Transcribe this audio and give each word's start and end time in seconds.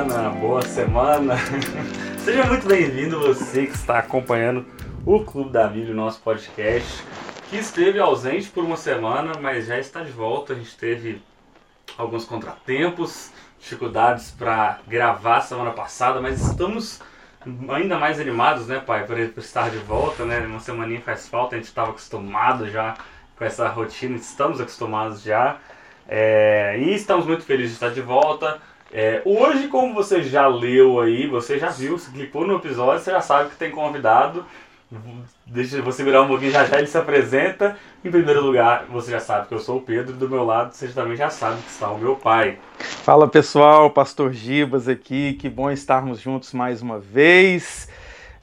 semana, 0.00 0.30
boa 0.30 0.62
semana. 0.62 1.34
Seja 2.24 2.44
muito 2.46 2.66
bem-vindo 2.66 3.20
você 3.20 3.66
que 3.66 3.74
está 3.74 3.98
acompanhando 3.98 4.64
o 5.04 5.22
Clube 5.22 5.50
da 5.50 5.68
Bíblia, 5.68 5.92
o 5.92 5.96
nosso 5.96 6.22
podcast, 6.22 7.04
que 7.50 7.58
esteve 7.58 8.00
ausente 8.00 8.48
por 8.48 8.64
uma 8.64 8.78
semana, 8.78 9.32
mas 9.42 9.66
já 9.66 9.78
está 9.78 10.02
de 10.02 10.10
volta. 10.10 10.54
A 10.54 10.56
gente 10.56 10.74
teve 10.74 11.22
alguns 11.98 12.24
contratempos, 12.24 13.30
dificuldades 13.60 14.30
para 14.30 14.78
gravar 14.88 15.42
semana 15.42 15.72
passada, 15.72 16.18
mas 16.18 16.40
estamos 16.40 17.02
ainda 17.68 17.98
mais 17.98 18.18
animados, 18.18 18.68
né, 18.68 18.80
pai, 18.80 19.04
por 19.04 19.18
estar 19.18 19.68
de 19.68 19.78
volta, 19.78 20.24
né? 20.24 20.38
Uma 20.38 20.60
semaninha 20.60 21.02
faz 21.02 21.28
falta, 21.28 21.56
a 21.56 21.58
gente 21.58 21.68
estava 21.68 21.90
acostumado 21.90 22.70
já 22.70 22.96
com 23.36 23.44
essa 23.44 23.68
rotina, 23.68 24.16
estamos 24.16 24.62
acostumados 24.62 25.22
já. 25.22 25.58
É, 26.08 26.78
e 26.78 26.94
estamos 26.94 27.26
muito 27.26 27.44
felizes 27.44 27.72
de 27.72 27.76
estar 27.76 27.90
de 27.90 28.00
volta. 28.00 28.62
É, 28.92 29.22
hoje, 29.24 29.68
como 29.68 29.94
você 29.94 30.22
já 30.22 30.48
leu 30.48 31.00
aí, 31.00 31.26
você 31.26 31.58
já 31.58 31.68
viu, 31.68 31.96
se 31.98 32.10
clicou 32.10 32.46
no 32.46 32.56
episódio, 32.56 33.02
você 33.02 33.10
já 33.12 33.20
sabe 33.20 33.50
que 33.50 33.56
tem 33.56 33.70
convidado. 33.70 34.44
Deixa 35.46 35.80
você 35.80 36.02
virar 36.02 36.22
um 36.22 36.26
pouquinho, 36.26 36.50
já 36.50 36.64
já 36.64 36.78
ele 36.78 36.88
se 36.88 36.98
apresenta. 36.98 37.76
Em 38.04 38.10
primeiro 38.10 38.42
lugar, 38.42 38.86
você 38.90 39.12
já 39.12 39.20
sabe 39.20 39.46
que 39.46 39.54
eu 39.54 39.60
sou 39.60 39.76
o 39.76 39.80
Pedro, 39.80 40.14
do 40.14 40.28
meu 40.28 40.44
lado 40.44 40.72
você 40.72 40.88
também 40.88 41.16
já 41.16 41.30
sabe 41.30 41.62
que 41.62 41.70
está 41.70 41.88
o 41.90 41.98
meu 41.98 42.16
pai. 42.16 42.58
Fala 42.78 43.28
pessoal, 43.28 43.90
Pastor 43.90 44.32
Gibas 44.32 44.88
aqui, 44.88 45.34
que 45.34 45.48
bom 45.48 45.70
estarmos 45.70 46.20
juntos 46.20 46.52
mais 46.52 46.82
uma 46.82 46.98
vez. 46.98 47.88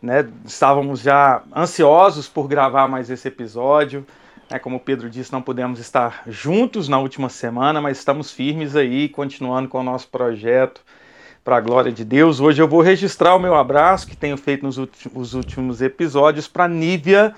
Né? 0.01 0.29
Estávamos 0.45 1.01
já 1.01 1.41
ansiosos 1.53 2.29
por 2.29 2.47
gravar 2.47 2.87
mais 2.87 3.09
esse 3.09 3.27
episódio. 3.27 4.05
É, 4.49 4.57
como 4.57 4.77
o 4.77 4.79
Pedro 4.79 5.09
disse, 5.09 5.31
não 5.31 5.41
pudemos 5.41 5.77
estar 5.77 6.23
juntos 6.25 6.87
na 6.87 6.97
última 6.97 7.27
semana, 7.27 7.81
mas 7.81 7.97
estamos 7.97 8.31
firmes 8.31 8.77
aí, 8.77 9.09
continuando 9.09 9.67
com 9.67 9.79
o 9.79 9.83
nosso 9.83 10.07
projeto 10.07 10.81
para 11.43 11.57
a 11.57 11.61
glória 11.61 11.91
de 11.91 12.05
Deus. 12.05 12.39
Hoje 12.39 12.61
eu 12.61 12.67
vou 12.67 12.79
registrar 12.79 13.35
o 13.35 13.39
meu 13.39 13.55
abraço 13.55 14.07
que 14.07 14.15
tenho 14.15 14.37
feito 14.37 14.63
nos 14.63 15.33
últimos 15.33 15.81
episódios 15.81 16.47
para 16.47 16.65
Nívia. 16.65 17.35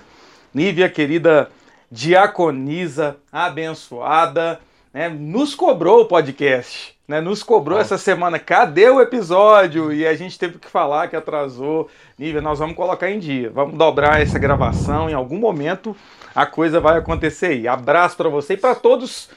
Nívia, 0.54 0.88
querida 0.88 1.50
diaconisa, 1.90 3.16
abençoada, 3.32 4.60
né, 4.94 5.08
nos 5.08 5.52
cobrou 5.52 6.02
o 6.02 6.06
podcast. 6.06 6.94
Né, 7.08 7.20
nos 7.20 7.42
cobrou 7.42 7.80
essa 7.80 7.98
semana, 7.98 8.38
cadê 8.38 8.88
o 8.88 9.00
episódio? 9.00 9.92
E 9.92 10.06
a 10.06 10.14
gente 10.14 10.38
teve 10.38 10.60
que 10.60 10.68
falar 10.68 11.08
que 11.08 11.16
atrasou. 11.16 11.88
Nívia, 12.16 12.40
nós 12.40 12.60
vamos 12.60 12.76
colocar 12.76 13.10
em 13.10 13.18
dia. 13.18 13.50
Vamos 13.50 13.76
dobrar 13.76 14.22
essa 14.22 14.38
gravação 14.38 15.10
em 15.10 15.12
algum 15.12 15.36
momento 15.36 15.96
a 16.34 16.46
coisa 16.46 16.80
vai 16.80 16.98
acontecer 16.98 17.46
aí. 17.46 17.68
Abraço 17.68 18.16
para 18.16 18.28
você 18.28 18.54
e 18.54 18.56
para 18.56 18.74
todos 18.74 19.28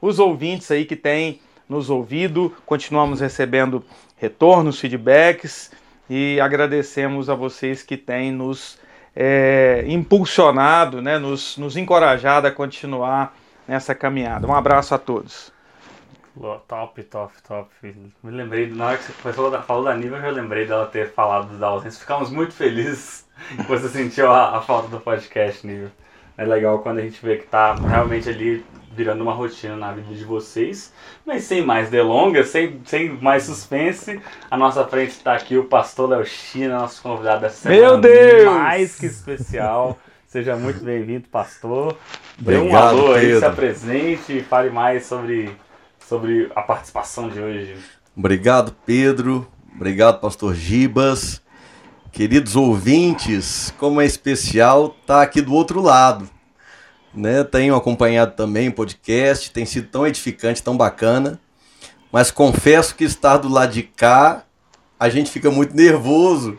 os 0.00 0.18
ouvintes 0.18 0.70
aí 0.70 0.84
que 0.84 0.96
têm 0.96 1.40
nos 1.68 1.90
ouvido. 1.90 2.54
Continuamos 2.66 3.20
recebendo 3.20 3.84
retornos, 4.16 4.80
feedbacks 4.80 5.70
e 6.08 6.40
agradecemos 6.40 7.30
a 7.30 7.34
vocês 7.34 7.82
que 7.82 7.96
têm 7.96 8.32
nos 8.32 8.78
é, 9.14 9.84
impulsionado, 9.86 11.00
né, 11.00 11.18
nos, 11.18 11.56
nos 11.56 11.76
encorajado 11.76 12.46
a 12.46 12.50
continuar 12.50 13.36
nessa 13.66 13.94
caminhada. 13.94 14.46
Um 14.46 14.54
abraço 14.54 14.94
a 14.94 14.98
todos. 14.98 15.52
Top, 16.66 17.02
top, 17.02 17.34
top. 17.46 17.70
Me 18.22 18.30
lembrei, 18.30 18.66
na 18.68 18.86
hora 18.86 18.96
que 18.96 19.04
você 19.04 19.32
falou 19.32 19.50
da, 19.50 19.62
falou 19.62 19.84
da 19.84 19.94
Niva, 19.94 20.16
eu 20.16 20.22
já 20.22 20.30
lembrei 20.30 20.66
dela 20.66 20.86
ter 20.86 21.12
falado 21.12 21.58
da 21.58 21.66
ausência. 21.66 22.00
Ficamos 22.00 22.30
muito 22.30 22.54
felizes 22.54 23.26
que 23.56 23.68
você 23.68 23.88
sentiu 23.88 24.30
a, 24.32 24.56
a 24.56 24.62
falta 24.62 24.88
do 24.88 25.00
podcast, 25.00 25.66
Niva 25.66 25.90
é 26.40 26.44
legal 26.46 26.78
quando 26.78 27.00
a 27.00 27.02
gente 27.02 27.22
vê 27.22 27.36
que 27.36 27.46
tá 27.46 27.74
realmente 27.74 28.26
ali 28.26 28.64
virando 28.96 29.22
uma 29.22 29.34
rotina 29.34 29.76
na 29.76 29.92
vida 29.92 30.14
de 30.14 30.24
vocês. 30.24 30.90
Mas 31.26 31.44
sem 31.44 31.62
mais 31.62 31.90
delongas, 31.90 32.48
sem, 32.48 32.80
sem 32.86 33.10
mais 33.10 33.42
suspense, 33.42 34.18
a 34.50 34.56
nossa 34.56 34.86
frente 34.86 35.10
está 35.10 35.34
aqui 35.34 35.58
o 35.58 35.64
pastor 35.64 36.08
Léo 36.08 36.24
China, 36.24 36.78
nosso 36.78 37.02
convidado 37.02 37.42
da 37.42 37.50
semana. 37.50 37.80
Meu 37.80 38.00
Deus! 38.00 38.44
Mais 38.54 38.96
que 38.96 39.04
especial. 39.04 39.98
Seja 40.26 40.56
muito 40.56 40.82
bem-vindo, 40.82 41.28
pastor. 41.28 41.98
Dê 42.38 42.56
um 42.56 42.74
alô 42.74 43.12
aí, 43.12 43.38
se 43.38 43.44
apresente 43.44 44.38
e 44.38 44.42
fale 44.42 44.70
mais 44.70 45.04
sobre, 45.04 45.54
sobre 45.98 46.50
a 46.56 46.62
participação 46.62 47.28
de 47.28 47.38
hoje. 47.38 47.76
Obrigado, 48.16 48.74
Pedro. 48.86 49.46
Obrigado, 49.76 50.20
pastor 50.20 50.54
Gibas. 50.54 51.42
Queridos 52.12 52.56
ouvintes, 52.56 53.72
como 53.78 54.00
é 54.00 54.04
especial 54.04 54.96
tá 55.06 55.22
aqui 55.22 55.40
do 55.40 55.54
outro 55.54 55.80
lado. 55.80 56.28
Né? 57.14 57.44
Tenho 57.44 57.74
acompanhado 57.76 58.34
também 58.34 58.68
o 58.68 58.72
podcast, 58.72 59.50
tem 59.52 59.64
sido 59.64 59.86
tão 59.88 60.06
edificante, 60.06 60.62
tão 60.62 60.76
bacana. 60.76 61.40
Mas 62.10 62.30
confesso 62.30 62.96
que 62.96 63.04
estar 63.04 63.36
do 63.36 63.48
lado 63.48 63.72
de 63.72 63.84
cá, 63.84 64.44
a 64.98 65.08
gente 65.08 65.30
fica 65.30 65.50
muito 65.52 65.74
nervoso. 65.74 66.58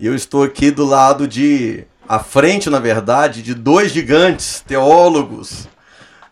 E 0.00 0.06
eu 0.06 0.16
estou 0.16 0.42
aqui 0.42 0.72
do 0.72 0.84
lado 0.84 1.28
de. 1.28 1.84
à 2.08 2.18
frente, 2.18 2.68
na 2.68 2.80
verdade, 2.80 3.40
de 3.40 3.54
dois 3.54 3.92
gigantes 3.92 4.64
teólogos. 4.66 5.68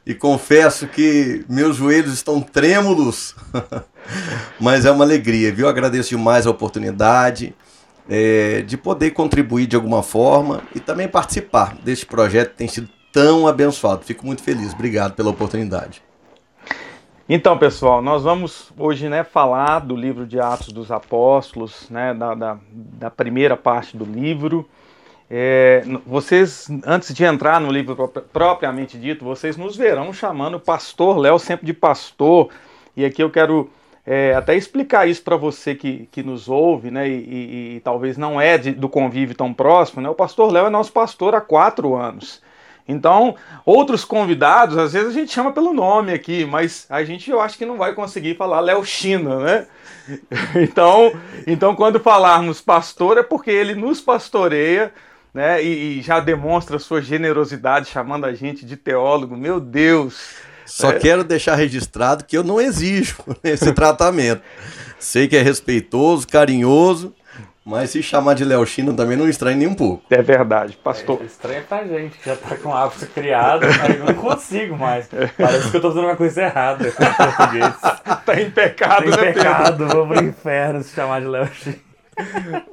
E 0.05 0.13
confesso 0.13 0.89
que 0.89 1.45
meus 1.49 1.77
joelhos 1.77 2.15
estão 2.15 2.41
trêmulos. 2.41 3.37
Mas 4.59 4.85
é 4.85 4.91
uma 4.91 5.05
alegria, 5.05 5.55
viu? 5.55 5.69
Agradeço 5.69 6.11
demais 6.11 6.49
a 6.49 6.51
oportunidade 6.51 7.55
é, 8.11 8.63
de 8.63 8.77
poder 8.77 9.13
contribuir 9.13 9.69
de 9.69 9.77
alguma 9.77 10.03
forma 10.03 10.63
e 10.75 10.81
também 10.81 11.07
participar 11.07 11.77
deste 11.77 12.05
projeto 12.05 12.51
que 12.51 12.57
tem 12.57 12.67
sido 12.67 12.89
tão 13.13 13.47
abençoado. 13.47 14.05
Fico 14.05 14.27
muito 14.27 14.43
feliz. 14.43 14.75
Obrigado 14.75 15.15
pela 15.15 15.31
oportunidade. 15.31 16.03
Então, 17.29 17.57
pessoal, 17.57 18.03
nós 18.03 18.25
vamos 18.25 18.73
hoje 18.77 19.09
né, 19.09 19.23
falar 19.23 19.79
do 19.79 19.95
livro 19.95 20.27
de 20.27 20.41
Atos 20.41 20.73
dos 20.73 20.91
Apóstolos, 20.91 21.89
né, 21.89 22.13
da, 22.13 22.35
da, 22.35 22.59
da 22.73 23.11
primeira 23.11 23.57
parte 23.57 23.97
do 23.97 24.05
livro. 24.05 24.69
É, 25.31 25.85
vocês, 26.05 26.69
antes 26.85 27.15
de 27.15 27.23
entrar 27.23 27.61
no 27.61 27.71
livro 27.71 28.13
propriamente 28.33 28.99
dito, 28.99 29.25
vocês 29.25 29.57
nos 29.57 29.77
verão 29.77 30.13
chamando 30.13 30.57
o 30.57 30.61
pastor 30.61 31.17
Léo 31.17 31.39
sempre 31.39 31.65
de 31.65 31.73
pastor. 31.73 32.49
E 32.97 33.05
aqui 33.05 33.23
eu 33.23 33.31
quero 33.31 33.71
é, 34.07 34.35
até 34.35 34.57
explicar 34.57 35.09
isso 35.09 35.23
para 35.23 35.37
você 35.37 35.75
que, 35.75 36.09
que 36.11 36.23
nos 36.23 36.49
ouve, 36.49 36.91
né, 36.91 37.09
e, 37.09 37.13
e, 37.13 37.77
e 37.77 37.81
talvez 37.81 38.17
não 38.17 38.41
é 38.41 38.57
de, 38.59 38.73
do 38.73 38.89
convívio 38.89 39.35
tão 39.35 39.53
próximo, 39.53 40.03
né, 40.03 40.09
o 40.09 40.15
pastor 40.15 40.53
Léo 40.53 40.67
é 40.67 40.71
nosso 40.71 40.93
pastor 40.93 41.35
há 41.35 41.41
quatro 41.41 41.95
anos. 41.95 42.43
Então, 42.89 43.37
outros 43.65 44.05
convidados, 44.05 44.77
às 44.77 44.95
vezes 44.95 45.11
a 45.11 45.13
gente 45.13 45.33
chama 45.33 45.53
pelo 45.53 45.73
nome 45.73 46.13
aqui, 46.13 46.45
mas 46.45 46.87
a 46.91 47.05
gente 47.05 47.31
eu 47.31 47.41
acho 47.41 47.57
que 47.57 47.65
não 47.65 47.77
vai 47.77 47.95
conseguir 47.95 48.37
falar 48.37 48.59
Léo 48.59 48.85
China, 48.85 49.39
né? 49.39 49.67
Então, 50.57 51.13
então, 51.47 51.77
quando 51.77 52.01
falarmos 52.01 52.61
pastor, 52.61 53.17
é 53.17 53.23
porque 53.23 53.49
ele 53.49 53.77
nos 53.77 54.01
pastoreia, 54.01 54.93
né? 55.33 55.63
E, 55.63 55.99
e 55.99 56.03
já 56.03 56.19
demonstra 56.19 56.81
sua 56.81 57.01
generosidade 57.01 57.89
chamando 57.89 58.25
a 58.25 58.35
gente 58.35 58.67
de 58.67 58.77
teólogo. 58.77 59.37
Meu 59.37 59.61
Deus! 59.61 60.50
Só 60.71 60.93
é. 60.93 60.99
quero 60.99 61.25
deixar 61.25 61.57
registrado 61.57 62.25
que 62.25 62.39
eu 62.39 62.45
não 62.45 62.61
exijo 62.61 63.17
esse 63.43 63.73
tratamento. 63.73 64.41
Sei 65.01 65.27
que 65.27 65.37
é 65.37 65.43
respeitoso, 65.43 66.29
carinhoso, 66.29 67.13
mas 67.65 67.91
se 67.91 68.03
chamar 68.03 68.35
de 68.35 68.45
Léo 68.45 68.65
China 68.65 68.93
também 68.93 69.17
não 69.17 69.29
estranha 69.29 69.57
nem 69.57 69.67
um 69.67 69.75
pouco. 69.75 70.05
É 70.09 70.23
verdade, 70.23 70.77
pastor. 70.77 71.21
É, 71.23 71.25
estranha 71.25 71.65
pra 71.69 71.85
gente, 71.85 72.19
que 72.19 72.27
já 72.27 72.37
tá 72.37 72.57
com 72.57 72.69
o 72.69 72.75
hábito 72.75 73.07
criado, 73.09 73.65
aí 73.65 73.99
eu 73.99 74.05
não 74.05 74.15
consigo 74.15 74.77
mais. 74.77 75.09
Parece 75.37 75.71
que 75.71 75.77
eu 75.77 75.81
tô 75.81 75.89
fazendo 75.89 76.05
uma 76.05 76.17
coisa 76.17 76.43
errada 76.43 76.93
com 76.93 77.03
o 77.03 77.15
português. 77.15 77.75
tá 78.25 78.41
em 78.41 78.51
pecado, 78.51 79.05
tá 79.05 79.05
em 79.05 79.11
né, 79.11 79.33
pecado, 79.33 79.79
Pedro? 79.79 79.97
vou 79.97 80.07
pro 80.07 80.25
inferno 80.25 80.83
se 80.85 80.95
chamar 80.95 81.21
de 81.21 81.27
Léo 81.27 81.49
China. 81.53 81.77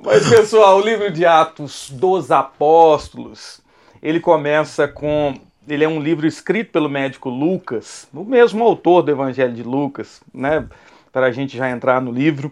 Mas, 0.03 0.29
pessoal, 0.29 0.77
o 0.77 0.81
livro 0.81 1.09
de 1.09 1.25
Atos 1.25 1.89
dos 1.89 2.29
Apóstolos, 2.29 3.61
ele 4.03 4.19
começa 4.19 4.87
com 4.87 5.46
ele 5.67 5.83
é 5.83 5.87
um 5.87 5.99
livro 5.99 6.25
escrito 6.25 6.71
pelo 6.71 6.89
médico 6.89 7.29
Lucas, 7.29 8.07
o 8.13 8.23
mesmo 8.23 8.63
autor 8.63 9.03
do 9.03 9.11
Evangelho 9.11 9.53
de 9.53 9.63
Lucas, 9.63 10.21
né? 10.33 10.65
Para 11.11 11.27
a 11.27 11.31
gente 11.31 11.57
já 11.57 11.69
entrar 11.69 12.01
no 12.01 12.11
livro. 12.11 12.51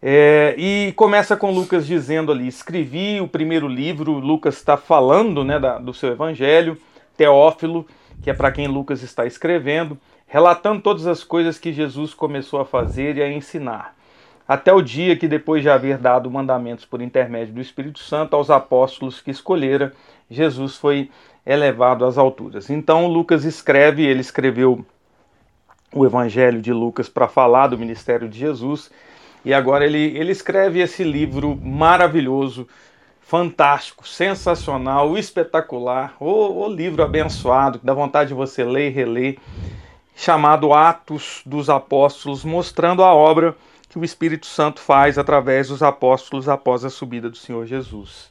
É, 0.00 0.54
e 0.58 0.92
começa 0.96 1.36
com 1.36 1.50
Lucas 1.50 1.86
dizendo 1.86 2.30
ali: 2.30 2.46
escrevi 2.46 3.20
o 3.20 3.28
primeiro 3.28 3.66
livro, 3.66 4.12
Lucas 4.12 4.56
está 4.56 4.76
falando 4.76 5.44
né, 5.44 5.58
da, 5.58 5.78
do 5.78 5.94
seu 5.94 6.10
evangelho, 6.10 6.76
Teófilo, 7.16 7.86
que 8.22 8.30
é 8.30 8.34
para 8.34 8.52
quem 8.52 8.66
Lucas 8.66 9.02
está 9.02 9.24
escrevendo, 9.24 9.98
relatando 10.26 10.82
todas 10.82 11.06
as 11.06 11.24
coisas 11.24 11.58
que 11.58 11.72
Jesus 11.72 12.12
começou 12.12 12.60
a 12.60 12.66
fazer 12.66 13.16
e 13.16 13.22
a 13.22 13.32
ensinar. 13.32 13.96
Até 14.46 14.72
o 14.74 14.82
dia 14.82 15.16
que, 15.16 15.26
depois 15.26 15.62
de 15.62 15.70
haver 15.70 15.96
dado 15.96 16.30
mandamentos 16.30 16.84
por 16.84 17.00
intermédio 17.00 17.54
do 17.54 17.62
Espírito 17.62 17.98
Santo 17.98 18.36
aos 18.36 18.50
apóstolos 18.50 19.22
que 19.22 19.30
escolhera, 19.30 19.94
Jesus 20.30 20.76
foi 20.76 21.10
elevado 21.46 22.04
às 22.04 22.16
alturas. 22.16 22.70
Então 22.70 23.06
Lucas 23.06 23.44
escreve, 23.44 24.04
ele 24.04 24.20
escreveu 24.20 24.84
o 25.92 26.04
Evangelho 26.04 26.60
de 26.60 26.72
Lucas 26.72 27.08
para 27.08 27.28
falar 27.28 27.68
do 27.68 27.78
ministério 27.78 28.28
de 28.28 28.38
Jesus, 28.38 28.90
e 29.44 29.52
agora 29.52 29.84
ele, 29.84 30.16
ele 30.16 30.32
escreve 30.32 30.80
esse 30.80 31.04
livro 31.04 31.54
maravilhoso, 31.56 32.66
fantástico, 33.20 34.06
sensacional, 34.06 35.16
espetacular, 35.16 36.16
o, 36.18 36.64
o 36.64 36.68
livro 36.68 37.02
abençoado, 37.02 37.78
que 37.78 37.86
dá 37.86 37.94
vontade 37.94 38.28
de 38.28 38.34
você 38.34 38.64
ler 38.64 38.88
e 38.90 38.92
reler, 38.92 39.38
chamado 40.16 40.72
Atos 40.72 41.42
dos 41.44 41.68
Apóstolos, 41.68 42.44
mostrando 42.44 43.02
a 43.02 43.12
obra 43.12 43.54
que 43.88 43.98
o 43.98 44.04
Espírito 44.04 44.46
Santo 44.46 44.80
faz 44.80 45.18
através 45.18 45.68
dos 45.68 45.82
apóstolos 45.82 46.48
após 46.48 46.84
a 46.84 46.90
subida 46.90 47.30
do 47.30 47.36
Senhor 47.36 47.64
Jesus. 47.66 48.30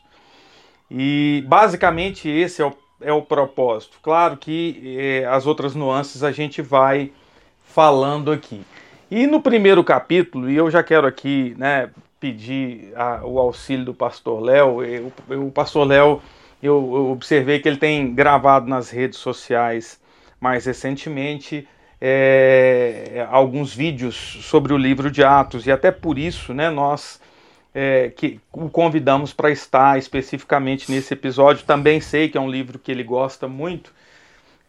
E 0.92 1.44
basicamente 1.48 2.30
esse 2.30 2.62
é 2.62 2.66
o, 2.66 2.74
é 3.04 3.14
o 3.14 3.22
propósito. 3.22 3.98
Claro 4.02 4.38
que 4.38 4.98
é, 4.98 5.26
as 5.26 5.46
outras 5.46 5.76
nuances 5.76 6.24
a 6.24 6.32
gente 6.32 6.62
vai 6.62 7.12
falando 7.64 8.32
aqui. 8.32 8.62
E 9.10 9.28
no 9.28 9.42
primeiro 9.42 9.84
capítulo, 9.84 10.50
e 10.50 10.56
eu 10.56 10.72
já 10.72 10.82
quero 10.82 11.06
aqui 11.06 11.56
né, 11.58 11.90
pedir 12.20 12.92
a, 12.96 13.22
o 13.24 13.38
auxílio 13.40 13.86
do 13.86 13.94
pastor 13.94 14.42
Léo, 14.42 14.78
o 15.30 15.52
pastor 15.52 15.88
Léo, 15.88 16.22
eu, 16.62 16.92
eu 16.96 17.12
observei 17.12 17.60
que 17.60 17.68
ele 17.68 17.78
tem 17.78 18.14
gravado 18.14 18.68
nas 18.68 18.90
redes 18.90 19.20
sociais 19.20 20.00
mais 20.40 20.66
recentemente 20.66 21.68
é, 22.00 23.26
alguns 23.30 23.74
vídeos 23.74 24.16
sobre 24.42 24.74
o 24.74 24.78
livro 24.78 25.10
de 25.10 25.24
Atos, 25.24 25.66
e 25.66 25.72
até 25.72 25.92
por 25.92 26.18
isso 26.18 26.54
né, 26.54 26.70
nós 26.70 27.20
é, 27.74 28.10
que 28.16 28.40
o 28.52 28.70
convidamos 28.70 29.34
para 29.34 29.50
estar 29.50 29.98
especificamente 29.98 30.92
nesse 30.92 31.14
episódio. 31.14 31.66
Também 31.66 32.00
sei 32.00 32.30
que 32.30 32.38
é 32.38 32.42
um 32.42 32.50
livro 32.50 32.78
que 32.78 32.92
ele 32.92 33.04
gosta 33.04 33.48
muito. 33.48 33.92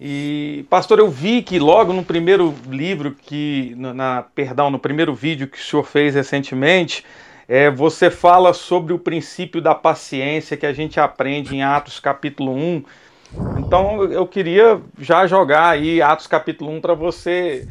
E, 0.01 0.67
pastor, 0.69 0.99
eu 0.99 1.09
vi 1.09 1.43
que 1.43 1.59
logo 1.59 1.93
no 1.93 2.05
primeiro 2.05 2.55
livro 2.69 3.13
que, 3.13 3.75
na, 3.77 4.25
perdão, 4.35 4.71
no 4.71 4.79
primeiro 4.79 5.15
vídeo 5.15 5.47
que 5.47 5.59
o 5.59 5.63
senhor 5.63 5.85
fez 5.85 6.15
recentemente, 6.15 7.05
é, 7.49 7.71
você 7.71 8.11
fala 8.11 8.53
sobre 8.53 8.93
o 8.93 8.99
princípio 8.99 9.61
da 9.61 9.75
paciência 9.75 10.57
que 10.57 10.67
a 10.67 10.73
gente 10.73 10.99
aprende 10.99 11.55
em 11.55 11.63
Atos 11.63 12.01
capítulo 12.01 12.53
1, 12.53 12.85
então 13.59 14.05
eu 14.05 14.27
queria 14.27 14.81
já 14.99 15.27
jogar 15.27 15.71
aí 15.71 16.01
Atos 16.01 16.27
capítulo 16.27 16.71
1 16.73 16.81
para 16.81 16.95
você 16.95 17.67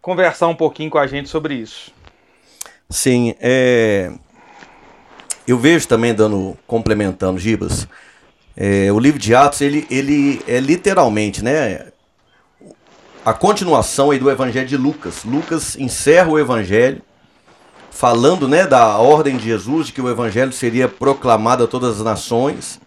conversar 0.00 0.48
um 0.48 0.54
pouquinho 0.54 0.90
com 0.90 0.98
a 0.98 1.06
gente 1.06 1.28
sobre 1.28 1.54
isso. 1.54 1.92
Sim, 2.90 3.34
é... 3.40 4.12
eu 5.46 5.58
vejo 5.58 5.86
também 5.86 6.14
dando 6.14 6.56
complementando 6.66 7.38
Gibas, 7.38 7.86
é, 8.56 8.90
o 8.92 8.98
livro 8.98 9.18
de 9.18 9.34
Atos 9.34 9.60
ele, 9.60 9.86
ele 9.90 10.40
é 10.46 10.60
literalmente, 10.60 11.42
né, 11.42 11.86
a 13.24 13.32
continuação 13.32 14.10
aí 14.10 14.18
do 14.18 14.30
Evangelho 14.30 14.68
de 14.68 14.76
Lucas. 14.76 15.24
Lucas 15.24 15.76
encerra 15.76 16.30
o 16.30 16.38
Evangelho 16.38 17.00
falando, 17.90 18.46
né, 18.46 18.66
da 18.66 18.98
ordem 18.98 19.36
de 19.36 19.44
Jesus 19.44 19.86
de 19.86 19.92
que 19.92 20.00
o 20.00 20.10
Evangelho 20.10 20.52
seria 20.52 20.88
proclamado 20.88 21.64
a 21.64 21.66
todas 21.66 21.96
as 21.96 22.04
nações 22.04 22.80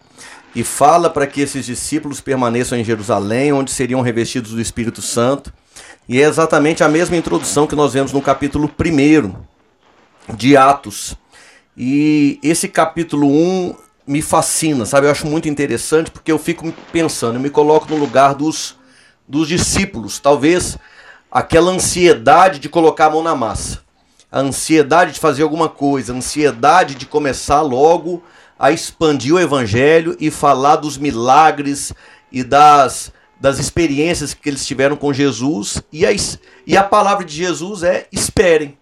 e 0.56 0.64
fala 0.64 1.10
para 1.10 1.28
que 1.28 1.42
esses 1.42 1.66
discípulos 1.66 2.22
permaneçam 2.22 2.78
em 2.78 2.84
Jerusalém, 2.84 3.52
onde 3.52 3.72
seriam 3.72 4.02
revestidos 4.02 4.52
do 4.52 4.62
Espírito 4.62 5.02
Santo. 5.02 5.52
E 6.08 6.22
é 6.22 6.26
exatamente 6.26 6.84
a 6.84 6.90
mesma 6.90 7.16
introdução 7.16 7.68
que 7.68 7.76
nós 7.76 7.94
vemos 7.94 8.14
no 8.14 8.22
capítulo 8.22 8.70
1 8.70 10.36
de 10.36 10.56
Atos. 10.56 11.16
E 11.78 12.40
esse 12.42 12.68
capítulo 12.68 13.28
1 13.28 13.76
me 14.08 14.20
fascina, 14.24 14.84
sabe? 14.84 15.06
Eu 15.06 15.12
acho 15.12 15.28
muito 15.28 15.48
interessante 15.48 16.10
porque 16.10 16.32
eu 16.32 16.40
fico 16.40 16.74
pensando, 16.92 17.36
eu 17.36 17.40
me 17.40 17.52
coloco 17.52 17.88
no 17.88 17.98
lugar 17.98 18.34
dos, 18.34 18.76
dos 19.28 19.48
discípulos. 19.48 20.18
Talvez 20.18 20.76
aquela 21.32 21.70
ansiedade 21.70 22.58
de 22.58 22.68
colocar 22.68 23.06
a 23.06 23.10
mão 23.12 23.22
na 23.22 23.36
massa, 23.36 23.82
a 24.32 24.40
ansiedade 24.40 25.12
de 25.12 25.20
fazer 25.20 25.44
alguma 25.44 25.70
coisa, 25.70 26.14
a 26.14 26.16
ansiedade 26.16 26.96
de 26.96 27.06
começar 27.06 27.62
logo 27.62 28.24
a 28.58 28.72
expandir 28.72 29.36
o 29.36 29.40
evangelho 29.40 30.18
e 30.20 30.32
falar 30.32 30.78
dos 30.78 30.98
milagres 30.98 31.94
e 32.32 32.44
das, 32.44 33.14
das 33.40 33.60
experiências 33.60 34.34
que 34.34 34.50
eles 34.50 34.66
tiveram 34.66 34.96
com 34.96 35.14
Jesus. 35.14 35.84
E 35.94 36.08
a, 36.08 36.10
e 36.66 36.76
a 36.76 36.82
palavra 36.82 37.24
de 37.24 37.36
Jesus 37.36 37.84
é 37.84 38.08
esperem. 38.12 38.76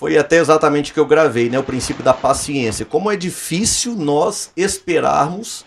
Foi 0.00 0.16
até 0.16 0.38
exatamente 0.38 0.90
o 0.92 0.94
que 0.94 0.98
eu 0.98 1.04
gravei, 1.04 1.50
né? 1.50 1.58
O 1.58 1.62
princípio 1.62 2.02
da 2.02 2.14
paciência. 2.14 2.86
Como 2.86 3.10
é 3.10 3.16
difícil 3.16 3.94
nós 3.94 4.50
esperarmos 4.56 5.62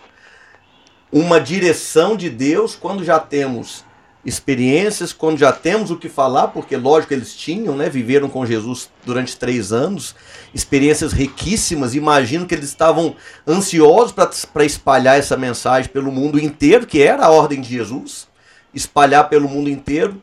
uma 1.12 1.40
direção 1.40 2.16
de 2.16 2.28
Deus 2.28 2.74
quando 2.74 3.04
já 3.04 3.20
temos 3.20 3.84
experiências, 4.26 5.12
quando 5.12 5.38
já 5.38 5.52
temos 5.52 5.92
o 5.92 5.96
que 5.96 6.08
falar, 6.08 6.48
porque 6.48 6.76
lógico 6.76 7.14
eles 7.14 7.32
tinham, 7.32 7.76
né? 7.76 7.88
Viveram 7.88 8.28
com 8.28 8.44
Jesus 8.44 8.90
durante 9.06 9.36
três 9.36 9.72
anos, 9.72 10.16
experiências 10.52 11.12
riquíssimas. 11.12 11.94
Imagino 11.94 12.44
que 12.44 12.56
eles 12.56 12.70
estavam 12.70 13.14
ansiosos 13.46 14.10
para 14.10 14.64
espalhar 14.64 15.16
essa 15.16 15.36
mensagem 15.36 15.88
pelo 15.92 16.10
mundo 16.10 16.40
inteiro, 16.40 16.88
que 16.88 17.00
era 17.00 17.24
a 17.24 17.30
ordem 17.30 17.60
de 17.60 17.68
Jesus, 17.68 18.26
espalhar 18.74 19.28
pelo 19.28 19.48
mundo 19.48 19.70
inteiro. 19.70 20.20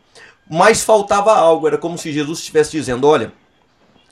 Mas 0.49 0.83
faltava 0.83 1.33
algo, 1.33 1.65
era 1.65 1.77
como 1.77 1.97
se 1.97 2.11
Jesus 2.11 2.39
estivesse 2.39 2.71
dizendo: 2.71 3.07
olha, 3.07 3.31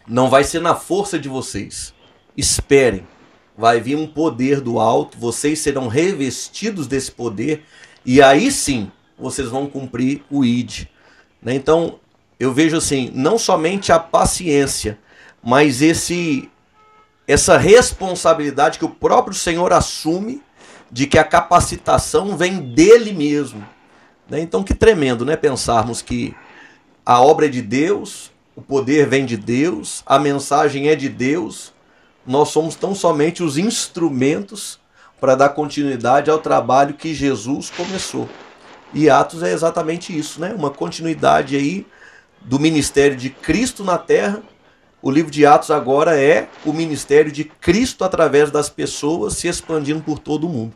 não 0.09 0.27
vai 0.27 0.43
ser 0.43 0.59
na 0.59 0.73
força 0.73 1.19
de 1.19 1.29
vocês, 1.29 1.93
esperem. 2.35 3.07
Vai 3.55 3.79
vir 3.79 3.95
um 3.95 4.07
poder 4.07 4.59
do 4.59 4.79
alto, 4.79 5.17
vocês 5.17 5.59
serão 5.59 5.87
revestidos 5.87 6.87
desse 6.87 7.11
poder, 7.11 7.63
e 8.05 8.21
aí 8.21 8.51
sim 8.51 8.91
vocês 9.17 9.49
vão 9.49 9.67
cumprir 9.67 10.23
o 10.31 10.43
ID. 10.43 10.85
Né? 11.41 11.53
Então, 11.53 11.99
eu 12.39 12.53
vejo 12.53 12.77
assim, 12.77 13.11
não 13.13 13.37
somente 13.37 13.91
a 13.91 13.99
paciência, 13.99 14.97
mas 15.43 15.81
esse 15.81 16.49
essa 17.27 17.57
responsabilidade 17.57 18.79
que 18.79 18.85
o 18.85 18.89
próprio 18.89 19.35
Senhor 19.35 19.71
assume 19.71 20.41
de 20.91 21.05
que 21.05 21.19
a 21.19 21.23
capacitação 21.23 22.35
vem 22.35 22.59
dele 22.59 23.13
mesmo. 23.13 23.63
Né? 24.27 24.39
Então, 24.39 24.63
que 24.63 24.73
tremendo, 24.73 25.23
né? 25.23 25.35
Pensarmos 25.35 26.01
que 26.01 26.35
a 27.05 27.21
obra 27.21 27.45
é 27.45 27.49
de 27.49 27.61
Deus, 27.61 28.31
o 28.59 28.61
poder 28.61 29.07
vem 29.07 29.25
de 29.25 29.37
Deus, 29.37 30.03
a 30.05 30.19
mensagem 30.19 30.89
é 30.89 30.95
de 30.95 31.07
Deus, 31.07 31.73
nós 32.27 32.49
somos 32.49 32.75
tão 32.75 32.93
somente 32.93 33.41
os 33.41 33.57
instrumentos 33.57 34.77
para 35.17 35.33
dar 35.33 35.49
continuidade 35.49 36.29
ao 36.29 36.39
trabalho 36.39 36.93
que 36.93 37.15
Jesus 37.15 37.69
começou. 37.69 38.27
E 38.93 39.09
Atos 39.09 39.43
é 39.43 39.53
exatamente 39.53 40.17
isso, 40.17 40.41
né? 40.41 40.53
Uma 40.53 40.69
continuidade 40.69 41.55
aí 41.55 41.87
do 42.41 42.59
ministério 42.59 43.15
de 43.15 43.29
Cristo 43.29 43.81
na 43.81 43.97
terra. 43.97 44.41
O 45.01 45.09
livro 45.09 45.31
de 45.31 45.45
Atos 45.45 45.71
agora 45.71 46.19
é 46.19 46.49
o 46.65 46.73
ministério 46.73 47.31
de 47.31 47.45
Cristo 47.45 48.03
através 48.03 48.51
das 48.51 48.69
pessoas 48.69 49.35
se 49.35 49.47
expandindo 49.47 50.01
por 50.01 50.19
todo 50.19 50.47
o 50.47 50.49
mundo. 50.49 50.73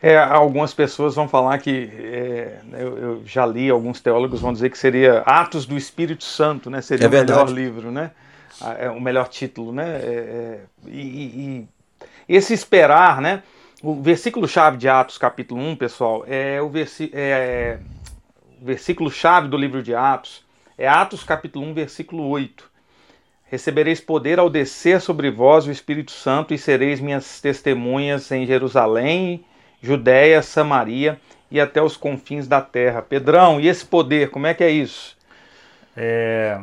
É, 0.00 0.16
algumas 0.16 0.72
pessoas 0.72 1.14
vão 1.14 1.28
falar 1.28 1.58
que 1.58 1.90
é, 1.92 2.60
eu, 2.72 2.98
eu, 2.98 3.22
já 3.26 3.44
li, 3.44 3.68
alguns 3.68 4.00
teólogos 4.00 4.40
vão 4.40 4.52
dizer 4.52 4.70
que 4.70 4.78
seria 4.78 5.20
Atos 5.20 5.66
do 5.66 5.76
Espírito 5.76 6.22
Santo, 6.22 6.70
né? 6.70 6.80
Seria 6.80 7.06
é 7.06 7.08
o 7.08 7.10
melhor 7.10 7.50
livro, 7.50 7.90
né? 7.90 8.12
Ah, 8.60 8.76
é 8.78 8.90
o 8.90 9.00
melhor 9.00 9.28
título, 9.28 9.72
né? 9.72 10.00
É, 10.02 10.08
é 10.08 10.60
e, 10.86 11.00
e, 11.00 11.68
esse 12.28 12.54
esperar, 12.54 13.20
né? 13.20 13.42
O 13.82 14.00
versículo-chave 14.00 14.76
de 14.76 14.88
Atos, 14.88 15.18
capítulo 15.18 15.60
1, 15.60 15.76
pessoal, 15.76 16.24
é 16.26 16.60
o, 16.60 16.68
versi 16.68 17.10
é, 17.12 17.78
o 18.60 18.64
versículo-chave 18.64 19.48
do 19.48 19.56
livro 19.56 19.82
de 19.82 19.94
Atos. 19.94 20.44
É 20.76 20.86
Atos, 20.86 21.24
capítulo 21.24 21.66
1, 21.66 21.74
versículo 21.74 22.28
8. 22.28 22.70
Recebereis 23.44 24.00
poder 24.00 24.38
ao 24.38 24.50
descer 24.50 25.00
sobre 25.00 25.30
vós 25.30 25.66
o 25.66 25.70
Espírito 25.70 26.12
Santo 26.12 26.52
e 26.52 26.58
sereis 26.58 27.00
minhas 27.00 27.40
testemunhas 27.40 28.30
em 28.30 28.46
Jerusalém, 28.46 29.44
Judéia, 29.82 30.42
Samaria 30.42 31.18
e 31.50 31.60
até 31.60 31.82
os 31.82 31.96
confins 31.96 32.46
da 32.46 32.60
terra. 32.60 33.02
Pedrão, 33.02 33.60
e 33.60 33.68
esse 33.68 33.84
poder, 33.84 34.30
como 34.30 34.46
é 34.46 34.54
que 34.54 34.64
é 34.64 34.70
isso? 34.70 35.16
É. 35.96 36.60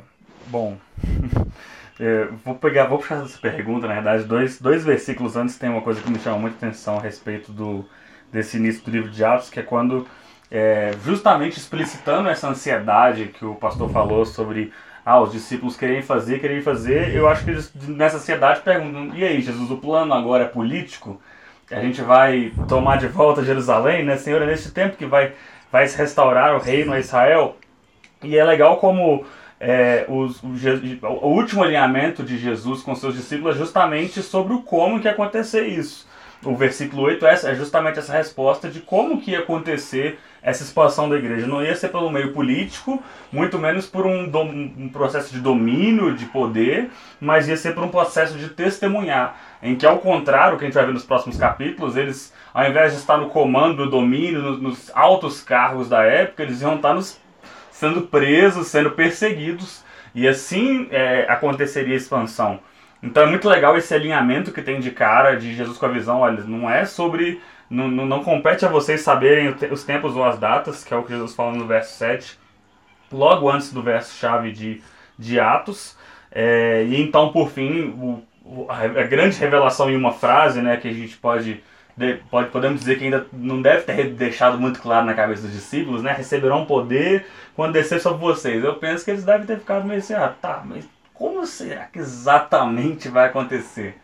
Bom. 0.47 0.77
É, 1.97 2.27
vou 2.43 2.55
pegar, 2.55 2.87
vou 2.87 2.97
puxar 2.97 3.23
essa 3.23 3.37
pergunta, 3.37 3.87
na 3.87 3.93
verdade, 3.93 4.25
dois, 4.25 4.59
dois 4.59 4.83
versículos 4.83 5.37
antes 5.37 5.57
tem 5.57 5.69
uma 5.69 5.81
coisa 5.81 6.01
que 6.01 6.11
me 6.11 6.19
chama 6.19 6.37
muita 6.37 6.57
atenção 6.57 6.97
a 6.97 7.01
respeito 7.01 7.53
do, 7.53 7.85
desse 8.29 8.57
início 8.57 8.83
do 8.83 8.91
livro 8.91 9.09
de 9.09 9.23
Atos, 9.23 9.49
que 9.49 9.61
é 9.61 9.63
quando, 9.63 10.05
é, 10.51 10.91
justamente 11.05 11.57
explicitando 11.57 12.27
essa 12.27 12.49
ansiedade 12.49 13.27
que 13.27 13.45
o 13.45 13.55
pastor 13.55 13.89
falou 13.91 14.25
sobre 14.25 14.73
ah, 15.05 15.21
os 15.21 15.31
discípulos 15.31 15.77
querem 15.77 16.01
fazer, 16.01 16.39
querem 16.39 16.61
fazer, 16.61 17.15
eu 17.15 17.29
acho 17.29 17.45
que 17.45 17.51
eles, 17.51 17.71
nessa 17.87 18.17
ansiedade 18.17 18.59
perguntam, 18.59 19.15
e 19.15 19.23
aí 19.23 19.39
Jesus, 19.39 19.71
o 19.71 19.77
plano 19.77 20.13
agora 20.13 20.43
é 20.43 20.47
político? 20.47 21.21
A 21.71 21.79
gente 21.79 22.01
vai 22.01 22.53
tomar 22.67 22.97
de 22.97 23.07
volta 23.07 23.43
Jerusalém, 23.43 24.05
né? 24.05 24.17
Senhor, 24.17 24.41
é 24.41 24.45
neste 24.45 24.71
tempo 24.71 24.97
que 24.97 25.05
vai, 25.05 25.33
vai 25.71 25.87
se 25.87 25.97
restaurar 25.97 26.55
o 26.55 26.59
reino 26.59 26.93
a 26.93 26.99
Israel. 26.99 27.57
E 28.23 28.37
é 28.37 28.43
legal 28.43 28.77
como 28.77 29.25
é, 29.59 30.05
os, 30.07 30.41
o, 30.43 30.49
o, 31.07 31.27
último 31.27 31.63
alinhamento 31.63 32.23
de 32.23 32.37
Jesus 32.37 32.81
com 32.81 32.95
seus 32.95 33.15
discípulos 33.15 33.55
é 33.55 33.59
justamente 33.59 34.21
sobre 34.21 34.53
o 34.53 34.61
como 34.61 34.99
que 34.99 35.07
ia 35.07 35.11
acontecer 35.11 35.67
isso. 35.67 36.07
O 36.43 36.55
versículo 36.55 37.03
8 37.03 37.25
é, 37.25 37.33
é 37.33 37.55
justamente 37.55 37.97
essa 37.97 38.13
resposta 38.13 38.69
de 38.69 38.81
como 38.81 39.19
que 39.19 39.31
ia 39.31 39.39
acontecer 39.39 40.19
essa 40.45 40.63
expansão 40.63 41.09
da 41.09 41.17
igreja. 41.17 41.47
Não 41.47 41.61
ia 41.61 41.75
ser 41.75 41.89
pelo 41.89 42.11
meio 42.11 42.31
político, 42.31 43.03
muito 43.31 43.57
menos 43.57 43.87
por 43.87 44.05
um, 44.05 44.29
dom, 44.29 44.47
um 44.47 44.87
processo 44.87 45.33
de 45.33 45.39
domínio, 45.39 46.13
de 46.13 46.25
poder, 46.25 46.91
mas 47.19 47.47
ia 47.47 47.57
ser 47.57 47.73
por 47.73 47.83
um 47.83 47.89
processo 47.89 48.37
de 48.37 48.49
testemunhar, 48.49 49.35
em 49.61 49.75
que 49.75 49.87
ao 49.87 49.97
contrário, 49.97 50.57
que 50.59 50.63
a 50.63 50.67
gente 50.67 50.75
vai 50.75 50.85
ver 50.85 50.93
nos 50.93 51.03
próximos 51.03 51.35
capítulos, 51.35 51.97
eles, 51.97 52.31
ao 52.53 52.63
invés 52.69 52.93
de 52.93 52.99
estar 52.99 53.17
no 53.17 53.29
comando, 53.29 53.83
no 53.83 53.89
domínio, 53.89 54.39
nos, 54.39 54.61
nos 54.61 54.91
altos 54.93 55.41
cargos 55.41 55.89
da 55.89 56.03
época, 56.03 56.43
eles 56.43 56.61
iam 56.61 56.75
estar 56.75 56.93
nos 56.93 57.19
sendo 57.71 58.03
presos, 58.03 58.67
sendo 58.67 58.91
perseguidos. 58.91 59.83
e 60.13 60.27
assim 60.27 60.87
é, 60.91 61.25
aconteceria 61.27 61.95
a 61.95 61.97
expansão. 61.97 62.59
Então 63.01 63.23
é 63.23 63.25
muito 63.25 63.49
legal 63.49 63.77
esse 63.77 63.93
alinhamento 63.93 64.51
que 64.51 64.61
tem 64.61 64.79
de 64.79 64.91
cara 64.91 65.35
de 65.35 65.53
Jesus 65.55 65.77
com 65.77 65.85
a 65.85 65.89
visão. 65.89 66.19
Olha, 66.19 66.43
não 66.43 66.69
é 66.69 66.85
sobre. 66.85 67.41
Não, 67.69 67.87
não, 67.87 68.23
compete 68.23 68.65
a 68.65 68.69
vocês 68.69 69.01
saberem 69.01 69.55
os 69.71 69.83
tempos 69.83 70.15
ou 70.15 70.23
as 70.23 70.37
datas, 70.37 70.83
que 70.83 70.93
é 70.93 70.97
o 70.97 71.03
que 71.03 71.11
Jesus 71.11 71.33
fala 71.33 71.53
no 71.53 71.65
verso 71.65 71.97
7, 71.97 72.37
logo 73.11 73.49
antes 73.49 73.73
do 73.73 73.81
verso-chave 73.81 74.51
de, 74.51 74.81
de 75.17 75.39
Atos. 75.39 75.97
É, 76.31 76.83
e 76.83 77.01
então, 77.01 77.31
por 77.31 77.49
fim, 77.49 77.89
o, 77.97 78.23
o, 78.43 78.67
a, 78.69 78.81
a 78.81 79.03
grande 79.03 79.37
revelação 79.39 79.89
em 79.89 79.95
uma 79.95 80.11
frase, 80.11 80.61
né, 80.61 80.77
que 80.77 80.87
a 80.87 80.93
gente 80.93 81.17
pode 81.17 81.63
pode, 82.29 82.49
podemos 82.49 82.81
dizer 82.81 82.97
que 82.97 83.05
ainda 83.05 83.25
não 83.31 83.61
deve 83.61 83.83
ter 83.83 84.09
deixado 84.11 84.59
muito 84.59 84.81
claro 84.81 85.05
na 85.05 85.13
cabeça 85.13 85.43
dos 85.43 85.53
discípulos, 85.53 86.03
né? 86.03 86.11
Receberão 86.11 86.65
poder 86.65 87.25
quando 87.55 87.73
descer 87.73 88.01
sobre 88.01 88.19
vocês. 88.19 88.63
Eu 88.63 88.75
penso 88.75 89.05
que 89.05 89.11
eles 89.11 89.23
devem 89.23 89.47
ter 89.47 89.59
ficado 89.59 89.85
meio 89.85 89.99
assim, 89.99 90.13
ah, 90.13 90.33
tá, 90.41 90.61
mas 90.65 90.87
como 91.13 91.45
será 91.45 91.85
que 91.85 91.99
exatamente 91.99 93.07
vai 93.07 93.27
acontecer? 93.27 93.97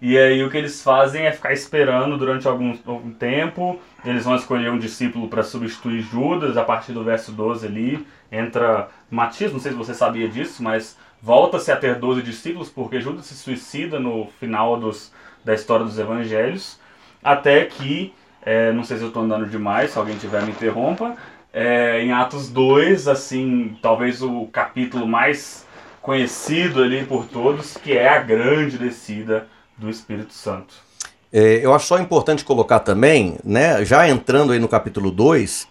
E 0.00 0.16
aí 0.16 0.44
o 0.44 0.50
que 0.50 0.56
eles 0.56 0.80
fazem 0.82 1.26
é 1.26 1.32
ficar 1.32 1.52
esperando 1.52 2.16
durante 2.16 2.46
algum, 2.46 2.76
algum 2.86 3.10
tempo. 3.10 3.80
Eles 4.04 4.24
vão 4.24 4.36
escolher 4.36 4.70
um 4.70 4.78
discípulo 4.78 5.28
para 5.28 5.42
substituir 5.42 6.02
Judas, 6.02 6.56
a 6.56 6.62
partir 6.62 6.92
do 6.92 7.02
verso 7.02 7.32
12 7.32 7.66
ali. 7.66 8.06
Entra 8.30 8.88
Matias, 9.10 9.52
não 9.52 9.58
sei 9.58 9.72
se 9.72 9.78
você 9.78 9.92
sabia 9.92 10.28
disso, 10.28 10.62
mas 10.62 10.96
volta-se 11.20 11.72
a 11.72 11.76
ter 11.76 11.96
12 11.96 12.22
discípulos, 12.22 12.68
porque 12.70 13.00
Judas 13.00 13.26
se 13.26 13.34
suicida 13.34 13.98
no 13.98 14.28
final 14.38 14.78
dos, 14.78 15.12
da 15.44 15.52
história 15.52 15.84
dos 15.84 15.98
evangelhos. 15.98 16.78
Até 17.22 17.64
que, 17.64 18.14
é, 18.42 18.70
não 18.70 18.84
sei 18.84 18.98
se 18.98 19.02
eu 19.02 19.08
estou 19.08 19.24
andando 19.24 19.46
demais, 19.46 19.90
se 19.90 19.98
alguém 19.98 20.16
tiver 20.16 20.42
me 20.42 20.52
interrompa, 20.52 21.16
é, 21.52 22.00
em 22.02 22.12
Atos 22.12 22.48
2, 22.48 23.08
assim, 23.08 23.76
talvez 23.82 24.22
o 24.22 24.46
capítulo 24.46 25.08
mais 25.08 25.66
conhecido 26.00 26.84
ali 26.84 27.04
por 27.04 27.26
todos, 27.26 27.76
que 27.76 27.96
é 27.96 28.08
a 28.08 28.20
grande 28.20 28.78
descida 28.78 29.48
do 29.78 29.88
Espírito 29.88 30.34
Santo. 30.34 30.74
É, 31.32 31.64
eu 31.64 31.74
acho 31.74 31.86
só 31.86 31.98
importante 31.98 32.44
colocar 32.44 32.80
também, 32.80 33.38
né, 33.44 33.84
já 33.84 34.08
entrando 34.08 34.52
aí 34.52 34.58
no 34.58 34.68
capítulo 34.68 35.10
2, 35.10 35.68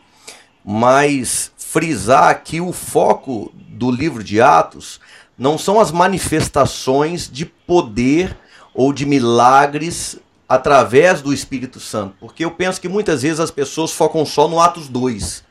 mas 0.64 1.52
frisar 1.58 2.44
que 2.44 2.62
o 2.62 2.72
foco 2.72 3.52
do 3.54 3.92
livro 3.92 4.24
de 4.24 4.40
Atos 4.40 5.00
não 5.38 5.58
são 5.58 5.80
as 5.80 5.92
manifestações 5.92 7.30
de 7.30 7.46
poder 7.46 8.36
ou 8.74 8.94
de 8.94 9.06
milagres 9.06 10.18
através 10.48 11.22
do 11.22 11.34
Espírito 11.34 11.80
Santo. 11.80 12.16
Porque 12.20 12.46
eu 12.46 12.52
penso 12.52 12.80
que 12.80 12.88
muitas 12.88 13.22
vezes 13.22 13.40
as 13.40 13.52
pessoas 13.52 13.92
focam 13.92 14.26
só 14.26 14.48
no 14.48 14.60
Atos 14.60 14.88
2. 14.88 15.44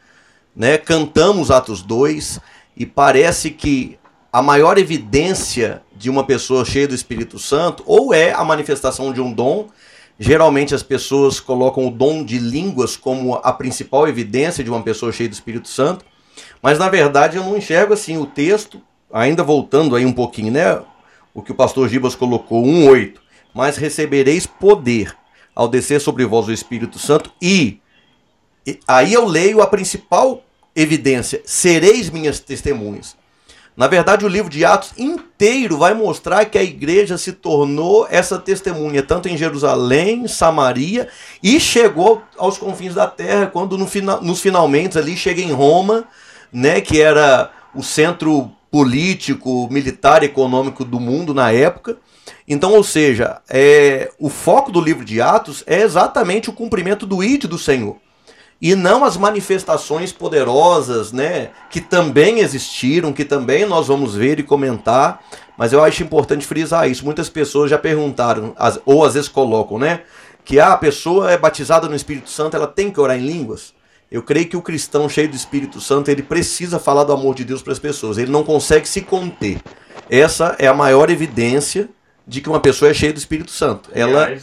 Né? 0.55 0.79
Cantamos 0.79 1.51
Atos 1.51 1.83
2 1.83 2.41
e 2.77 2.87
parece 2.87 3.51
que 3.51 3.99
a 4.33 4.43
maior 4.43 4.79
evidência 4.79 5.83
de 5.99 6.11
uma 6.11 6.25
pessoa 6.25 6.65
cheia 6.65 6.89
do 6.89 6.95
Espírito 6.95 7.39
Santo 7.39 7.83
ou 7.87 8.13
é 8.13 8.33
a 8.33 8.45
manifestação 8.45 9.13
de 9.13 9.21
um 9.21 9.33
dom. 9.33 9.69
Geralmente 10.19 10.75
as 10.75 10.83
pessoas 10.83 11.41
colocam 11.41 11.87
o 11.87 11.91
dom 11.91 12.25
de 12.25 12.39
línguas 12.39 12.97
como 12.97 13.35
a 13.35 13.53
principal 13.53 14.09
evidência 14.09 14.65
de 14.65 14.71
uma 14.71 14.83
pessoa 14.83 15.13
cheia 15.13 15.29
do 15.29 15.33
Espírito 15.33 15.69
Santo. 15.69 16.05
Mas 16.63 16.79
na 16.79 16.89
verdade 16.89 17.37
eu 17.37 17.45
não 17.45 17.57
enxergo 17.57 17.93
assim 17.93 18.17
o 18.17 18.27
texto, 18.27 18.81
ainda 19.13 19.43
voltando 19.43 19.95
aí 19.97 20.05
um 20.05 20.13
pouquinho, 20.13 20.53
né? 20.53 20.81
O 21.35 21.43
que 21.43 21.53
o 21.53 21.55
pastor 21.55 21.89
Gibas 21.89 22.15
colocou, 22.15 22.65
1:8 22.65 23.27
mas 23.57 23.79
recebereis 23.79 24.47
poder 24.47 25.17
ao 25.55 25.67
descer 25.67 25.99
sobre 25.99 26.27
vós 26.27 26.47
o 26.47 26.53
Espírito 26.53 26.99
Santo 26.99 27.33
e, 27.41 27.81
e 28.67 28.79
aí 28.87 29.15
eu 29.15 29.25
leio 29.25 29.63
a 29.63 29.67
principal 29.67 30.45
evidência: 30.75 31.41
sereis 31.47 32.11
minhas 32.11 32.39
testemunhas. 32.39 33.17
Na 33.77 33.87
verdade, 33.87 34.25
o 34.25 34.29
livro 34.29 34.51
de 34.51 34.65
Atos 34.65 34.93
inteiro 34.97 35.77
vai 35.77 35.93
mostrar 35.93 36.47
que 36.47 36.57
a 36.57 36.63
igreja 36.63 37.19
se 37.19 37.33
tornou 37.33 38.07
essa 38.11 38.39
testemunha, 38.39 39.03
tanto 39.03 39.29
em 39.29 39.37
Jerusalém, 39.37 40.27
Samaria, 40.27 41.09
e 41.43 41.61
chegou 41.61 42.23
aos 42.39 42.57
confins 42.57 42.95
da 42.95 43.07
terra, 43.07 43.49
quando 43.49 43.77
no 43.77 43.87
final, 43.87 44.23
nos 44.23 44.41
finalmente 44.41 44.99
ali 44.99 45.15
chega 45.15 45.43
em 45.43 45.53
Roma, 45.53 46.05
né, 46.51 46.81
que 46.81 47.03
era 47.03 47.51
o 47.75 47.83
centro 47.83 48.51
político, 48.71 49.69
militar 49.71 50.23
econômico 50.23 50.83
do 50.83 50.99
mundo 50.99 51.35
na 51.35 51.53
época. 51.53 51.99
Então, 52.49 52.73
ou 52.73 52.83
seja, 52.83 53.43
é, 53.47 54.11
o 54.19 54.31
foco 54.31 54.73
do 54.73 54.81
livro 54.81 55.05
de 55.05 55.21
Atos 55.21 55.63
é 55.67 55.83
exatamente 55.83 56.49
o 56.49 56.53
cumprimento 56.55 57.07
do 57.07 57.23
id 57.23 57.45
do 57.45 57.59
Senhor. 57.59 57.97
E 58.61 58.75
não 58.75 59.05
as 59.05 59.17
manifestações 59.17 60.13
poderosas, 60.13 61.13
né, 61.13 61.51
que 61.71 61.81
também 61.81 62.41
existiram, 62.41 63.13
que 63.13 63.25
também 63.25 63.67
nós 63.67 63.89
vamos 63.89 64.15
ver 64.15 64.39
e 64.41 64.43
comentar, 64.43 65.23
mas 65.59 65.73
eu 65.73 65.85
acho 65.85 66.03
importante 66.03 66.47
frisar 66.47 66.91
isso. 66.91 67.05
Muitas 67.05 67.29
pessoas 67.29 67.71
já 67.71 67.77
perguntaram, 67.77 68.55
ou 68.87 69.05
às 69.05 69.15
vezes 69.15 69.29
colocam, 69.29 69.79
né, 69.79 70.01
que 70.45 70.59
ah, 70.59 70.73
a 70.73 70.77
pessoa 70.77 71.31
é 71.31 71.37
batizada 71.37 71.89
no 71.89 71.95
Espírito 71.95 72.31
Santo, 72.31 72.57
ela 72.57 72.67
tem 72.67 72.91
que 72.91 73.01
orar 73.01 73.19
em 73.19 73.27
línguas. 73.27 73.75
Eu 74.11 74.23
creio 74.23 74.49
que 74.49 74.57
o 74.57 74.63
cristão 74.63 75.09
cheio 75.09 75.29
do 75.29 75.37
Espírito 75.37 75.81
Santo, 75.81 76.11
ele 76.11 76.23
precisa 76.23 76.79
falar 76.79 77.05
do 77.05 77.13
amor 77.13 77.35
de 77.35 77.45
Deus 77.45 77.61
para 77.61 77.73
as 77.73 77.79
pessoas, 77.79 78.17
ele 78.17 78.31
não 78.31 78.45
consegue 78.45 78.89
se 78.89 79.03
conter. 79.03 79.61
Essa 80.09 80.55
é 80.59 80.67
a 80.67 80.75
maior 80.75 81.11
evidência 81.11 81.89
de 82.27 82.41
que 82.41 82.49
uma 82.49 82.61
pessoa 82.61 82.91
é 82.91 82.95
cheia 82.95 83.13
do 83.13 83.19
Espírito 83.19 83.51
Santo. 83.51 83.91
Ela 83.93 84.39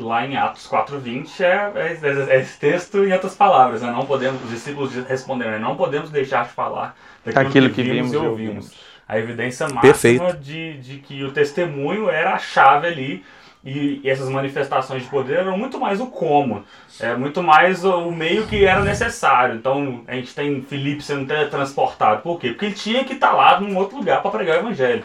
lá 0.00 0.26
em 0.26 0.36
Atos 0.36 0.66
4:20 0.68 1.40
é, 1.40 1.72
é, 1.74 2.34
é, 2.34 2.40
esse 2.40 2.58
texto 2.58 3.04
em 3.04 3.12
outras 3.12 3.34
palavras, 3.34 3.82
né? 3.82 3.90
Não 3.90 4.06
podemos, 4.06 4.42
os 4.42 4.50
discípulos 4.50 4.94
responderam, 5.06 5.52
né? 5.52 5.58
não 5.58 5.76
podemos 5.76 6.10
deixar 6.10 6.44
de 6.44 6.52
falar 6.52 6.96
daquilo 7.24 7.48
Aquilo 7.48 7.68
que, 7.68 7.74
que 7.76 7.82
vimos, 7.82 8.10
vimos 8.10 8.12
e 8.12 8.16
ouvimos. 8.16 8.54
ouvimos. 8.56 8.90
A 9.08 9.18
evidência 9.18 9.68
máxima 9.68 10.32
de, 10.32 10.78
de 10.78 10.98
que 10.98 11.24
o 11.24 11.32
testemunho 11.32 12.08
era 12.08 12.34
a 12.34 12.38
chave 12.38 12.86
ali 12.86 13.24
e, 13.64 14.00
e 14.02 14.08
essas 14.08 14.28
manifestações 14.28 15.02
de 15.02 15.08
poder 15.08 15.38
eram 15.38 15.58
muito 15.58 15.78
mais 15.78 16.00
o 16.00 16.06
como, 16.06 16.64
é 16.98 17.14
muito 17.14 17.42
mais 17.42 17.84
o 17.84 18.10
meio 18.10 18.46
que 18.46 18.64
era 18.64 18.82
necessário. 18.82 19.56
Então 19.56 20.04
a 20.06 20.14
gente 20.14 20.34
tem 20.34 20.62
Filipe 20.62 21.02
sendo 21.02 21.26
teletransportado, 21.26 22.22
por 22.22 22.38
quê? 22.38 22.50
Porque 22.50 22.66
ele 22.66 22.74
tinha 22.74 23.04
que 23.04 23.14
estar 23.14 23.32
lá 23.32 23.60
num 23.60 23.76
outro 23.76 23.96
lugar 23.96 24.22
para 24.22 24.30
pregar 24.30 24.56
o 24.56 24.60
evangelho. 24.60 25.04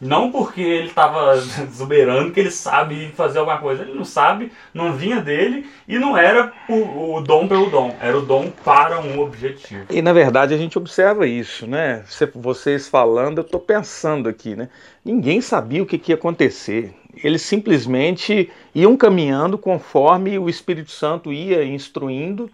Não 0.00 0.30
porque 0.30 0.60
ele 0.60 0.88
estava 0.88 1.34
exuberando 1.62 2.30
que 2.32 2.40
ele 2.40 2.50
sabe 2.50 3.08
fazer 3.16 3.38
alguma 3.38 3.58
coisa. 3.58 3.82
Ele 3.82 3.94
não 3.94 4.04
sabe, 4.04 4.52
não 4.74 4.92
vinha 4.92 5.20
dele 5.20 5.66
e 5.88 5.98
não 5.98 6.16
era 6.16 6.52
o, 6.68 7.14
o 7.16 7.20
dom 7.20 7.48
pelo 7.48 7.70
dom. 7.70 7.96
Era 8.00 8.16
o 8.18 8.22
dom 8.22 8.50
para 8.64 9.00
um 9.00 9.18
objetivo. 9.20 9.86
E 9.90 10.02
na 10.02 10.12
verdade 10.12 10.54
a 10.54 10.58
gente 10.58 10.76
observa 10.78 11.26
isso, 11.26 11.66
né? 11.66 12.02
Cê- 12.06 12.30
Vocês 12.34 12.88
falando, 12.88 13.38
eu 13.38 13.42
estou 13.42 13.60
pensando 13.60 14.28
aqui, 14.28 14.54
né? 14.54 14.68
Ninguém 15.04 15.40
sabia 15.40 15.82
o 15.82 15.86
que, 15.86 15.98
que 15.98 16.12
ia 16.12 16.16
acontecer. 16.16 16.94
Eles 17.24 17.40
simplesmente 17.42 18.50
iam 18.74 18.96
caminhando 18.96 19.56
conforme 19.56 20.38
o 20.38 20.48
Espírito 20.48 20.90
Santo 20.90 21.32
ia 21.32 21.64
instruindo. 21.64 22.50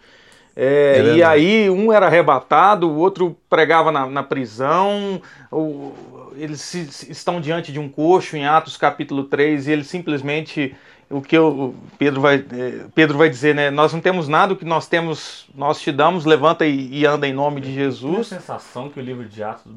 É, 0.55 0.99
É 0.99 1.15
e 1.17 1.23
aí 1.23 1.71
um 1.71 1.93
era 1.93 2.07
arrebatado, 2.07 2.89
o 2.89 2.97
outro 2.99 3.37
pregava 3.49 3.91
na, 3.93 4.07
na 4.07 4.23
prisão. 4.23 5.21
o- 5.51 5.93
eles 6.37 6.61
se- 6.63 6.87
se- 6.91 7.13
estão 7.13 7.41
diante 7.41 7.71
de 7.73 7.79
um 7.79 7.89
coxo 7.89 8.37
em 8.37 8.47
Atos 8.47 8.77
capítulo 8.79 9.25
3 9.25 9.67
e 9.69 9.73
ele 9.73 9.85
simplesmente 9.85 10.75
o 11.11 11.21
que 11.21 11.39
o 11.39 11.75
Pedro 11.99 12.23
vai, 12.23 12.37
eh, 12.37 12.87
Pedro 12.95 13.19
vai 13.19 13.29
dizer, 13.29 13.55
né? 13.55 13.71
Nós 13.71 13.93
não 13.93 14.01
temos 14.01 14.29
nada, 14.29 14.55
o 14.55 14.57
que 14.57 14.65
nós 14.65 14.89
temos, 14.89 15.47
nós 15.55 15.79
te 15.79 15.93
damos, 15.93 16.25
levanta 16.25 16.65
e, 16.65 16.89
e 16.91 17.05
anda 17.05 17.29
em 17.29 17.35
nome 17.35 17.61
de 17.61 17.69
Eu 17.69 17.75
tenho 17.75 17.87
a 17.87 17.91
Jesus. 17.91 18.27
sensação 18.29 18.89
que 18.89 18.99
o 18.99 19.03
livro 19.03 19.27
de 19.29 19.43
Atos, 19.43 19.71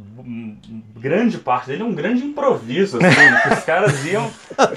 grande 0.96 1.38
parte 1.38 1.68
dele 1.68 1.82
é 1.82 1.86
um 1.86 1.94
grande 1.94 2.24
improviso, 2.24 2.98
assim, 2.98 3.52
os 3.54 3.64
caras 3.66 4.06
iam. 4.06 4.32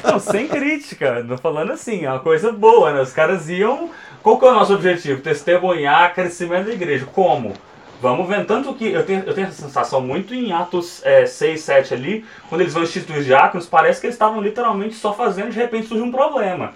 Não, 0.05 0.19
sem 0.19 0.49
crítica, 0.49 1.23
não 1.23 1.39
falando 1.39 1.73
assim, 1.73 2.05
é 2.05 2.11
uma 2.11 2.19
coisa 2.21 2.51
boa, 2.53 2.93
né? 2.93 3.01
Os 3.03 3.13
caras 3.13 3.49
iam. 3.49 3.91
Qual 4.29 4.39
que 4.39 4.45
é 4.45 4.51
o 4.51 4.55
nosso 4.55 4.75
objetivo? 4.75 5.23
Testemunhar 5.23 6.13
crescimento 6.13 6.67
da 6.67 6.73
igreja. 6.75 7.07
Como? 7.07 7.55
Vamos 8.03 8.29
ver, 8.29 8.45
tanto 8.45 8.75
que 8.75 8.87
eu 8.87 9.03
tenho, 9.03 9.23
eu 9.25 9.33
tenho 9.33 9.47
essa 9.47 9.63
sensação 9.63 10.03
muito 10.03 10.35
em 10.35 10.53
Atos 10.53 11.01
é, 11.03 11.25
6, 11.25 11.59
7 11.63 11.95
ali, 11.95 12.27
quando 12.47 12.61
eles 12.61 12.75
vão 12.75 12.83
instituir 12.83 13.21
os 13.21 13.25
diáconos, 13.25 13.65
parece 13.65 14.03
que 14.03 14.07
eles 14.07 14.17
estavam 14.17 14.43
literalmente 14.43 14.97
só 14.97 15.15
fazendo, 15.15 15.51
de 15.51 15.57
repente 15.59 15.87
surge 15.87 16.03
um 16.03 16.11
problema. 16.13 16.75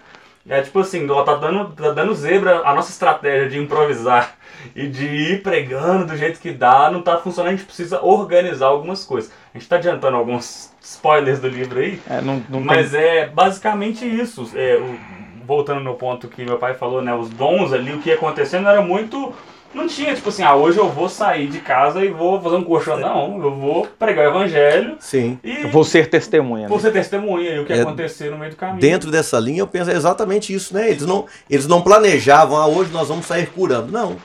É 0.48 0.62
tipo 0.62 0.78
assim, 0.78 1.06
tá 1.06 1.34
dando, 1.34 1.66
tá 1.74 1.90
dando 1.92 2.14
zebra 2.14 2.62
a 2.64 2.74
nossa 2.74 2.90
estratégia 2.90 3.50
de 3.50 3.58
improvisar 3.58 4.34
e 4.74 4.86
de 4.88 5.04
ir 5.04 5.42
pregando 5.42 6.06
do 6.06 6.16
jeito 6.16 6.40
que 6.40 6.52
dá, 6.52 6.90
não 6.90 7.02
tá 7.02 7.18
funcionando, 7.18 7.52
a 7.52 7.56
gente 7.56 7.66
precisa 7.66 8.02
organizar 8.02 8.68
algumas 8.68 9.04
coisas. 9.04 9.30
A 9.54 9.58
gente 9.58 9.68
tá 9.68 9.76
adiantando 9.76 10.16
alguns 10.16 10.72
spoilers 10.80 11.38
do 11.38 11.48
livro 11.48 11.80
aí, 11.80 12.00
É, 12.08 12.22
não, 12.22 12.42
não 12.48 12.60
mas 12.60 12.92
tem- 12.92 13.00
é 13.00 13.26
basicamente 13.26 14.06
isso. 14.06 14.50
É, 14.56 14.76
o- 14.76 15.21
voltando 15.56 15.80
no 15.80 15.94
ponto 15.94 16.28
que 16.28 16.44
meu 16.44 16.58
pai 16.58 16.74
falou, 16.74 17.02
né? 17.02 17.14
Os 17.14 17.28
dons 17.28 17.72
ali, 17.72 17.92
o 17.92 17.98
que 17.98 18.08
ia 18.08 18.14
acontecendo 18.16 18.68
era 18.68 18.80
muito. 18.80 19.32
Não 19.74 19.86
tinha, 19.88 20.14
tipo 20.14 20.28
assim, 20.28 20.42
ah, 20.42 20.54
hoje 20.54 20.76
eu 20.78 20.88
vou 20.90 21.08
sair 21.08 21.46
de 21.48 21.58
casa 21.58 22.04
e 22.04 22.08
vou 22.08 22.38
fazer 22.40 22.56
um 22.56 22.62
colchão. 22.64 22.98
Não, 22.98 23.42
eu 23.42 23.54
vou 23.54 23.86
pregar 23.98 24.26
o 24.26 24.30
evangelho 24.30 24.96
sim. 25.00 25.38
e 25.42 25.66
vou 25.68 25.82
ser 25.82 26.10
testemunha. 26.10 26.64
né? 26.64 26.68
você 26.68 26.90
testemunha 26.90 27.52
aí 27.52 27.58
o 27.58 27.64
que 27.64 27.72
É, 27.72 27.80
acontecer 27.80 28.30
no 28.30 28.36
meio 28.36 28.50
do 28.50 28.56
caminho. 28.56 28.80
Dentro 28.80 29.10
dessa 29.10 29.38
linha, 29.40 29.60
eu 29.60 29.66
penso 29.66 29.90
exatamente 29.90 30.52
isso, 30.52 30.74
né? 30.74 30.90
Eles 30.90 31.06
não, 31.06 31.24
eles 31.48 31.66
não 31.66 31.80
planejavam, 31.80 32.58
ah, 32.58 32.66
hoje 32.66 32.90
nós 32.92 33.08
vamos 33.08 33.24
sair 33.24 33.46
curando. 33.46 33.90
Não. 33.90 34.16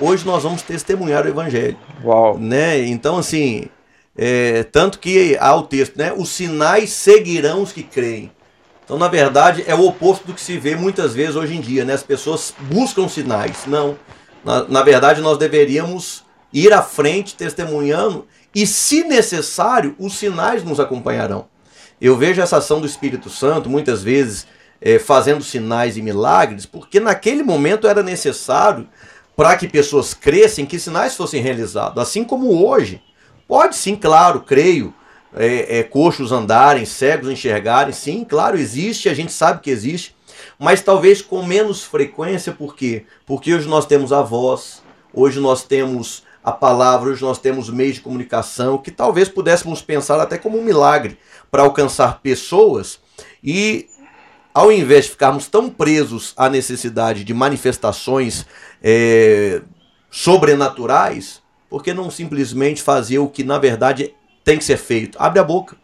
Hoje 0.00 0.26
nós 0.26 0.42
vamos 0.42 0.62
testemunhar 0.62 1.24
o 1.24 1.28
evangelho, 1.28 1.76
Uau. 2.04 2.36
né? 2.38 2.78
Então, 2.86 3.18
assim, 3.18 3.66
É, 4.20 4.64
tanto 4.64 4.98
que 4.98 5.36
há 5.38 5.54
o 5.54 5.62
texto, 5.62 5.96
né? 5.96 6.12
Os 6.16 6.28
sinais 6.30 6.90
seguirão 6.90 7.62
os 7.62 7.70
que 7.70 7.84
creem. 7.84 8.32
Então, 8.88 8.96
na 8.96 9.06
verdade, 9.06 9.62
é 9.66 9.74
o 9.74 9.84
oposto 9.84 10.26
do 10.26 10.32
que 10.32 10.40
se 10.40 10.56
vê 10.56 10.74
muitas 10.74 11.14
vezes 11.14 11.36
hoje 11.36 11.54
em 11.54 11.60
dia, 11.60 11.84
né? 11.84 11.92
As 11.92 12.02
pessoas 12.02 12.54
buscam 12.58 13.06
sinais. 13.06 13.66
Não. 13.66 13.98
Na, 14.42 14.64
na 14.64 14.82
verdade, 14.82 15.20
nós 15.20 15.36
deveríamos 15.36 16.24
ir 16.50 16.72
à 16.72 16.80
frente 16.80 17.34
testemunhando 17.34 18.26
e, 18.54 18.66
se 18.66 19.04
necessário, 19.04 19.94
os 19.98 20.16
sinais 20.16 20.64
nos 20.64 20.80
acompanharão. 20.80 21.48
Eu 22.00 22.16
vejo 22.16 22.40
essa 22.40 22.56
ação 22.56 22.80
do 22.80 22.86
Espírito 22.86 23.28
Santo 23.28 23.68
muitas 23.68 24.02
vezes 24.02 24.46
é, 24.80 24.98
fazendo 24.98 25.44
sinais 25.44 25.98
e 25.98 26.02
milagres, 26.02 26.64
porque 26.64 26.98
naquele 26.98 27.42
momento 27.42 27.86
era 27.86 28.02
necessário 28.02 28.88
para 29.36 29.54
que 29.54 29.68
pessoas 29.68 30.14
crescem 30.14 30.64
que 30.64 30.78
sinais 30.78 31.14
fossem 31.14 31.42
realizados, 31.42 32.02
assim 32.02 32.24
como 32.24 32.66
hoje. 32.66 33.02
Pode 33.46 33.76
sim, 33.76 33.94
claro, 33.94 34.40
creio, 34.40 34.94
é, 35.34 35.78
é, 35.78 35.82
coxos 35.82 36.32
andarem, 36.32 36.84
cegos 36.84 37.30
enxergarem, 37.30 37.92
sim, 37.92 38.24
claro, 38.24 38.58
existe, 38.58 39.08
a 39.08 39.14
gente 39.14 39.32
sabe 39.32 39.60
que 39.60 39.70
existe, 39.70 40.16
mas 40.58 40.80
talvez 40.80 41.20
com 41.22 41.42
menos 41.42 41.84
frequência, 41.84 42.52
por 42.52 42.74
quê? 42.74 43.04
Porque 43.26 43.54
hoje 43.54 43.68
nós 43.68 43.86
temos 43.86 44.12
a 44.12 44.22
voz, 44.22 44.82
hoje 45.12 45.40
nós 45.40 45.62
temos 45.62 46.22
a 46.42 46.52
palavra, 46.52 47.10
hoje 47.10 47.22
nós 47.22 47.38
temos 47.38 47.68
meios 47.68 47.96
de 47.96 48.00
comunicação 48.00 48.78
que 48.78 48.90
talvez 48.90 49.28
pudéssemos 49.28 49.82
pensar 49.82 50.20
até 50.20 50.38
como 50.38 50.58
um 50.58 50.64
milagre 50.64 51.18
para 51.50 51.62
alcançar 51.62 52.20
pessoas 52.20 52.98
e 53.42 53.86
ao 54.54 54.72
invés 54.72 55.04
de 55.04 55.10
ficarmos 55.12 55.46
tão 55.46 55.68
presos 55.68 56.32
à 56.36 56.48
necessidade 56.48 57.22
de 57.22 57.34
manifestações 57.34 58.46
é, 58.82 59.60
sobrenaturais, 60.10 61.42
por 61.68 61.82
que 61.82 61.92
não 61.92 62.10
simplesmente 62.10 62.82
fazer 62.82 63.18
o 63.18 63.28
que 63.28 63.44
na 63.44 63.58
verdade 63.58 64.14
tem 64.48 64.56
que 64.56 64.64
ser 64.64 64.78
feito? 64.78 65.18
Abre 65.20 65.38
a 65.38 65.44
boca, 65.44 65.76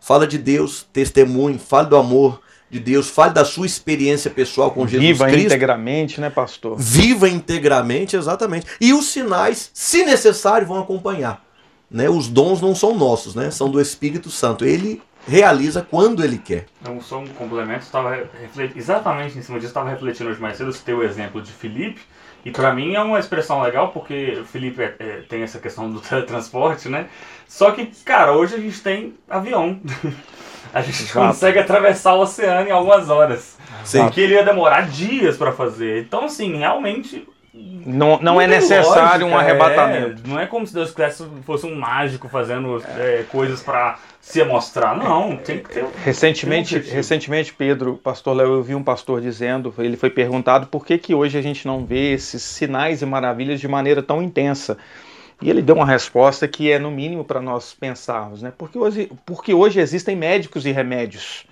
fala 0.00 0.28
de 0.28 0.38
Deus, 0.38 0.86
testemunhe, 0.92 1.58
fale 1.58 1.88
do 1.88 1.96
amor 1.96 2.40
de 2.70 2.78
Deus, 2.78 3.08
fale 3.08 3.34
da 3.34 3.44
sua 3.44 3.66
experiência 3.66 4.30
pessoal 4.30 4.70
com 4.70 4.86
Jesus 4.86 5.04
Viva 5.04 5.24
Cristo. 5.24 5.42
Viva 5.42 5.54
integramente, 5.56 6.20
né, 6.20 6.30
pastor? 6.30 6.78
Viva 6.78 7.28
integramente, 7.28 8.14
exatamente. 8.14 8.66
E 8.80 8.92
os 8.92 9.06
sinais, 9.06 9.72
se 9.74 10.04
necessário, 10.04 10.68
vão 10.68 10.78
acompanhar. 10.78 11.44
Né? 11.90 12.08
Os 12.08 12.28
dons 12.28 12.60
não 12.60 12.76
são 12.76 12.94
nossos, 12.94 13.34
né? 13.34 13.50
São 13.50 13.68
do 13.68 13.80
Espírito 13.80 14.30
Santo. 14.30 14.64
Ele 14.64 15.02
realiza 15.26 15.82
quando 15.82 16.24
ele 16.24 16.38
quer. 16.38 16.66
Então, 16.80 17.00
só 17.00 17.18
um 17.18 17.26
complemento, 17.26 17.82
estava 17.82 18.24
exatamente 18.76 19.36
em 19.36 19.42
cima 19.42 19.58
disso, 19.58 19.70
estava 19.70 19.90
refletindo 19.90 20.30
hoje 20.30 20.40
mais 20.40 20.56
cedo, 20.56 20.72
citei 20.72 20.94
o 20.94 21.02
exemplo 21.02 21.42
de 21.42 21.50
Felipe, 21.50 22.00
e 22.44 22.50
para 22.50 22.72
mim 22.74 22.94
é 22.94 23.00
uma 23.00 23.18
expressão 23.18 23.62
legal, 23.62 23.88
porque 23.88 24.38
o 24.40 24.44
Felipe 24.44 24.82
é, 24.82 24.94
é, 24.98 25.22
tem 25.28 25.42
essa 25.42 25.58
questão 25.58 25.90
do 25.90 26.00
teletransporte, 26.02 26.88
né? 26.88 27.06
Só 27.46 27.70
que, 27.70 27.86
cara, 28.04 28.32
hoje 28.32 28.54
a 28.54 28.58
gente 28.58 28.80
tem 28.80 29.14
avião. 29.28 29.80
a 30.72 30.80
gente 30.80 31.02
Exato. 31.02 31.26
consegue 31.26 31.58
atravessar 31.58 32.14
o 32.14 32.20
oceano 32.20 32.68
em 32.68 32.72
algumas 32.72 33.10
horas. 33.10 33.58
Sim. 33.84 34.08
Que 34.10 34.22
ele 34.22 34.34
ia 34.34 34.44
demorar 34.44 34.88
dias 34.88 35.36
para 35.36 35.52
fazer. 35.52 36.02
Então, 36.02 36.24
assim, 36.24 36.56
realmente 36.56 37.28
não, 37.54 38.18
não 38.22 38.40
é 38.40 38.46
necessário 38.46 39.26
lógica, 39.26 39.26
um 39.26 39.36
arrebatamento. 39.36 40.22
É, 40.24 40.28
não 40.28 40.40
é 40.40 40.46
como 40.46 40.66
se 40.66 40.72
Deus 40.72 40.90
quisesse, 40.90 41.26
fosse 41.44 41.66
um 41.66 41.74
mágico 41.74 42.26
fazendo 42.26 42.82
é, 42.96 43.24
coisas 43.30 43.62
para 43.62 43.98
se 44.22 44.42
mostrar. 44.42 44.96
Não, 44.96 45.36
tem 45.36 45.58
que 45.58 45.68
ter. 45.68 45.84
Recentemente, 46.02 46.76
um 46.76 46.94
recentemente 46.94 47.52
Pedro, 47.52 48.00
pastor 48.02 48.36
Léo, 48.36 48.54
eu 48.54 48.62
vi 48.62 48.74
um 48.74 48.82
pastor 48.82 49.20
dizendo, 49.20 49.74
ele 49.78 49.98
foi 49.98 50.08
perguntado 50.08 50.66
por 50.66 50.86
que, 50.86 50.96
que 50.96 51.14
hoje 51.14 51.36
a 51.36 51.42
gente 51.42 51.66
não 51.66 51.84
vê 51.84 52.14
esses 52.14 52.42
sinais 52.42 53.02
e 53.02 53.06
maravilhas 53.06 53.60
de 53.60 53.68
maneira 53.68 54.02
tão 54.02 54.22
intensa. 54.22 54.78
E 55.42 55.50
ele 55.50 55.60
deu 55.60 55.74
uma 55.74 55.86
resposta 55.86 56.48
que 56.48 56.70
é 56.70 56.78
no 56.78 56.90
mínimo 56.90 57.22
para 57.22 57.42
nós 57.42 57.74
pensarmos, 57.74 58.40
né? 58.40 58.52
Porque 58.56 58.78
hoje, 58.78 59.10
porque 59.26 59.52
hoje 59.52 59.78
existem 59.78 60.16
médicos 60.16 60.64
e 60.64 60.72
remédios 60.72 61.44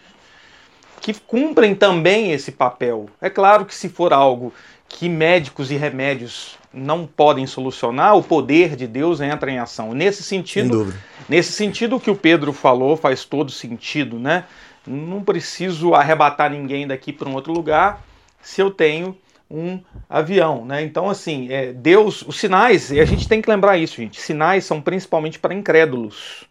que 1.01 1.15
cumprem 1.15 1.75
também 1.75 2.31
esse 2.31 2.53
papel. 2.53 3.09
É 3.21 3.31
claro 3.31 3.65
que 3.65 3.75
se 3.75 3.89
for 3.89 4.13
algo 4.13 4.53
que 4.91 5.09
médicos 5.09 5.71
e 5.71 5.77
remédios 5.77 6.59
não 6.75 7.07
podem 7.07 7.47
solucionar, 7.47 8.17
o 8.17 8.23
poder 8.23 8.75
de 8.75 8.87
Deus 8.87 9.21
entra 9.21 9.51
em 9.51 9.59
ação. 9.59 9.95
Nesse 9.95 10.23
sentido, 10.23 10.93
nesse 11.29 11.53
sentido 11.53 11.97
o 11.97 12.01
que 12.01 12.11
o 12.11 12.17
Pedro 12.17 12.53
falou 12.53 12.97
faz 12.97 13.25
todo 13.25 13.51
sentido, 13.53 14.19
né? 14.19 14.45
Não 14.87 15.23
preciso 15.23 15.95
arrebatar 15.95 16.51
ninguém 16.51 16.87
daqui 16.87 17.13
para 17.13 17.29
um 17.29 17.35
outro 17.35 17.53
lugar 17.53 18.05
se 18.43 18.61
eu 18.61 18.71
tenho 18.71 19.17
um 19.49 19.81
avião, 20.09 20.65
né? 20.65 20.83
Então 20.83 21.09
assim, 21.09 21.51
é, 21.51 21.73
Deus, 21.73 22.23
os 22.23 22.39
sinais, 22.39 22.91
e 22.91 23.01
a 23.01 23.05
gente 23.05 23.29
tem 23.29 23.41
que 23.41 23.51
lembrar 23.51 23.79
isso, 23.79 23.97
gente. 23.97 24.21
Sinais 24.21 24.65
são 24.65 24.81
principalmente 24.81 25.39
para 25.39 25.55
incrédulos. 25.55 26.45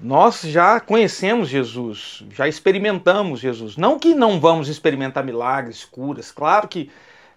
Nós 0.00 0.42
já 0.42 0.78
conhecemos 0.78 1.48
Jesus, 1.48 2.24
já 2.32 2.46
experimentamos 2.46 3.40
Jesus. 3.40 3.76
Não 3.76 3.98
que 3.98 4.14
não 4.14 4.38
vamos 4.38 4.68
experimentar 4.68 5.24
milagres, 5.24 5.84
curas, 5.84 6.30
claro 6.30 6.68
que 6.68 6.88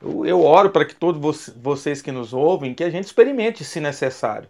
eu 0.01 0.43
oro 0.43 0.69
para 0.69 0.85
que 0.85 0.95
todos 0.95 1.51
vocês 1.61 2.01
que 2.01 2.11
nos 2.11 2.33
ouvem, 2.33 2.73
que 2.73 2.83
a 2.83 2.89
gente 2.89 3.05
experimente 3.05 3.63
se 3.63 3.79
necessário. 3.79 4.47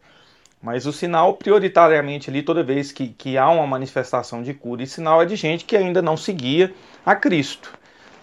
Mas 0.61 0.85
o 0.85 0.93
sinal, 0.93 1.33
prioritariamente 1.33 2.29
ali, 2.29 2.43
toda 2.43 2.63
vez 2.63 2.91
que, 2.91 3.07
que 3.09 3.37
há 3.37 3.49
uma 3.49 3.65
manifestação 3.65 4.43
de 4.43 4.53
cura 4.53 4.83
e 4.83 4.87
sinal, 4.87 5.21
é 5.21 5.25
de 5.25 5.35
gente 5.35 5.65
que 5.65 5.75
ainda 5.75 6.01
não 6.01 6.15
seguia 6.15 6.73
a 7.05 7.15
Cristo. 7.15 7.73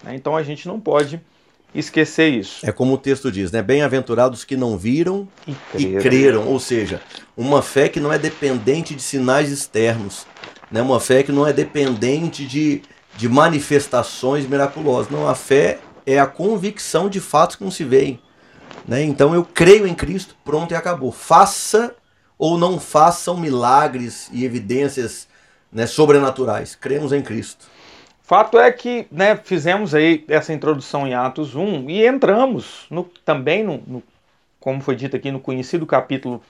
Né? 0.05 0.15
Então 0.15 0.37
a 0.37 0.43
gente 0.43 0.69
não 0.69 0.79
pode 0.79 1.21
esquecer 1.75 2.29
isso. 2.29 2.65
É 2.65 2.73
como 2.73 2.95
o 2.95 2.99
texto 2.99 3.31
diz, 3.31 3.51
né? 3.51 3.61
Bem-aventurados 3.61 4.45
que 4.45 4.57
não 4.57 4.79
viram 4.79 5.29
e 5.47 5.55
creram. 5.73 5.99
e 5.99 6.03
creram. 6.03 6.49
Ou 6.49 6.61
seja, 6.61 7.01
uma 7.37 7.61
fé 7.61 7.89
que 7.89 8.01
não 8.01 8.13
é 8.13 8.19
dependente 8.19 8.95
de 8.95 9.03
sinais 9.03 9.51
externos. 9.51 10.27
Né? 10.71 10.81
Uma 10.81 11.01
fé 11.01 11.23
que 11.23 11.33
não 11.33 11.47
é 11.47 11.53
dependente 11.53 12.47
de, 12.47 12.83
de 13.17 13.29
manifestações 13.29 14.47
miraculosas. 14.47 15.11
Não, 15.11 15.29
a 15.29 15.35
fé 15.35 15.79
é 16.09 16.19
a 16.19 16.27
convicção 16.27 17.09
de 17.09 17.21
fatos 17.21 17.57
que 17.57 17.65
não 17.65 17.71
se 17.71 17.85
veem. 17.85 18.19
Né? 18.87 19.03
Então 19.03 19.35
eu 19.35 19.45
creio 19.45 19.87
em 19.87 19.95
Cristo, 19.95 20.35
pronto 20.43 20.73
e 20.73 20.75
acabou. 20.75 21.13
Faça 21.13 21.95
ou 22.39 22.57
não 22.57 22.81
façam 22.81 23.37
milagres 23.37 24.31
e 24.33 24.45
evidências 24.45 25.29
né, 25.71 25.87
sobrenaturais. 25.87 26.75
Cremos 26.75 27.13
em 27.13 27.21
Cristo. 27.21 27.67
Fato 28.23 28.59
é 28.59 28.71
que 28.73 29.07
né, 29.11 29.37
fizemos 29.37 29.95
aí 29.95 30.25
essa 30.29 30.53
introdução 30.53 31.07
em 31.07 31.15
Atos 31.15 31.55
1 31.55 31.91
e 31.91 32.07
entramos 32.07 32.87
no, 32.91 33.05
também, 33.25 33.63
no, 33.63 33.83
no, 33.87 34.03
como 34.61 34.81
foi 34.81 34.97
dito 34.97 35.15
aqui, 35.15 35.31
no 35.31 35.41
conhecido 35.41 35.85
capítulo 35.85 36.43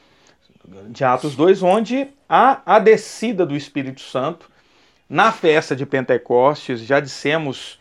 de 0.89 1.03
Atos 1.03 1.35
2, 1.35 1.63
onde 1.63 2.09
há 2.29 2.61
a 2.65 2.79
descida 2.79 3.45
do 3.45 3.57
Espírito 3.57 4.03
Santo 4.03 4.49
na 5.09 5.33
festa 5.33 5.75
de 5.75 5.87
Pentecostes. 5.87 6.81
Já 6.81 7.01
dissemos 7.01 7.79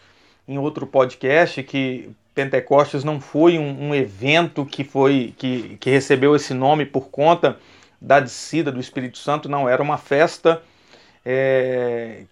em 0.48 0.58
outro 0.58 0.88
podcast 0.88 1.62
que 1.64 2.10
Pentecostes 2.34 3.04
não 3.04 3.20
foi 3.20 3.58
um, 3.58 3.90
um 3.90 3.96
evento 3.96 4.66
que 4.66 4.84
foi 4.84 5.34
que, 5.38 5.78
que 5.80 5.90
recebeu 5.90 6.36
esse 6.36 6.54
nome 6.54 6.86
por 6.86 7.10
conta 7.10 7.58
da 8.00 8.20
descida 8.20 8.72
do 8.72 8.80
Espírito 8.80 9.18
Santo, 9.18 9.50
não, 9.50 9.68
era 9.68 9.82
uma 9.82 9.98
festa 9.98 10.62
é, 11.26 12.24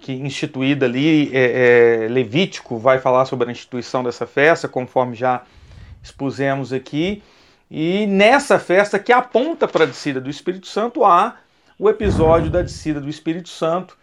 que 0.00 0.12
instituída 0.12 0.86
ali, 0.86 1.30
é, 1.32 2.06
é, 2.06 2.08
Levítico 2.08 2.76
vai 2.76 2.98
falar 2.98 3.24
sobre 3.26 3.48
a 3.48 3.52
instituição 3.52 4.02
dessa 4.02 4.26
festa, 4.26 4.66
conforme 4.66 5.14
já 5.14 5.42
expusemos 6.02 6.72
aqui, 6.72 7.22
e 7.70 8.06
nessa 8.06 8.58
festa 8.58 8.98
que 8.98 9.12
aponta 9.12 9.68
para 9.68 9.84
a 9.84 9.86
descida 9.86 10.20
do 10.20 10.28
Espírito 10.30 10.66
Santo 10.66 11.04
há 11.04 11.36
o 11.78 11.88
episódio 11.88 12.50
da 12.50 12.62
descida 12.62 13.00
do 13.00 13.08
Espírito 13.08 13.48
Santo, 13.48 13.96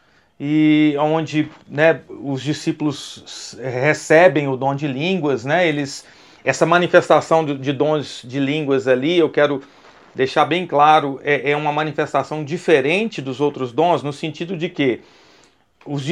e 0.45 0.93
onde 0.99 1.49
né, 1.69 2.01
os 2.21 2.41
discípulos 2.41 3.55
recebem 3.61 4.45
o 4.49 4.57
dom 4.57 4.75
de 4.75 4.87
línguas, 4.87 5.45
né, 5.45 5.65
eles, 5.65 6.05
essa 6.43 6.65
manifestação 6.65 7.45
de, 7.45 7.71
dons 7.71 8.21
de 8.25 8.41
línguas 8.41 8.85
ali, 8.85 9.17
eu 9.17 9.29
quero 9.29 9.63
deixar 10.13 10.43
bem 10.43 10.67
claro, 10.67 11.17
é, 11.23 11.51
é, 11.51 11.55
uma 11.55 11.71
manifestação 11.71 12.43
diferente 12.43 13.21
dos 13.21 13.39
outros 13.39 13.71
dons, 13.71 14.03
no 14.03 14.11
sentido 14.11 14.57
de 14.57 14.67
que 14.67 14.99
os, 15.85 16.03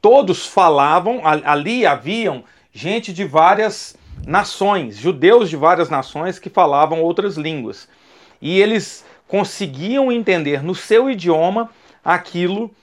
todos 0.00 0.46
falavam, 0.46 1.22
ali 1.24 1.84
haviam 1.84 2.44
gente 2.72 3.12
de 3.12 3.24
várias 3.24 3.96
nações, 4.24 4.98
judeus 4.98 5.50
de 5.50 5.56
várias 5.56 5.90
nações 5.90 6.38
que 6.38 6.48
falavam 6.48 7.02
outras 7.02 7.36
línguas. 7.36 7.88
E 8.40 8.60
eles 8.60 9.04
conseguiam 9.26 10.12
entender 10.12 10.62
no 10.62 10.76
seu 10.76 11.10
idioma 11.10 11.68
aquilo 12.04 12.68
que 12.68 12.74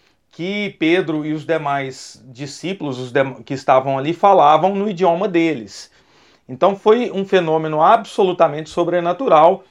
Pedro 0.80 1.26
e 1.26 1.34
os 1.34 1.45
demais 1.45 2.23
discípulos 2.28 3.00
os 3.00 3.12
que 3.45 3.54
estavam 3.54 3.97
ali 3.97 4.13
falavam 4.13 4.76
no 4.76 4.89
idioma 4.89 5.28
deles. 5.28 5.91
Então 6.47 6.76
foi 6.76 7.12
um 7.12 7.26
fenômeno 7.26 7.82
absolutamente 7.82 8.69
sobrenatural 8.69 9.63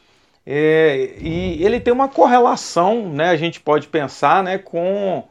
é, 0.44 1.16
e 1.18 1.62
ele 1.64 1.80
tem 1.80 1.92
uma 1.92 2.08
correlação, 2.08 3.08
né, 3.08 3.30
a 3.30 3.36
gente 3.36 3.60
pode 3.60 3.88
pensar, 3.88 4.44
né, 4.44 4.58
com, 4.58 5.24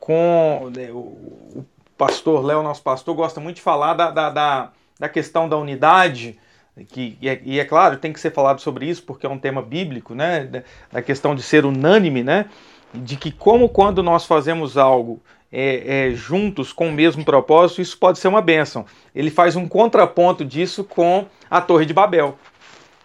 com 0.00 0.70
né, 0.74 0.90
o 0.90 1.64
pastor 1.98 2.44
Léo, 2.44 2.62
nosso 2.62 2.82
pastor, 2.82 3.14
gosta 3.14 3.40
muito 3.40 3.56
de 3.56 3.62
falar 3.62 3.94
da, 3.94 4.10
da, 4.10 4.30
da, 4.30 4.72
da 4.98 5.08
questão 5.08 5.48
da 5.48 5.56
unidade 5.56 6.38
que, 6.84 7.16
e 7.20 7.28
é, 7.28 7.40
e, 7.42 7.58
é, 7.58 7.64
claro, 7.64 7.96
tem 7.96 8.12
que 8.12 8.20
ser 8.20 8.30
falado 8.30 8.60
sobre 8.60 8.86
isso 8.86 9.02
porque 9.02 9.24
é 9.24 9.28
um 9.28 9.38
tema 9.38 9.62
bíblico, 9.62 10.14
né? 10.14 10.62
Da, 10.92 11.00
questão 11.00 11.34
de 11.34 11.42
ser 11.42 11.64
unânime, 11.64 12.22
né? 12.22 12.46
De 12.94 13.16
que 13.16 13.30
como 13.30 13.68
quando 13.68 14.02
nós 14.02 14.24
fazemos 14.24 14.76
algo 14.76 15.20
é, 15.52 16.08
é, 16.08 16.14
juntos 16.14 16.72
com 16.72 16.88
o 16.88 16.92
mesmo 16.92 17.24
propósito, 17.24 17.80
isso 17.80 17.98
pode 17.98 18.18
ser 18.18 18.28
uma 18.28 18.42
bênção. 18.42 18.84
Ele 19.14 19.30
faz 19.30 19.56
um 19.56 19.68
contraponto 19.68 20.44
disso 20.44 20.84
com 20.84 21.26
a 21.50 21.60
Torre 21.60 21.86
de 21.86 21.94
Babel, 21.94 22.38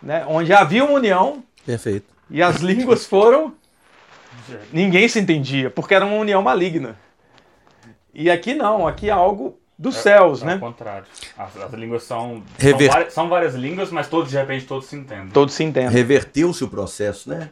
né? 0.01 0.25
Onde 0.27 0.53
havia 0.53 0.83
uma 0.83 0.93
união. 0.93 1.43
Perfeito. 1.65 2.07
E 2.29 2.41
as 2.41 2.57
línguas 2.57 3.05
foram. 3.05 3.53
Ninguém 4.71 5.07
se 5.07 5.19
entendia, 5.19 5.69
porque 5.69 5.93
era 5.93 6.05
uma 6.05 6.15
união 6.15 6.41
maligna. 6.41 6.97
E 8.13 8.29
aqui 8.29 8.53
não, 8.53 8.87
aqui 8.87 9.09
é 9.09 9.11
algo 9.11 9.57
dos 9.77 9.95
é, 9.97 10.01
céus, 10.01 10.41
é 10.41 10.45
né? 10.45 10.53
Ao 10.53 10.59
contrário. 10.59 11.05
As, 11.37 11.57
as 11.57 11.73
línguas 11.73 12.03
são, 12.03 12.43
Rever... 12.57 12.87
são, 12.87 12.93
várias, 12.93 13.13
são, 13.13 13.29
várias, 13.29 13.55
línguas, 13.55 13.91
mas 13.91 14.07
todos, 14.07 14.29
de 14.29 14.37
repente, 14.37 14.65
todos 14.65 14.87
se 14.87 14.95
entendem. 14.95 15.29
Todos 15.29 15.53
se 15.53 15.63
entendem. 15.63 15.89
Reverteu-se 15.91 16.63
o 16.63 16.67
processo, 16.67 17.29
né? 17.29 17.49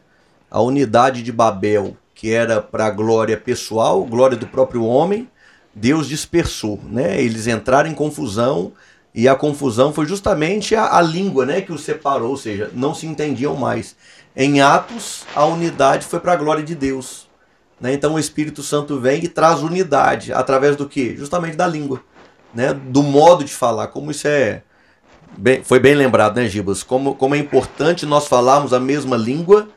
A 0.50 0.60
unidade 0.60 1.22
de 1.22 1.32
Babel, 1.32 1.96
que 2.20 2.32
era 2.32 2.60
para 2.60 2.86
a 2.86 2.90
glória 2.90 3.36
pessoal, 3.36 4.04
glória 4.04 4.36
do 4.36 4.46
próprio 4.46 4.84
homem, 4.84 5.26
Deus 5.74 6.06
dispersou, 6.06 6.78
né? 6.84 7.18
Eles 7.22 7.46
entraram 7.46 7.88
em 7.88 7.94
confusão 7.94 8.72
e 9.14 9.26
a 9.26 9.34
confusão 9.34 9.92
foi 9.92 10.04
justamente 10.04 10.74
a, 10.74 10.98
a 10.98 11.00
língua, 11.00 11.46
né, 11.46 11.62
que 11.62 11.72
os 11.72 11.82
separou, 11.82 12.30
ou 12.30 12.36
seja, 12.36 12.70
não 12.74 12.94
se 12.94 13.06
entendiam 13.06 13.56
mais. 13.56 13.96
Em 14.36 14.60
Atos, 14.60 15.24
a 15.34 15.46
unidade 15.46 16.04
foi 16.04 16.20
para 16.20 16.34
a 16.34 16.36
glória 16.36 16.62
de 16.62 16.74
Deus. 16.74 17.26
Né? 17.80 17.94
Então 17.94 18.14
o 18.14 18.18
Espírito 18.18 18.62
Santo 18.62 19.00
vem 19.00 19.24
e 19.24 19.28
traz 19.28 19.62
unidade 19.62 20.32
através 20.32 20.76
do 20.76 20.86
que? 20.86 21.16
Justamente 21.16 21.56
da 21.56 21.66
língua 21.66 22.02
né, 22.54 22.74
do 22.74 23.02
modo 23.02 23.44
de 23.44 23.52
falar, 23.52 23.88
como 23.88 24.10
isso 24.10 24.26
é 24.26 24.62
bem, 25.36 25.62
foi 25.62 25.78
bem 25.78 25.94
lembrado, 25.94 26.36
né, 26.36 26.46
Gibas? 26.46 26.82
Como, 26.82 27.14
como 27.14 27.34
é 27.34 27.38
importante 27.38 28.04
nós 28.04 28.26
falarmos 28.26 28.72
a 28.72 28.80
mesma 28.80 29.16
língua 29.16 29.68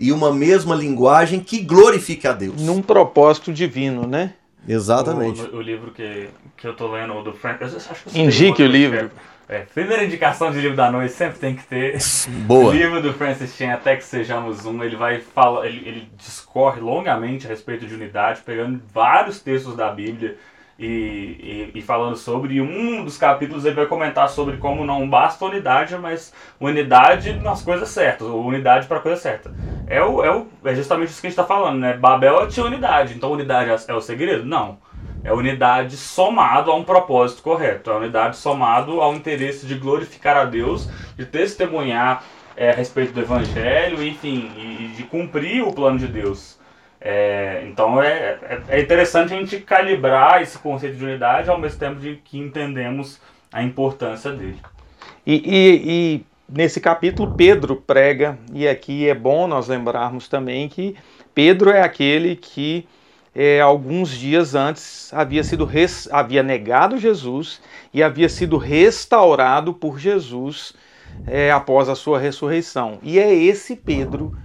e 0.00 0.10
uma 0.12 0.32
mesma 0.32 0.74
linguagem 0.74 1.40
que 1.40 1.60
glorifique 1.60 2.26
a 2.26 2.32
Deus. 2.32 2.60
Num 2.62 2.80
propósito 2.80 3.52
divino, 3.52 4.06
né? 4.06 4.32
Exatamente. 4.66 5.42
O, 5.42 5.56
o, 5.56 5.60
livro 5.60 5.90
que, 5.90 6.28
que 6.56 6.66
eu 6.66 6.74
tô 6.74 6.90
lendo, 6.90 7.14
o 7.14 7.22
do 7.22 7.34
Frank. 7.34 7.62
Indique 8.14 8.62
o 8.62 8.66
livro. 8.66 9.10
É, 9.46 9.60
primeira 9.74 10.04
indicação 10.04 10.50
de 10.52 10.60
livro 10.60 10.76
da 10.76 10.90
noite 10.90 11.12
sempre 11.12 11.38
tem 11.38 11.54
que 11.54 11.64
ter. 11.64 11.98
Boa. 12.46 12.70
O 12.70 12.72
livro 12.72 13.02
do 13.02 13.12
Francis 13.12 13.54
Chan, 13.54 13.72
Até 13.72 13.96
que 13.96 14.04
Sejamos 14.04 14.64
Um, 14.64 14.82
ele 14.82 14.96
vai 14.96 15.20
falar, 15.20 15.66
ele, 15.66 15.86
ele 15.86 16.08
discorre 16.16 16.80
longamente 16.80 17.46
a 17.46 17.50
respeito 17.50 17.86
de 17.86 17.94
unidade, 17.94 18.40
pegando 18.44 18.80
vários 18.94 19.40
textos 19.40 19.76
da 19.76 19.90
Bíblia 19.90 20.38
e, 20.80 21.70
e, 21.74 21.78
e, 21.78 21.82
falando 21.82 22.16
sobre. 22.16 22.54
E 22.54 22.60
um 22.60 23.04
dos 23.04 23.18
capítulos 23.18 23.66
ele 23.66 23.74
vai 23.74 23.86
comentar 23.86 24.28
sobre 24.30 24.56
como 24.56 24.84
não 24.84 25.08
basta 25.08 25.44
unidade, 25.44 25.96
mas 25.98 26.32
unidade 26.58 27.34
nas 27.34 27.62
coisas 27.62 27.88
certas, 27.90 28.26
ou 28.26 28.46
unidade 28.46 28.86
para 28.86 28.96
a 28.96 29.00
coisa 29.00 29.20
certa. 29.20 29.54
É, 29.86 30.02
o, 30.02 30.24
é, 30.24 30.34
o, 30.34 30.46
é 30.64 30.74
justamente 30.74 31.10
isso 31.10 31.20
que 31.20 31.26
a 31.26 31.30
gente 31.30 31.38
está 31.38 31.46
falando, 31.46 31.78
né? 31.78 31.92
Babel 31.92 32.48
tinha 32.48 32.64
unidade, 32.64 33.14
então 33.14 33.30
unidade 33.30 33.70
é, 33.70 33.92
é 33.92 33.94
o 33.94 34.00
segredo? 34.00 34.46
Não. 34.46 34.78
É 35.22 35.30
unidade 35.34 35.98
somado 35.98 36.70
a 36.70 36.74
um 36.74 36.82
propósito 36.82 37.42
correto. 37.42 37.90
É 37.90 37.94
unidade 37.94 38.38
somado 38.38 39.02
ao 39.02 39.14
interesse 39.14 39.66
de 39.66 39.74
glorificar 39.74 40.34
a 40.38 40.46
Deus, 40.46 40.88
de 41.14 41.26
testemunhar 41.26 42.24
é, 42.56 42.70
a 42.70 42.74
respeito 42.74 43.12
do 43.12 43.20
Evangelho, 43.20 44.02
enfim, 44.02 44.50
e 44.56 44.94
de 44.96 45.02
cumprir 45.02 45.62
o 45.62 45.74
plano 45.74 45.98
de 45.98 46.06
Deus. 46.06 46.58
É, 47.00 47.64
então 47.66 48.02
é, 48.02 48.38
é, 48.42 48.62
é 48.68 48.80
interessante 48.80 49.32
a 49.32 49.36
gente 49.36 49.58
calibrar 49.60 50.42
esse 50.42 50.58
conceito 50.58 50.96
de 50.96 51.04
unidade 51.04 51.48
ao 51.48 51.58
mesmo 51.58 51.78
tempo 51.78 51.98
de 51.98 52.16
que 52.16 52.38
entendemos 52.38 53.18
a 53.50 53.62
importância 53.62 54.30
dele. 54.32 54.58
E, 55.26 55.34
e, 55.34 55.82
e, 55.86 56.24
nesse 56.48 56.80
capítulo 56.80 57.34
Pedro 57.34 57.76
prega, 57.76 58.38
e 58.52 58.68
aqui 58.68 59.08
é 59.08 59.14
bom 59.14 59.46
nós 59.46 59.68
lembrarmos 59.68 60.28
também 60.28 60.68
que 60.68 60.94
Pedro 61.34 61.70
é 61.70 61.80
aquele 61.80 62.36
que 62.36 62.86
é, 63.34 63.60
alguns 63.60 64.10
dias 64.10 64.54
antes 64.54 65.12
havia 65.14 65.42
sido 65.42 65.64
res, 65.64 66.08
havia 66.12 66.42
negado 66.42 66.98
Jesus 66.98 67.62
e 67.94 68.02
havia 68.02 68.28
sido 68.28 68.56
restaurado 68.56 69.72
por 69.72 69.98
Jesus 69.98 70.74
é, 71.26 71.50
após 71.50 71.88
a 71.88 71.94
sua 71.94 72.18
ressurreição. 72.18 72.98
E 73.02 73.18
é 73.18 73.32
esse 73.32 73.76
Pedro 73.76 74.36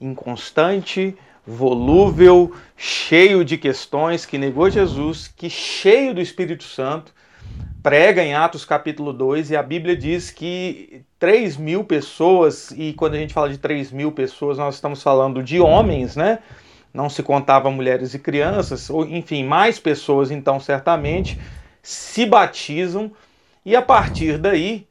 inconstante, 0.00 1.16
volúvel, 1.46 2.52
cheio 2.76 3.44
de 3.44 3.58
questões, 3.58 4.24
que 4.24 4.38
negou 4.38 4.70
Jesus, 4.70 5.28
que 5.28 5.50
cheio 5.50 6.14
do 6.14 6.20
Espírito 6.20 6.64
Santo, 6.64 7.12
prega 7.82 8.24
em 8.24 8.34
Atos 8.34 8.64
capítulo 8.64 9.12
2 9.12 9.50
e 9.50 9.56
a 9.56 9.62
Bíblia 9.62 9.94
diz 9.94 10.30
que 10.30 11.02
3 11.18 11.56
mil 11.58 11.84
pessoas, 11.84 12.70
e 12.70 12.94
quando 12.94 13.14
a 13.14 13.18
gente 13.18 13.34
fala 13.34 13.50
de 13.50 13.58
3 13.58 13.92
mil 13.92 14.10
pessoas, 14.10 14.56
nós 14.56 14.76
estamos 14.76 15.02
falando 15.02 15.42
de 15.42 15.60
homens, 15.60 16.16
né? 16.16 16.38
Não 16.92 17.10
se 17.10 17.22
contava 17.22 17.70
mulheres 17.70 18.14
e 18.14 18.18
crianças, 18.18 18.88
ou 18.88 19.04
enfim, 19.04 19.44
mais 19.44 19.78
pessoas 19.78 20.30
então 20.30 20.58
certamente 20.58 21.38
se 21.82 22.24
batizam 22.24 23.12
e 23.66 23.76
a 23.76 23.82
partir 23.82 24.38
daí 24.38 24.86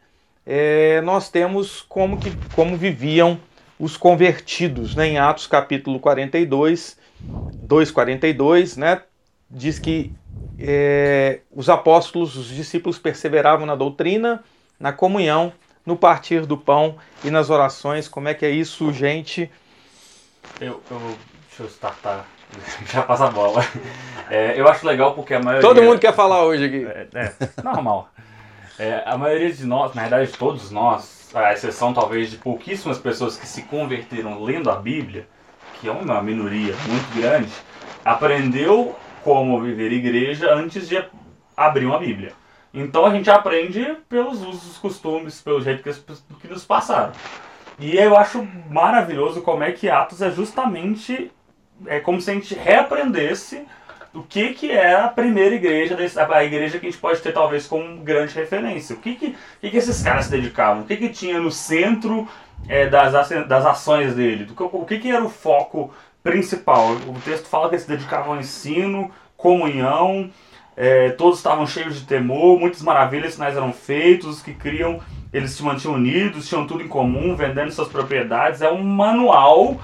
é, 0.46 1.02
nós 1.02 1.30
temos 1.30 1.82
como, 1.82 2.18
que, 2.18 2.32
como 2.54 2.76
viviam 2.76 3.40
os 3.84 3.98
convertidos, 3.98 4.96
né? 4.96 5.08
em 5.08 5.18
Atos 5.18 5.46
capítulo 5.46 6.00
42, 6.00 6.98
2,42, 7.68 8.78
né? 8.78 9.02
diz 9.52 9.78
que 9.78 10.10
é, 10.58 11.42
os 11.52 11.68
apóstolos, 11.68 12.38
os 12.38 12.48
discípulos 12.48 12.98
perseveravam 12.98 13.66
na 13.66 13.76
doutrina, 13.76 14.42
na 14.80 14.94
comunhão, 14.94 15.52
no 15.86 15.98
partir 15.98 16.46
do 16.46 16.58
pão 16.58 16.96
e 17.26 17.30
nas 17.30 17.50
orações. 17.50 18.08
Como 18.08 18.30
é 18.30 18.34
que 18.34 18.46
é 18.46 18.50
isso, 18.50 18.94
gente? 18.94 19.52
Eu, 20.62 20.82
eu 20.90 21.18
deixa 21.50 21.64
eu 21.64 21.68
startar, 21.68 22.26
já 22.90 23.02
passa 23.02 23.26
a 23.26 23.32
bola. 23.32 23.66
É, 24.30 24.58
eu 24.58 24.66
acho 24.66 24.88
legal 24.88 25.14
porque 25.14 25.34
a 25.34 25.42
maioria. 25.42 25.68
Todo 25.68 25.84
mundo 25.84 26.00
quer 26.00 26.14
falar 26.14 26.46
hoje 26.46 26.66
aqui. 26.66 26.86
É, 26.86 27.08
é 27.16 27.62
normal. 27.62 28.10
É, 28.80 29.04
a 29.06 29.18
maioria 29.18 29.52
de 29.52 29.66
nós, 29.66 29.94
na 29.94 30.04
verdade 30.04 30.32
todos 30.32 30.72
nós, 30.72 31.23
a 31.34 31.54
exceção 31.54 31.94
talvez 31.94 32.32
de 32.32 32.38
pouquíssimas 32.38 32.98
pessoas 32.98 33.38
que 33.38 33.48
se 33.48 33.64
converteram 33.64 34.44
lendo 34.44 34.70
a 34.70 34.76
Bíblia, 34.76 35.28
que 35.80 35.88
é 35.88 35.92
uma 35.92 36.22
minoria 36.22 36.76
muito 36.88 37.16
grande, 37.16 37.52
aprendeu 38.04 38.96
como 39.24 39.62
viver 39.62 39.92
igreja 39.92 40.54
antes 40.54 40.88
de 40.88 41.04
abrir 41.56 41.86
uma 41.86 42.00
Bíblia. 42.00 42.34
Então 42.74 43.06
a 43.06 43.12
gente 43.12 43.30
aprende 43.30 43.98
pelos 44.10 44.42
usos, 44.42 44.78
costumes, 44.78 45.42
pelo 45.42 45.62
jeito 45.62 45.84
que, 45.84 45.94
que 46.42 46.48
nos 46.48 46.66
passaram. 46.66 47.14
E 47.80 47.96
eu 47.96 48.18
acho 48.18 48.48
maravilhoso 48.70 49.42
como 49.42 49.64
é 49.64 49.72
que 49.72 49.90
Atos 49.90 50.22
é 50.22 50.32
justamente 50.32 51.32
é 51.88 52.00
como 52.00 52.22
se 52.22 52.32
a 52.32 52.34
gente 52.34 52.54
reaprendesse 52.54 53.66
o 54.14 54.22
que, 54.22 54.54
que 54.54 54.72
é 54.72 54.96
a 54.96 55.08
primeira 55.08 55.56
igreja, 55.56 55.98
a 55.98 56.44
igreja 56.44 56.80
que 56.80 56.86
a 56.86 56.90
gente 56.90 57.02
pode 57.02 57.22
ter 57.22 57.34
talvez 57.34 57.66
como 57.66 57.98
grande 57.98 58.36
referência. 58.36 58.96
O 58.96 59.00
que, 59.00 59.16
que, 59.16 59.36
que, 59.60 59.70
que 59.72 59.78
esses 59.78 60.04
caras 60.04 60.26
se 60.26 60.32
dedicavam? 60.32 60.84
O 60.84 60.86
que, 60.86 60.98
que 60.98 61.10
tinha 61.10 61.40
no 61.40 61.52
centro 61.52 62.28
é, 62.68 62.88
das, 62.88 63.30
das 63.48 63.66
ações 63.66 64.14
dele? 64.14 64.48
O 64.58 64.86
que, 64.86 65.00
que 65.00 65.12
era 65.12 65.24
o 65.24 65.30
foco 65.30 65.94
principal? 66.22 66.92
O 66.92 67.20
texto 67.26 67.48
fala 67.48 67.70
que 67.70 67.76
eles 67.76 67.86
se 67.86 67.90
dedicavam 67.90 68.34
ao 68.34 68.40
ensino, 68.40 69.12
comunhão, 69.36 70.30
é, 70.78 71.10
todos 71.12 71.40
estavam 71.40 71.66
cheios 71.66 72.00
de 72.00 72.06
temor, 72.06 72.60
muitas 72.60 72.82
maravilhas, 72.82 73.34
sinais 73.34 73.56
eram 73.56 73.74
feitos, 73.74 74.28
os 74.28 74.42
que 74.42 74.54
criam, 74.54 75.00
eles 75.34 75.52
se 75.52 75.64
mantinham 75.64 75.96
unidos, 75.96 76.48
tinham 76.48 76.68
tudo 76.68 76.84
em 76.84 76.88
comum, 76.88 77.36
vendendo 77.36 77.72
suas 77.72 77.88
propriedades. 77.88 78.62
É 78.62 78.72
um 78.72 78.84
manual 78.84 79.82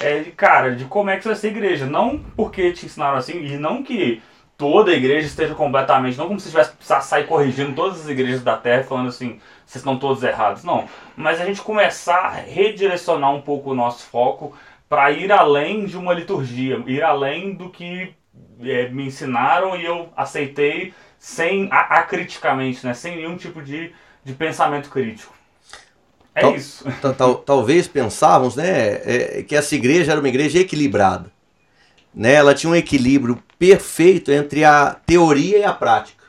é, 0.00 0.24
cara, 0.36 0.74
de 0.74 0.84
como 0.84 1.10
é 1.10 1.16
que 1.16 1.24
vai 1.24 1.36
ser 1.36 1.48
igreja. 1.48 1.86
Não 1.86 2.18
porque 2.36 2.72
te 2.72 2.86
ensinaram 2.86 3.16
assim, 3.16 3.44
e 3.44 3.56
não 3.56 3.82
que 3.82 4.20
toda 4.56 4.90
a 4.90 4.94
igreja 4.94 5.28
esteja 5.28 5.54
completamente. 5.54 6.18
Não 6.18 6.26
como 6.26 6.40
se 6.40 6.50
tivesse 6.50 6.72
sair 7.02 7.26
corrigindo 7.26 7.74
todas 7.74 8.00
as 8.00 8.08
igrejas 8.08 8.42
da 8.42 8.56
terra 8.56 8.82
falando 8.82 9.08
assim, 9.08 9.40
vocês 9.64 9.76
estão 9.76 9.96
todos 9.96 10.22
errados. 10.24 10.64
Não. 10.64 10.86
Mas 11.16 11.40
a 11.40 11.46
gente 11.46 11.62
começar 11.62 12.18
a 12.18 12.30
redirecionar 12.30 13.32
um 13.32 13.40
pouco 13.40 13.70
o 13.70 13.74
nosso 13.74 14.04
foco 14.06 14.54
para 14.88 15.12
ir 15.12 15.30
além 15.30 15.84
de 15.84 15.96
uma 15.96 16.12
liturgia, 16.12 16.82
ir 16.86 17.02
além 17.02 17.54
do 17.54 17.70
que 17.70 18.14
é, 18.62 18.88
me 18.88 19.06
ensinaram 19.06 19.76
e 19.76 19.84
eu 19.84 20.08
aceitei 20.16 20.92
sem 21.18 21.68
acriticamente, 21.70 22.84
né? 22.86 22.94
sem 22.94 23.16
nenhum 23.16 23.36
tipo 23.36 23.62
de, 23.62 23.92
de 24.28 24.34
pensamento 24.34 24.90
crítico. 24.90 25.32
É 26.34 26.42
tal, 26.42 26.54
isso. 26.54 26.84
Tal, 27.16 27.34
talvez 27.40 27.88
pensávamos 27.88 28.56
né, 28.56 29.00
é, 29.04 29.42
que 29.42 29.56
essa 29.56 29.74
igreja 29.74 30.12
era 30.12 30.20
uma 30.20 30.28
igreja 30.28 30.58
equilibrada. 30.58 31.32
Né? 32.14 32.34
Ela 32.34 32.54
tinha 32.54 32.70
um 32.70 32.76
equilíbrio 32.76 33.42
perfeito 33.58 34.30
entre 34.30 34.64
a 34.64 34.94
teoria 35.06 35.58
e 35.58 35.64
a 35.64 35.72
prática, 35.72 36.24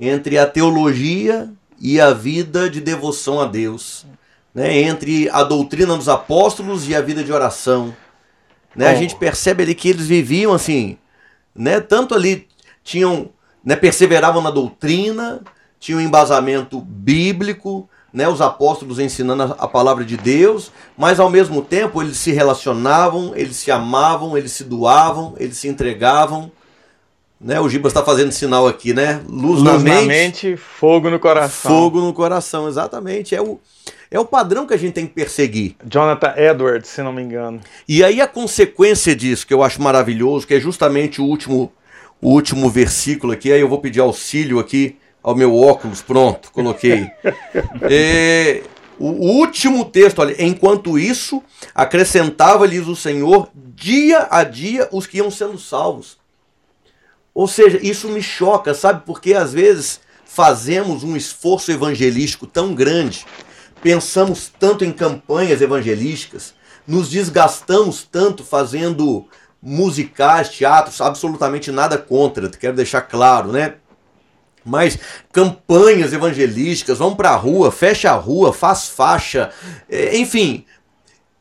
entre 0.00 0.38
a 0.38 0.46
teologia 0.46 1.52
e 1.78 2.00
a 2.00 2.12
vida 2.12 2.70
de 2.70 2.80
devoção 2.80 3.40
a 3.40 3.44
Deus, 3.44 4.06
né? 4.54 4.78
entre 4.78 5.28
a 5.28 5.44
doutrina 5.44 5.96
dos 5.96 6.08
apóstolos 6.08 6.88
e 6.88 6.94
a 6.94 7.02
vida 7.02 7.22
de 7.22 7.30
oração. 7.30 7.94
Né? 8.74 8.88
A 8.88 8.94
gente 8.94 9.16
percebe 9.16 9.64
ali 9.64 9.74
que 9.74 9.90
eles 9.90 10.06
viviam 10.06 10.54
assim, 10.54 10.96
né? 11.54 11.78
tanto 11.78 12.14
ali 12.14 12.48
tinham, 12.82 13.28
né, 13.62 13.76
perseveravam 13.76 14.40
na 14.40 14.50
doutrina, 14.50 15.42
tinham 15.78 16.00
um 16.00 16.02
embasamento 16.02 16.80
bíblico, 16.80 17.88
né, 18.12 18.28
os 18.28 18.40
apóstolos 18.40 18.98
ensinando 18.98 19.54
a 19.58 19.68
palavra 19.68 20.04
de 20.04 20.16
Deus, 20.16 20.72
mas 20.96 21.20
ao 21.20 21.28
mesmo 21.28 21.62
tempo 21.62 22.02
eles 22.02 22.16
se 22.16 22.32
relacionavam, 22.32 23.32
eles 23.36 23.56
se 23.56 23.70
amavam, 23.70 24.36
eles 24.36 24.52
se 24.52 24.64
doavam, 24.64 25.34
eles 25.38 25.56
se 25.56 25.68
entregavam. 25.68 26.50
Né, 27.40 27.60
o 27.60 27.68
Gibas 27.68 27.92
está 27.92 28.04
fazendo 28.04 28.32
sinal 28.32 28.66
aqui, 28.66 28.92
né? 28.92 29.22
Luz, 29.28 29.60
Luz 29.60 29.62
na, 29.62 29.78
mente, 29.78 30.00
na 30.00 30.06
mente, 30.06 30.56
fogo 30.56 31.08
no 31.08 31.20
coração. 31.20 31.70
Fogo 31.70 32.00
no 32.00 32.12
coração, 32.12 32.66
exatamente. 32.66 33.32
É 33.32 33.40
o, 33.40 33.60
é 34.10 34.18
o 34.18 34.24
padrão 34.24 34.66
que 34.66 34.74
a 34.74 34.76
gente 34.76 34.94
tem 34.94 35.06
que 35.06 35.12
perseguir. 35.12 35.76
Jonathan 35.88 36.34
Edwards, 36.36 36.90
se 36.90 37.00
não 37.00 37.12
me 37.12 37.22
engano. 37.22 37.60
E 37.86 38.02
aí 38.02 38.20
a 38.20 38.26
consequência 38.26 39.14
disso, 39.14 39.46
que 39.46 39.54
eu 39.54 39.62
acho 39.62 39.80
maravilhoso, 39.80 40.48
que 40.48 40.54
é 40.54 40.58
justamente 40.58 41.20
o 41.20 41.24
último, 41.24 41.70
o 42.20 42.30
último 42.30 42.68
versículo 42.68 43.32
aqui, 43.32 43.52
aí 43.52 43.60
eu 43.60 43.68
vou 43.68 43.78
pedir 43.78 44.00
auxílio 44.00 44.58
aqui 44.58 44.96
ao 45.22 45.34
meu 45.34 45.56
óculos, 45.56 46.00
pronto, 46.00 46.50
coloquei. 46.52 47.10
é, 47.82 48.62
o 48.98 49.06
último 49.06 49.84
texto, 49.84 50.20
olha, 50.20 50.34
enquanto 50.42 50.98
isso, 50.98 51.42
acrescentava-lhes 51.74 52.86
o 52.86 52.96
Senhor 52.96 53.48
dia 53.54 54.26
a 54.30 54.42
dia 54.42 54.88
os 54.90 55.06
que 55.06 55.18
iam 55.18 55.30
sendo 55.30 55.58
salvos. 55.58 56.18
Ou 57.34 57.46
seja, 57.46 57.78
isso 57.80 58.08
me 58.08 58.22
choca, 58.22 58.74
sabe? 58.74 59.02
Porque 59.06 59.34
às 59.34 59.52
vezes 59.52 60.00
fazemos 60.24 61.04
um 61.04 61.16
esforço 61.16 61.70
evangelístico 61.70 62.46
tão 62.46 62.74
grande, 62.74 63.24
pensamos 63.80 64.50
tanto 64.58 64.84
em 64.84 64.92
campanhas 64.92 65.60
evangelísticas, 65.60 66.54
nos 66.86 67.08
desgastamos 67.08 68.02
tanto 68.02 68.42
fazendo 68.42 69.26
musicais, 69.62 70.48
teatros, 70.48 71.00
absolutamente 71.00 71.70
nada 71.70 71.96
contra, 71.98 72.48
quero 72.48 72.76
deixar 72.76 73.02
claro, 73.02 73.52
né? 73.52 73.74
Mas 74.68 74.98
campanhas 75.32 76.12
evangelísticas, 76.12 76.98
vão 76.98 77.16
para 77.16 77.30
a 77.30 77.36
rua, 77.36 77.72
fecha 77.72 78.10
a 78.10 78.16
rua, 78.16 78.52
faz 78.52 78.88
faixa, 78.88 79.50
é, 79.88 80.16
enfim. 80.18 80.64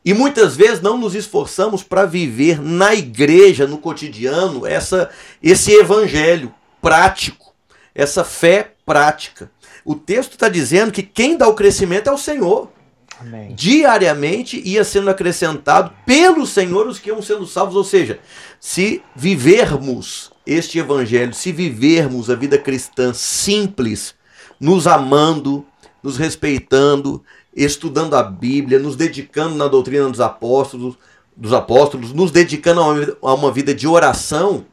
E 0.04 0.14
muitas 0.14 0.56
vezes 0.56 0.82
não 0.82 0.98
nos 0.98 1.14
esforçamos 1.16 1.84
para 1.84 2.06
viver 2.06 2.62
na 2.62 2.96
igreja, 2.96 3.68
no 3.68 3.78
cotidiano, 3.78 4.66
essa, 4.66 5.10
esse 5.44 5.72
evangelho 5.74 6.54
prático, 6.82 7.54
essa 7.94 8.24
fé 8.24 8.72
prática. 8.86 9.52
O 9.84 9.96
texto 9.96 10.34
está 10.34 10.48
dizendo 10.48 10.94
que 10.94 11.04
quem 11.04 11.36
dá 11.38 11.48
o 11.48 11.54
crescimento 11.54 12.10
é 12.10 12.14
o 12.14 12.18
Senhor. 12.18 12.72
Amém. 13.20 13.54
Diariamente 13.54 14.62
ia 14.64 14.84
sendo 14.84 15.10
acrescentado 15.10 15.92
pelo 16.06 16.46
Senhor 16.46 16.88
os 16.88 17.00
que 17.00 17.10
iam 17.10 17.22
sendo 17.22 17.46
salvos. 17.48 17.76
Ou 17.76 17.84
seja, 17.84 18.20
se 18.60 19.02
vivermos 19.16 20.32
este 20.48 20.80
evangelho, 20.80 21.34
se 21.34 21.52
vivermos 21.52 22.30
a 22.30 22.36
vida 22.36 22.58
cristã 22.58 23.14
simples, 23.14 24.16
nos 24.60 24.88
amando, 24.88 25.66
nos 26.02 26.16
respeitando, 26.16 27.22
estudando 27.54 28.16
a 28.16 28.24
Bíblia, 28.24 28.80
nos 28.80 28.96
dedicando 28.96 29.56
na 29.56 29.68
doutrina 29.68 30.08
dos 30.10 30.22
apóstolos, 30.22 30.98
dos 31.36 31.52
apóstolos, 31.52 32.14
nos 32.14 32.32
dedicando 32.32 33.18
a 33.22 33.34
uma, 33.34 33.52
vida 33.52 33.76
de 33.76 33.88
oração, 33.88 34.66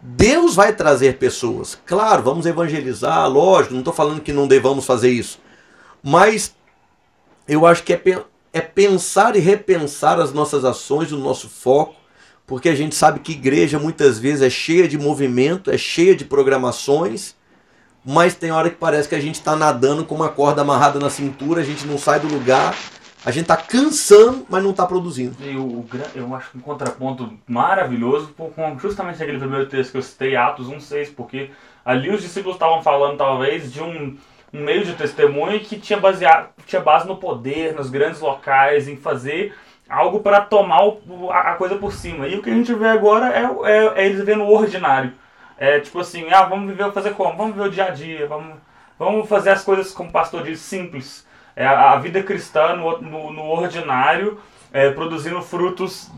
Deus 0.00 0.54
vai 0.54 0.74
trazer 0.74 1.18
pessoas. 1.18 1.78
Claro, 1.84 2.22
vamos 2.22 2.46
evangelizar, 2.46 3.28
lógico, 3.28 3.74
não 3.74 3.82
estou 3.82 3.94
falando 3.94 4.22
que 4.22 4.32
não 4.32 4.48
devamos 4.48 4.86
fazer 4.86 5.10
isso. 5.10 5.38
Mas 6.02 6.54
eu 7.46 7.66
acho 7.66 7.82
que 7.82 7.92
é, 7.92 8.24
é 8.52 8.60
pensar 8.60 9.36
e 9.36 9.40
repensar 9.40 10.18
as 10.18 10.32
nossas 10.32 10.64
ações, 10.64 11.12
o 11.12 11.18
nosso 11.18 11.48
foco, 11.48 12.01
porque 12.46 12.68
a 12.68 12.74
gente 12.74 12.94
sabe 12.94 13.20
que 13.20 13.32
igreja 13.32 13.78
muitas 13.78 14.18
vezes 14.18 14.42
é 14.42 14.50
cheia 14.50 14.88
de 14.88 14.98
movimento, 14.98 15.70
é 15.70 15.78
cheia 15.78 16.14
de 16.14 16.24
programações, 16.24 17.34
mas 18.04 18.34
tem 18.34 18.50
hora 18.50 18.68
que 18.68 18.76
parece 18.76 19.08
que 19.08 19.14
a 19.14 19.20
gente 19.20 19.36
está 19.36 19.54
nadando 19.54 20.04
com 20.04 20.14
uma 20.14 20.28
corda 20.28 20.62
amarrada 20.62 20.98
na 20.98 21.08
cintura, 21.08 21.60
a 21.60 21.64
gente 21.64 21.86
não 21.86 21.96
sai 21.96 22.18
do 22.18 22.26
lugar, 22.26 22.74
a 23.24 23.30
gente 23.30 23.42
está 23.42 23.56
cansando, 23.56 24.44
mas 24.48 24.62
não 24.62 24.72
está 24.72 24.84
produzindo. 24.84 25.36
E 25.40 25.56
o, 25.56 25.84
eu 26.14 26.34
acho 26.34 26.58
um 26.58 26.60
contraponto 26.60 27.32
maravilhoso 27.46 28.34
com 28.36 28.78
justamente 28.78 29.22
aquele 29.22 29.38
primeiro 29.38 29.66
texto 29.66 29.92
que 29.92 29.98
eu 29.98 30.02
citei, 30.02 30.34
Atos 30.34 30.68
1,6, 30.68 31.14
porque 31.14 31.50
ali 31.84 32.10
os 32.10 32.20
discípulos 32.20 32.56
estavam 32.56 32.82
falando 32.82 33.16
talvez 33.16 33.72
de 33.72 33.80
um, 33.80 34.16
um 34.52 34.64
meio 34.64 34.84
de 34.84 34.94
testemunho 34.94 35.60
que 35.60 35.78
tinha, 35.78 36.00
baseado, 36.00 36.48
tinha 36.66 36.82
base 36.82 37.06
no 37.06 37.16
poder, 37.16 37.74
nos 37.74 37.88
grandes 37.88 38.20
locais, 38.20 38.88
em 38.88 38.96
fazer 38.96 39.54
algo 39.92 40.20
para 40.20 40.40
tomar 40.40 40.84
o, 40.86 41.30
a, 41.30 41.54
coisa 41.54 41.76
por 41.76 41.92
cima. 41.92 42.26
E 42.26 42.36
o 42.36 42.42
que 42.42 42.50
a 42.50 42.54
gente 42.54 42.72
vê 42.72 42.88
agora 42.88 43.26
é, 43.26 43.70
é, 43.70 44.02
é 44.02 44.06
eles 44.06 44.18
vivendo 44.18 44.42
o 44.42 44.50
ordinário. 44.52 45.12
É 45.58 45.78
tipo 45.80 46.00
assim, 46.00 46.26
ah, 46.32 46.44
vamos 46.44 46.70
viver, 46.70 46.90
fazer 46.92 47.12
como? 47.12 47.36
Vamos 47.36 47.54
viver 47.54 47.68
o 47.68 47.70
dia 47.70 47.84
a 47.84 47.90
dia, 47.90 48.26
vamos, 48.26 48.56
vamos 48.98 49.28
fazer 49.28 49.50
as 49.50 49.62
coisas, 49.62 49.92
como 49.92 50.08
o 50.08 50.12
pastor 50.12 50.42
diz, 50.44 50.60
simples. 50.60 51.26
É 51.54 51.66
a, 51.66 51.92
a 51.92 51.96
vida 51.98 52.22
cristã 52.22 52.74
no, 52.74 53.02
no, 53.02 53.32
no 53.32 53.42
ordinário, 53.42 54.40
é, 54.72 54.90
produzindo 54.90 55.42
frutos 55.42 56.10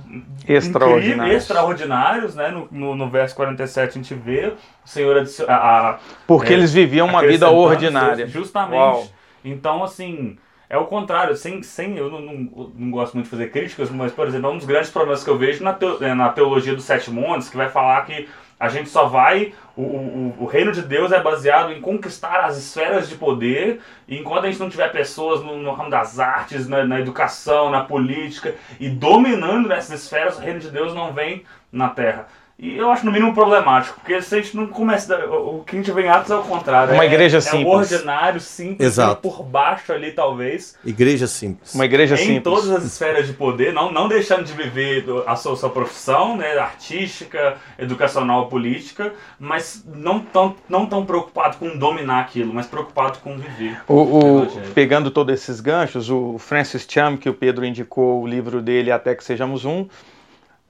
extraordinários, 0.46 1.36
extraordinários 1.36 2.36
né? 2.36 2.48
No, 2.50 2.68
no, 2.70 2.94
no, 2.94 3.10
verso 3.10 3.34
47 3.34 3.88
a 3.88 3.92
gente 3.94 4.14
vê 4.14 4.52
o 4.84 4.88
Senhor 4.88 5.26
a, 5.48 5.54
a 5.90 5.98
Porque 6.28 6.52
é, 6.52 6.56
eles 6.56 6.72
viviam 6.72 7.08
uma 7.08 7.20
vida 7.20 7.50
ordinária. 7.50 8.28
Justamente. 8.28 8.78
Uau. 8.78 9.08
Então, 9.44 9.82
assim, 9.82 10.38
é 10.68 10.78
o 10.78 10.86
contrário, 10.86 11.36
sem, 11.36 11.62
sem 11.62 11.96
eu 11.96 12.10
não, 12.10 12.20
não, 12.20 12.72
não, 12.74 12.90
gosto 12.90 13.14
muito 13.14 13.26
de 13.26 13.30
fazer 13.30 13.50
críticas, 13.50 13.90
mas, 13.90 14.12
por 14.12 14.26
exemplo, 14.26 14.50
um 14.50 14.56
dos 14.56 14.66
grandes 14.66 14.90
problemas 14.90 15.22
que 15.22 15.30
eu 15.30 15.38
vejo 15.38 15.62
na, 15.62 15.72
teo, 15.72 16.02
é, 16.02 16.14
na 16.14 16.30
teologia 16.30 16.74
dos 16.74 16.84
sete 16.84 17.10
montes, 17.10 17.48
que 17.48 17.56
vai 17.56 17.68
falar 17.68 18.04
que 18.06 18.28
a 18.58 18.68
gente 18.68 18.88
só 18.88 19.06
vai. 19.06 19.52
O, 19.76 19.82
o, 19.82 20.36
o, 20.40 20.46
reino 20.46 20.72
de 20.72 20.82
Deus 20.82 21.12
é 21.12 21.20
baseado 21.20 21.72
em 21.72 21.80
conquistar 21.80 22.44
as 22.44 22.56
esferas 22.56 23.08
de 23.08 23.16
poder, 23.16 23.80
e 24.06 24.16
enquanto 24.16 24.44
a 24.44 24.50
gente 24.50 24.60
não 24.60 24.70
tiver 24.70 24.90
pessoas 24.90 25.42
no, 25.42 25.58
no 25.58 25.72
ramo 25.72 25.90
das 25.90 26.18
artes, 26.18 26.68
na, 26.68 26.84
na, 26.84 27.00
educação, 27.00 27.70
na 27.70 27.84
política, 27.84 28.54
e 28.78 28.88
dominando 28.88 29.68
nessas 29.68 30.02
esferas, 30.02 30.38
o 30.38 30.40
reino 30.40 30.60
de 30.60 30.70
Deus 30.70 30.94
não 30.94 31.12
vem 31.12 31.44
na 31.70 31.88
terra. 31.88 32.28
E 32.56 32.76
eu 32.76 32.88
acho 32.88 33.04
no 33.04 33.10
mínimo 33.10 33.34
problemático, 33.34 33.98
porque 33.98 34.22
se 34.22 34.32
a 34.32 34.40
gente 34.40 34.56
não 34.56 34.68
começa. 34.68 35.26
O 35.26 35.64
que 35.64 35.74
a 35.74 35.78
gente 35.80 35.90
vê 35.90 36.02
em 36.02 36.08
Atos 36.08 36.30
é 36.30 36.36
o 36.36 36.42
contrário. 36.42 36.94
Uma 36.94 37.02
é, 37.02 37.06
igreja 37.06 37.38
é, 37.38 37.40
simples. 37.40 37.66
É 37.66 37.68
o 37.68 37.70
ordinário, 37.70 38.40
simples, 38.40 38.86
Exato. 38.86 39.22
por 39.22 39.42
baixo 39.42 39.92
ali, 39.92 40.12
talvez. 40.12 40.78
Igreja 40.84 41.26
simples. 41.26 41.74
Uma 41.74 41.84
igreja 41.84 42.14
em 42.14 42.18
simples. 42.18 42.36
Em 42.36 42.40
todas 42.40 42.70
as 42.70 42.84
esferas 42.84 43.26
de 43.26 43.32
poder, 43.32 43.72
não, 43.72 43.90
não 43.90 44.06
deixando 44.06 44.44
de 44.44 44.52
viver 44.52 45.04
a 45.26 45.34
sua, 45.34 45.56
sua 45.56 45.68
profissão, 45.68 46.36
né, 46.36 46.56
artística, 46.56 47.56
educacional, 47.76 48.46
política, 48.46 49.12
mas 49.36 49.84
não 49.92 50.20
tão, 50.20 50.54
não 50.68 50.86
tão 50.86 51.04
preocupado 51.04 51.56
com 51.56 51.76
dominar 51.76 52.20
aquilo, 52.20 52.54
mas 52.54 52.66
preocupado 52.66 53.18
com 53.18 53.36
viver. 53.36 53.80
O, 53.88 54.42
o 54.42 54.46
pegando 54.74 55.10
todos 55.10 55.34
esses 55.34 55.60
ganchos, 55.60 56.08
o 56.08 56.38
Francis 56.38 56.86
Cham, 56.88 57.16
que 57.16 57.28
o 57.28 57.34
Pedro 57.34 57.64
indicou 57.64 58.22
o 58.22 58.26
livro 58.26 58.62
dele 58.62 58.92
Até 58.92 59.12
que 59.14 59.24
Sejamos 59.24 59.64
Um 59.64 59.88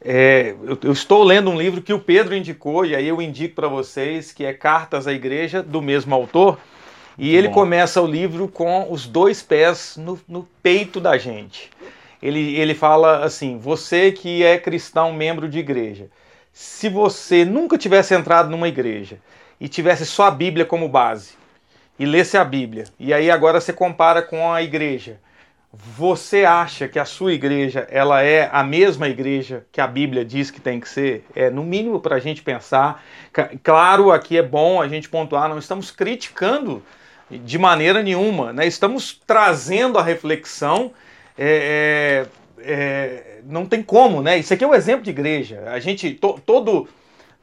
é, 0.04 0.54
eu, 0.62 0.78
eu, 0.82 0.92
estou 0.92 1.24
lendo 1.24 1.50
um 1.50 1.58
livro 1.58 1.80
que 1.80 1.92
o 1.92 1.98
Pedro 1.98 2.36
indicou, 2.36 2.84
e 2.84 2.94
aí 2.94 3.08
eu 3.08 3.22
indico 3.22 3.54
para 3.54 3.68
vocês, 3.68 4.32
que 4.32 4.44
é 4.44 4.52
Cartas 4.52 5.06
à 5.06 5.12
Igreja, 5.12 5.62
do 5.62 5.80
mesmo 5.80 6.14
autor. 6.14 6.58
E 7.16 7.24
Muito 7.24 7.36
ele 7.36 7.48
bom. 7.48 7.54
começa 7.54 8.02
o 8.02 8.06
livro 8.06 8.46
com 8.46 8.92
os 8.92 9.06
dois 9.06 9.42
pés 9.42 9.96
no, 9.96 10.20
no 10.28 10.46
peito 10.62 11.00
da 11.00 11.16
gente. 11.16 11.70
Ele, 12.22 12.54
ele 12.56 12.74
fala 12.74 13.24
assim: 13.24 13.56
você 13.56 14.12
que 14.12 14.44
é 14.44 14.58
cristão, 14.58 15.12
membro 15.12 15.48
de 15.48 15.58
igreja, 15.58 16.10
se 16.52 16.88
você 16.88 17.44
nunca 17.44 17.78
tivesse 17.78 18.14
entrado 18.14 18.50
numa 18.50 18.68
igreja 18.68 19.18
e 19.58 19.68
tivesse 19.68 20.04
só 20.04 20.24
a 20.24 20.30
Bíblia 20.30 20.66
como 20.66 20.88
base, 20.88 21.34
e 21.98 22.04
lesse 22.04 22.36
a 22.36 22.44
Bíblia, 22.44 22.84
e 22.98 23.14
aí 23.14 23.30
agora 23.30 23.60
você 23.60 23.72
compara 23.72 24.20
com 24.20 24.52
a 24.52 24.62
igreja, 24.62 25.20
você 25.96 26.44
acha 26.44 26.86
que 26.86 26.98
a 26.98 27.04
sua 27.04 27.32
igreja 27.32 27.86
ela 27.90 28.22
é 28.22 28.48
a 28.52 28.62
mesma 28.62 29.08
igreja 29.08 29.66
que 29.72 29.80
a 29.80 29.86
Bíblia 29.86 30.24
diz 30.24 30.50
que 30.50 30.60
tem 30.60 30.78
que 30.78 30.88
ser? 30.88 31.24
É 31.34 31.50
no 31.50 31.64
mínimo 31.64 32.00
para 32.00 32.16
a 32.16 32.20
gente 32.20 32.42
pensar. 32.42 33.02
Claro, 33.62 34.12
aqui 34.12 34.38
é 34.38 34.42
bom 34.42 34.80
a 34.80 34.88
gente 34.88 35.08
pontuar, 35.08 35.48
não 35.48 35.58
estamos 35.58 35.90
criticando 35.90 36.82
de 37.30 37.58
maneira 37.58 38.02
nenhuma, 38.02 38.52
né? 38.52 38.66
Estamos 38.66 39.20
trazendo 39.26 39.98
a 39.98 40.02
reflexão. 40.02 40.92
É, 41.36 42.26
é, 42.58 42.72
é, 42.72 43.40
não 43.44 43.66
tem 43.66 43.82
como, 43.82 44.22
né? 44.22 44.38
Isso 44.38 44.54
aqui 44.54 44.62
é 44.62 44.66
um 44.66 44.74
exemplo 44.74 45.02
de 45.02 45.10
igreja. 45.10 45.64
A 45.66 45.80
gente 45.80 46.12
to, 46.12 46.40
todo 46.44 46.88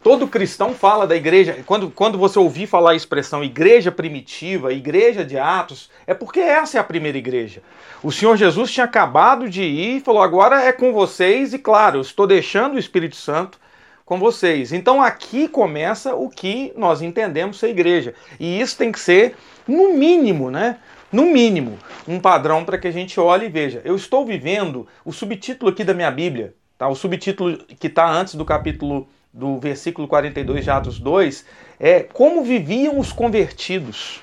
Todo 0.04 0.28
cristão 0.28 0.74
fala 0.74 1.06
da 1.06 1.16
igreja. 1.16 1.64
Quando, 1.66 1.92
quando 1.92 2.18
você 2.18 2.40
ouvir 2.40 2.66
falar 2.66 2.92
a 2.92 2.96
expressão 2.96 3.44
igreja 3.44 3.92
primitiva, 3.92 4.74
igreja 4.74 5.24
de 5.24 5.38
Atos, 5.38 5.92
é 6.08 6.14
porque 6.14 6.40
essa 6.40 6.78
é 6.78 6.82
a 6.82 6.84
primeira 6.84 7.20
igreja. 7.20 7.62
O 8.02 8.12
Senhor 8.12 8.36
Jesus 8.36 8.72
tinha 8.72 8.86
acabado 8.86 9.48
de 9.48 9.62
ir 9.62 9.98
e 9.98 10.02
falou: 10.02 10.24
agora 10.24 10.64
é 10.64 10.72
com 10.72 10.92
vocês, 10.92 11.54
e 11.54 11.60
claro, 11.60 12.02
estou 12.02 12.26
deixando 12.26 12.76
o 12.76 12.80
Espírito 12.80 13.16
Santo 13.16 13.60
com 14.04 14.18
vocês. 14.18 14.74
Então 14.74 15.04
aqui 15.04 15.48
começa 15.48 16.16
o 16.16 16.30
que 16.30 16.74
nós 16.76 17.04
entendemos 17.04 17.60
ser 17.60 17.70
igreja. 17.70 18.16
E 18.40 18.60
isso 18.60 18.76
tem 18.76 18.92
que 18.92 19.00
ser, 19.00 19.36
no 19.68 19.94
mínimo, 19.94 20.50
né? 20.50 20.80
No 21.12 21.26
mínimo, 21.28 21.78
um 22.08 22.20
padrão 22.20 22.66
para 22.66 22.78
que 22.78 22.88
a 22.88 22.92
gente 22.92 23.20
olhe 23.20 23.46
e 23.46 23.50
veja. 23.50 23.82
Eu 23.86 23.96
estou 23.96 24.26
vivendo 24.26 24.88
o 25.06 25.12
subtítulo 25.12 25.70
aqui 25.70 25.84
da 25.84 25.94
minha 25.94 26.10
Bíblia, 26.10 26.56
tá? 26.78 26.88
O 26.88 26.96
subtítulo 26.96 27.58
que 27.80 27.88
está 27.88 28.10
antes 28.10 28.34
do 28.34 28.46
capítulo 28.46 29.08
do 29.34 29.60
versículo 29.60 30.08
42 30.08 30.64
de 30.64 30.70
Atos 30.70 31.00
2 31.00 31.46
é 31.80 32.02
como 32.02 32.44
viviam 32.44 33.00
os 33.00 33.12
convertidos. 33.12 34.22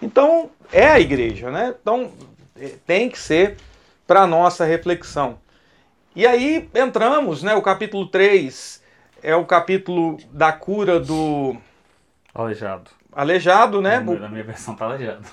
Então, 0.00 0.50
é 0.72 0.86
a 0.86 1.00
igreja, 1.00 1.50
né? 1.50 1.74
Então, 1.80 2.12
é, 2.58 2.72
tem 2.86 3.08
que 3.08 3.18
ser 3.18 3.56
para 4.06 4.26
nossa 4.26 4.64
reflexão. 4.64 5.38
E 6.14 6.26
aí 6.26 6.68
entramos, 6.74 7.42
né? 7.42 7.54
O 7.54 7.62
capítulo 7.62 8.06
3 8.06 8.82
é 9.22 9.34
o 9.34 9.44
capítulo 9.44 10.18
da 10.30 10.52
cura 10.52 11.00
do 11.00 11.56
aleijado. 12.34 12.90
Aleijado, 13.12 13.80
né? 13.80 13.98
Na 14.00 14.28
minha 14.28 14.44
versão 14.44 14.74
tá 14.74 14.84
aleijado. 14.84 15.26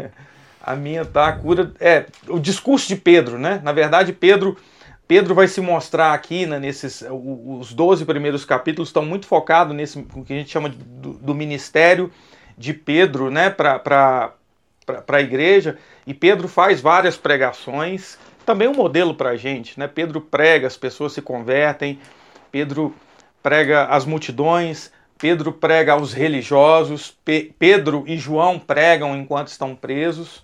a 0.62 0.76
minha 0.76 1.04
tá 1.04 1.28
a 1.28 1.32
cura 1.32 1.72
é 1.80 2.06
o 2.28 2.38
discurso 2.38 2.88
de 2.88 2.96
Pedro, 2.96 3.38
né? 3.38 3.60
Na 3.62 3.72
verdade, 3.72 4.12
Pedro 4.12 4.56
Pedro 5.12 5.34
vai 5.34 5.46
se 5.46 5.60
mostrar 5.60 6.14
aqui, 6.14 6.46
né, 6.46 6.58
nesses 6.58 7.04
os 7.06 7.74
12 7.74 8.06
primeiros 8.06 8.46
capítulos 8.46 8.88
estão 8.88 9.04
muito 9.04 9.26
focados 9.26 9.76
nesse 9.76 9.98
o 9.98 10.24
que 10.24 10.32
a 10.32 10.36
gente 10.36 10.48
chama 10.48 10.70
de, 10.70 10.78
do, 10.78 11.12
do 11.12 11.34
ministério 11.34 12.10
de 12.56 12.72
Pedro, 12.72 13.30
né, 13.30 13.50
para 13.50 14.32
a 15.06 15.20
igreja. 15.20 15.76
E 16.06 16.14
Pedro 16.14 16.48
faz 16.48 16.80
várias 16.80 17.14
pregações, 17.14 18.18
também 18.46 18.66
um 18.68 18.72
modelo 18.72 19.14
para 19.14 19.28
a 19.28 19.36
gente, 19.36 19.78
né? 19.78 19.86
Pedro 19.86 20.18
prega, 20.18 20.66
as 20.66 20.78
pessoas 20.78 21.12
se 21.12 21.20
convertem. 21.20 21.98
Pedro 22.50 22.94
prega 23.42 23.84
às 23.88 24.06
multidões. 24.06 24.90
Pedro 25.18 25.52
prega 25.52 25.92
aos 25.92 26.14
religiosos. 26.14 27.14
Pe 27.22 27.54
Pedro 27.58 28.02
e 28.06 28.16
João 28.16 28.58
pregam 28.58 29.14
enquanto 29.14 29.48
estão 29.48 29.76
presos. 29.76 30.42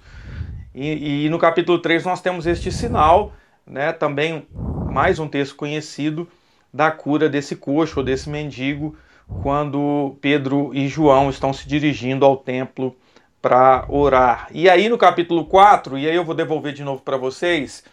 E, 0.74 1.24
e 1.24 1.30
no 1.30 1.38
capítulo 1.38 1.78
3 1.78 2.04
nós 2.04 2.20
temos 2.20 2.46
este 2.46 2.70
sinal 2.70 3.32
né, 3.68 3.92
também 3.92 4.46
mais 4.90 5.18
um 5.18 5.28
texto 5.28 5.54
conhecido 5.54 6.26
da 6.72 6.90
cura 6.90 7.28
desse 7.28 7.54
coxo 7.54 8.00
ou 8.00 8.04
desse 8.04 8.28
mendigo 8.28 8.96
quando 9.42 10.16
Pedro 10.22 10.70
e 10.74 10.88
João 10.88 11.28
estão 11.28 11.52
se 11.52 11.68
dirigindo 11.68 12.24
ao 12.24 12.36
templo 12.36 12.96
para 13.42 13.84
orar. 13.88 14.48
E 14.50 14.68
aí 14.68 14.88
no 14.88 14.96
capítulo 14.96 15.44
4, 15.44 15.98
e 15.98 16.08
aí 16.08 16.16
eu 16.16 16.24
vou 16.24 16.34
devolver 16.34 16.72
de 16.72 16.82
novo 16.82 17.02
para 17.02 17.18
vocês, 17.18 17.84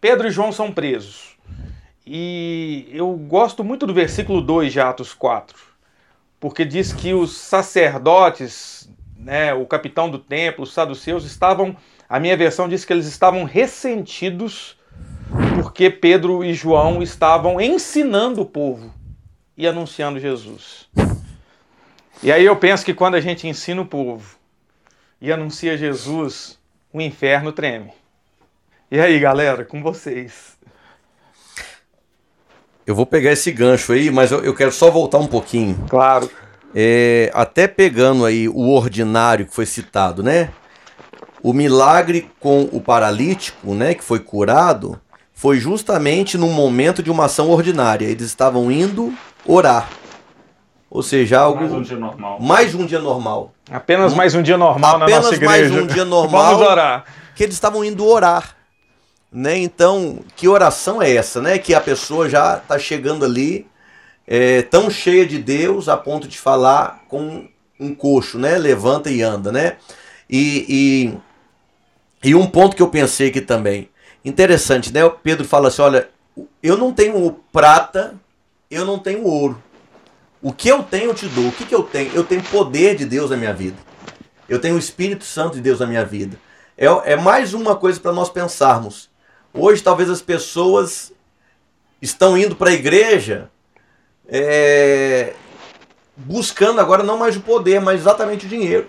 Pedro 0.00 0.26
e 0.26 0.30
João 0.30 0.50
são 0.50 0.72
presos. 0.72 1.36
E 2.04 2.88
eu 2.92 3.12
gosto 3.12 3.62
muito 3.62 3.86
do 3.86 3.94
versículo 3.94 4.40
2 4.40 4.72
de 4.72 4.80
Atos 4.80 5.14
4, 5.14 5.56
porque 6.40 6.64
diz 6.64 6.92
que 6.92 7.14
os 7.14 7.36
sacerdotes, 7.36 8.90
né, 9.16 9.54
o 9.54 9.64
capitão 9.64 10.10
do 10.10 10.18
templo, 10.18 10.64
os 10.64 10.72
saduceus 10.72 11.24
estavam, 11.24 11.76
a 12.08 12.18
minha 12.18 12.36
versão 12.36 12.68
diz 12.68 12.84
que 12.84 12.92
eles 12.92 13.06
estavam 13.06 13.44
ressentidos 13.44 14.79
porque 15.54 15.90
Pedro 15.90 16.44
e 16.44 16.54
João 16.54 17.02
estavam 17.02 17.60
ensinando 17.60 18.42
o 18.42 18.46
povo 18.46 18.92
e 19.56 19.66
anunciando 19.66 20.18
Jesus. 20.18 20.88
E 22.22 22.30
aí 22.30 22.44
eu 22.44 22.56
penso 22.56 22.84
que 22.84 22.94
quando 22.94 23.14
a 23.14 23.20
gente 23.20 23.46
ensina 23.46 23.80
o 23.80 23.86
povo 23.86 24.36
e 25.20 25.32
anuncia 25.32 25.76
Jesus, 25.76 26.58
o 26.92 27.00
inferno 27.00 27.52
treme. 27.52 27.92
E 28.90 28.98
aí, 28.98 29.18
galera, 29.20 29.64
com 29.64 29.82
vocês. 29.82 30.58
Eu 32.86 32.94
vou 32.94 33.06
pegar 33.06 33.32
esse 33.32 33.52
gancho 33.52 33.92
aí, 33.92 34.10
mas 34.10 34.32
eu, 34.32 34.42
eu 34.42 34.54
quero 34.54 34.72
só 34.72 34.90
voltar 34.90 35.18
um 35.18 35.26
pouquinho. 35.26 35.86
Claro. 35.88 36.28
É, 36.74 37.30
até 37.32 37.68
pegando 37.68 38.24
aí 38.24 38.48
o 38.48 38.68
ordinário 38.70 39.46
que 39.46 39.54
foi 39.54 39.66
citado, 39.66 40.22
né? 40.22 40.50
O 41.42 41.52
milagre 41.52 42.30
com 42.40 42.62
o 42.72 42.80
paralítico, 42.80 43.74
né, 43.74 43.94
que 43.94 44.04
foi 44.04 44.18
curado, 44.18 45.00
foi 45.40 45.58
justamente 45.58 46.36
no 46.36 46.48
momento 46.48 47.02
de 47.02 47.10
uma 47.10 47.24
ação 47.24 47.48
ordinária. 47.48 48.04
Eles 48.04 48.26
estavam 48.26 48.70
indo 48.70 49.10
orar. 49.46 49.88
Ou 50.90 51.02
seja, 51.02 51.40
algo. 51.40 51.60
Mais 51.60 51.72
um 51.72 51.80
dia 51.80 51.96
normal. 51.96 52.40
Mais 52.40 52.74
um 52.74 52.84
dia 52.84 52.98
normal. 52.98 53.54
Apenas 53.70 54.12
mais 54.12 54.34
um 54.34 54.42
dia 54.42 54.58
normal 54.58 54.96
Apenas 54.96 55.10
na 55.10 55.16
nossa 55.22 55.34
igreja. 55.34 55.50
mais 55.50 55.70
um 55.70 55.86
dia 55.86 56.04
normal. 56.04 56.44
Vamos 56.56 56.68
orar. 56.68 57.06
Que 57.34 57.44
eles 57.44 57.54
estavam 57.54 57.82
indo 57.82 58.06
orar. 58.06 58.54
Né? 59.32 59.56
Então, 59.56 60.18
que 60.36 60.46
oração 60.46 61.00
é 61.00 61.10
essa, 61.14 61.40
né? 61.40 61.56
Que 61.56 61.72
a 61.72 61.80
pessoa 61.80 62.28
já 62.28 62.58
está 62.58 62.78
chegando 62.78 63.24
ali 63.24 63.66
é, 64.26 64.60
tão 64.60 64.90
cheia 64.90 65.24
de 65.24 65.38
Deus 65.38 65.88
a 65.88 65.96
ponto 65.96 66.28
de 66.28 66.38
falar 66.38 67.04
com 67.08 67.48
um 67.78 67.94
coxo, 67.94 68.38
né? 68.38 68.58
Levanta 68.58 69.08
e 69.08 69.22
anda, 69.22 69.50
né? 69.50 69.78
E, 70.28 71.14
e, 72.22 72.28
e 72.28 72.34
um 72.34 72.46
ponto 72.46 72.76
que 72.76 72.82
eu 72.82 72.88
pensei 72.88 73.30
aqui 73.30 73.40
também. 73.40 73.89
Interessante, 74.24 74.92
né? 74.92 75.04
O 75.04 75.10
Pedro 75.10 75.46
fala 75.46 75.68
assim: 75.68 75.82
olha, 75.82 76.08
eu 76.62 76.76
não 76.76 76.92
tenho 76.92 77.32
prata, 77.52 78.14
eu 78.70 78.84
não 78.84 78.98
tenho 78.98 79.24
ouro. 79.24 79.62
O 80.42 80.52
que 80.52 80.68
eu 80.68 80.82
tenho, 80.82 81.10
eu 81.10 81.14
te 81.14 81.26
dou. 81.28 81.48
O 81.48 81.52
que, 81.52 81.66
que 81.66 81.74
eu 81.74 81.82
tenho? 81.82 82.14
Eu 82.14 82.24
tenho 82.24 82.42
poder 82.44 82.96
de 82.96 83.04
Deus 83.04 83.30
na 83.30 83.36
minha 83.36 83.52
vida. 83.52 83.76
Eu 84.48 84.58
tenho 84.58 84.74
o 84.74 84.78
Espírito 84.78 85.24
Santo 85.24 85.54
de 85.54 85.60
Deus 85.60 85.80
na 85.80 85.86
minha 85.86 86.04
vida. 86.04 86.38
É, 86.76 86.86
é 87.12 87.16
mais 87.16 87.52
uma 87.52 87.76
coisa 87.76 88.00
para 88.00 88.12
nós 88.12 88.30
pensarmos. 88.30 89.10
Hoje, 89.52 89.82
talvez 89.82 90.08
as 90.08 90.22
pessoas 90.22 91.12
estão 92.00 92.38
indo 92.38 92.56
para 92.56 92.70
a 92.70 92.74
igreja 92.74 93.50
é, 94.26 95.34
buscando 96.16 96.80
agora 96.80 97.02
não 97.02 97.18
mais 97.18 97.36
o 97.36 97.40
poder, 97.40 97.80
mas 97.80 98.00
exatamente 98.00 98.46
o 98.46 98.48
dinheiro. 98.48 98.86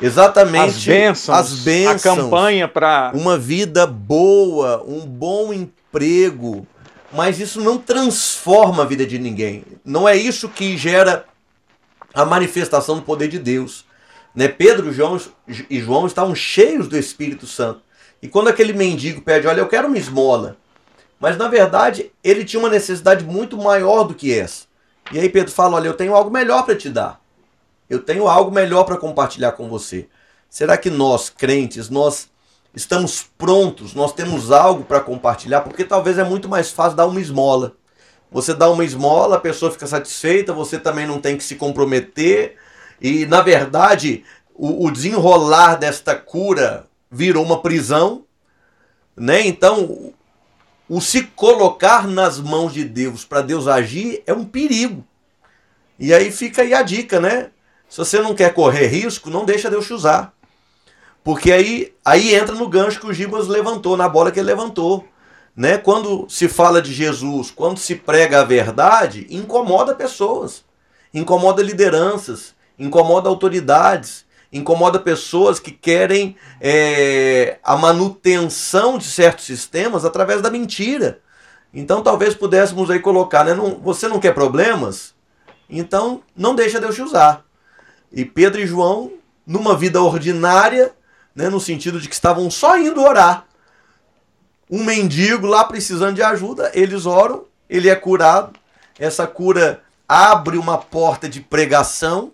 Exatamente. 0.00 0.76
As 0.76 0.84
bênçãos. 0.84 1.38
As 1.38 1.54
bênçãos. 1.60 2.18
A 2.18 2.22
campanha 2.22 2.68
para. 2.68 3.12
Uma 3.14 3.38
vida 3.38 3.86
boa, 3.86 4.82
um 4.86 5.00
bom 5.00 5.52
emprego. 5.52 6.66
Mas 7.12 7.40
isso 7.40 7.60
não 7.60 7.76
transforma 7.76 8.82
a 8.82 8.86
vida 8.86 9.04
de 9.04 9.18
ninguém. 9.18 9.64
Não 9.84 10.08
é 10.08 10.16
isso 10.16 10.48
que 10.48 10.76
gera 10.76 11.24
a 12.14 12.24
manifestação 12.24 12.96
do 12.96 13.02
poder 13.02 13.28
de 13.28 13.38
Deus. 13.38 13.84
Né? 14.34 14.48
Pedro 14.48 14.92
João, 14.92 15.20
e 15.68 15.80
João 15.80 16.06
estavam 16.06 16.34
cheios 16.34 16.88
do 16.88 16.96
Espírito 16.96 17.46
Santo. 17.46 17.82
E 18.22 18.28
quando 18.28 18.48
aquele 18.48 18.72
mendigo 18.72 19.22
pede, 19.22 19.46
olha, 19.46 19.60
eu 19.60 19.68
quero 19.68 19.88
uma 19.88 19.98
esmola. 19.98 20.56
Mas 21.18 21.36
na 21.36 21.48
verdade, 21.48 22.10
ele 22.22 22.44
tinha 22.44 22.60
uma 22.60 22.68
necessidade 22.68 23.24
muito 23.24 23.56
maior 23.58 24.04
do 24.04 24.14
que 24.14 24.32
essa. 24.32 24.64
E 25.12 25.18
aí 25.18 25.28
Pedro 25.28 25.52
fala, 25.52 25.76
olha, 25.76 25.88
eu 25.88 25.94
tenho 25.94 26.14
algo 26.14 26.30
melhor 26.30 26.64
para 26.64 26.76
te 26.76 26.88
dar. 26.88 27.19
Eu 27.90 27.98
tenho 27.98 28.28
algo 28.28 28.52
melhor 28.52 28.84
para 28.84 28.96
compartilhar 28.96 29.50
com 29.52 29.68
você. 29.68 30.08
Será 30.48 30.76
que 30.78 30.88
nós, 30.88 31.28
crentes, 31.28 31.90
nós 31.90 32.30
estamos 32.72 33.28
prontos, 33.36 33.94
nós 33.94 34.12
temos 34.12 34.52
algo 34.52 34.84
para 34.84 35.00
compartilhar? 35.00 35.62
Porque 35.62 35.84
talvez 35.84 36.16
é 36.16 36.22
muito 36.22 36.48
mais 36.48 36.70
fácil 36.70 36.96
dar 36.96 37.06
uma 37.06 37.20
esmola. 37.20 37.74
Você 38.30 38.54
dá 38.54 38.70
uma 38.70 38.84
esmola, 38.84 39.36
a 39.36 39.40
pessoa 39.40 39.72
fica 39.72 39.88
satisfeita, 39.88 40.52
você 40.52 40.78
também 40.78 41.04
não 41.04 41.20
tem 41.20 41.36
que 41.36 41.42
se 41.42 41.56
comprometer. 41.56 42.56
E, 43.00 43.26
na 43.26 43.40
verdade, 43.40 44.22
o, 44.54 44.86
o 44.86 44.90
desenrolar 44.92 45.74
desta 45.74 46.14
cura 46.14 46.86
virou 47.10 47.44
uma 47.44 47.60
prisão. 47.60 48.24
Né? 49.16 49.44
Então, 49.48 50.14
o 50.88 51.00
se 51.00 51.24
colocar 51.24 52.06
nas 52.06 52.38
mãos 52.38 52.72
de 52.72 52.84
Deus 52.84 53.24
para 53.24 53.42
Deus 53.42 53.66
agir 53.66 54.22
é 54.28 54.32
um 54.32 54.44
perigo. 54.44 55.04
E 55.98 56.14
aí 56.14 56.30
fica 56.30 56.62
aí 56.62 56.72
a 56.72 56.82
dica, 56.82 57.18
né? 57.18 57.50
Se 57.90 57.98
você 57.98 58.20
não 58.20 58.36
quer 58.36 58.54
correr 58.54 58.86
risco, 58.86 59.28
não 59.28 59.44
deixa 59.44 59.68
Deus 59.68 59.84
te 59.84 59.92
usar. 59.92 60.32
Porque 61.24 61.50
aí, 61.50 61.92
aí 62.04 62.32
entra 62.32 62.54
no 62.54 62.68
gancho 62.68 63.00
que 63.00 63.06
o 63.06 63.12
Gibas 63.12 63.48
levantou, 63.48 63.96
na 63.96 64.08
bola 64.08 64.30
que 64.30 64.38
ele 64.38 64.46
levantou. 64.46 65.04
Né? 65.56 65.76
Quando 65.76 66.24
se 66.30 66.46
fala 66.46 66.80
de 66.80 66.94
Jesus, 66.94 67.50
quando 67.50 67.78
se 67.78 67.96
prega 67.96 68.40
a 68.40 68.44
verdade, 68.44 69.26
incomoda 69.28 69.92
pessoas, 69.92 70.64
incomoda 71.12 71.64
lideranças, 71.64 72.54
incomoda 72.78 73.28
autoridades, 73.28 74.24
incomoda 74.52 75.00
pessoas 75.00 75.58
que 75.58 75.72
querem 75.72 76.36
é, 76.60 77.58
a 77.64 77.76
manutenção 77.76 78.98
de 78.98 79.06
certos 79.06 79.44
sistemas 79.44 80.04
através 80.04 80.40
da 80.40 80.48
mentira. 80.48 81.18
Então 81.74 82.04
talvez 82.04 82.36
pudéssemos 82.36 82.88
aí 82.88 83.00
colocar, 83.00 83.44
né? 83.44 83.52
Não, 83.52 83.80
você 83.80 84.06
não 84.06 84.20
quer 84.20 84.32
problemas? 84.32 85.12
Então 85.68 86.22
não 86.36 86.54
deixa 86.54 86.80
Deus 86.80 86.94
te 86.94 87.02
usar. 87.02 87.49
E 88.12 88.24
Pedro 88.24 88.60
e 88.60 88.66
João, 88.66 89.12
numa 89.46 89.76
vida 89.76 90.00
ordinária, 90.02 90.92
né, 91.34 91.48
no 91.48 91.60
sentido 91.60 92.00
de 92.00 92.08
que 92.08 92.14
estavam 92.14 92.50
só 92.50 92.78
indo 92.78 93.02
orar. 93.02 93.46
Um 94.70 94.84
mendigo 94.84 95.46
lá 95.46 95.64
precisando 95.64 96.14
de 96.14 96.22
ajuda, 96.22 96.70
eles 96.74 97.06
oram, 97.06 97.44
ele 97.68 97.88
é 97.88 97.94
curado. 97.94 98.58
Essa 98.98 99.26
cura 99.26 99.82
abre 100.08 100.58
uma 100.58 100.78
porta 100.78 101.28
de 101.28 101.40
pregação, 101.40 102.32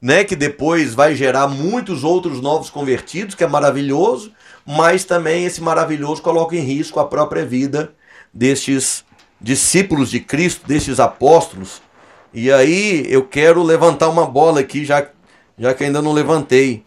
né, 0.00 0.22
que 0.22 0.36
depois 0.36 0.92
vai 0.92 1.14
gerar 1.14 1.48
muitos 1.48 2.04
outros 2.04 2.40
novos 2.40 2.68
convertidos, 2.68 3.34
que 3.34 3.42
é 3.42 3.46
maravilhoso, 3.46 4.32
mas 4.66 5.04
também 5.04 5.44
esse 5.44 5.60
maravilhoso 5.60 6.20
coloca 6.20 6.54
em 6.54 6.60
risco 6.60 7.00
a 7.00 7.06
própria 7.06 7.44
vida 7.44 7.94
destes 8.32 9.04
discípulos 9.40 10.10
de 10.10 10.20
Cristo, 10.20 10.66
destes 10.66 11.00
apóstolos, 11.00 11.80
e 12.34 12.52
aí 12.52 13.06
eu 13.08 13.24
quero 13.26 13.62
levantar 13.62 14.08
uma 14.08 14.26
bola 14.26 14.60
aqui, 14.60 14.84
já, 14.84 15.06
já 15.56 15.72
que 15.72 15.84
ainda 15.84 16.02
não 16.02 16.12
levantei. 16.12 16.84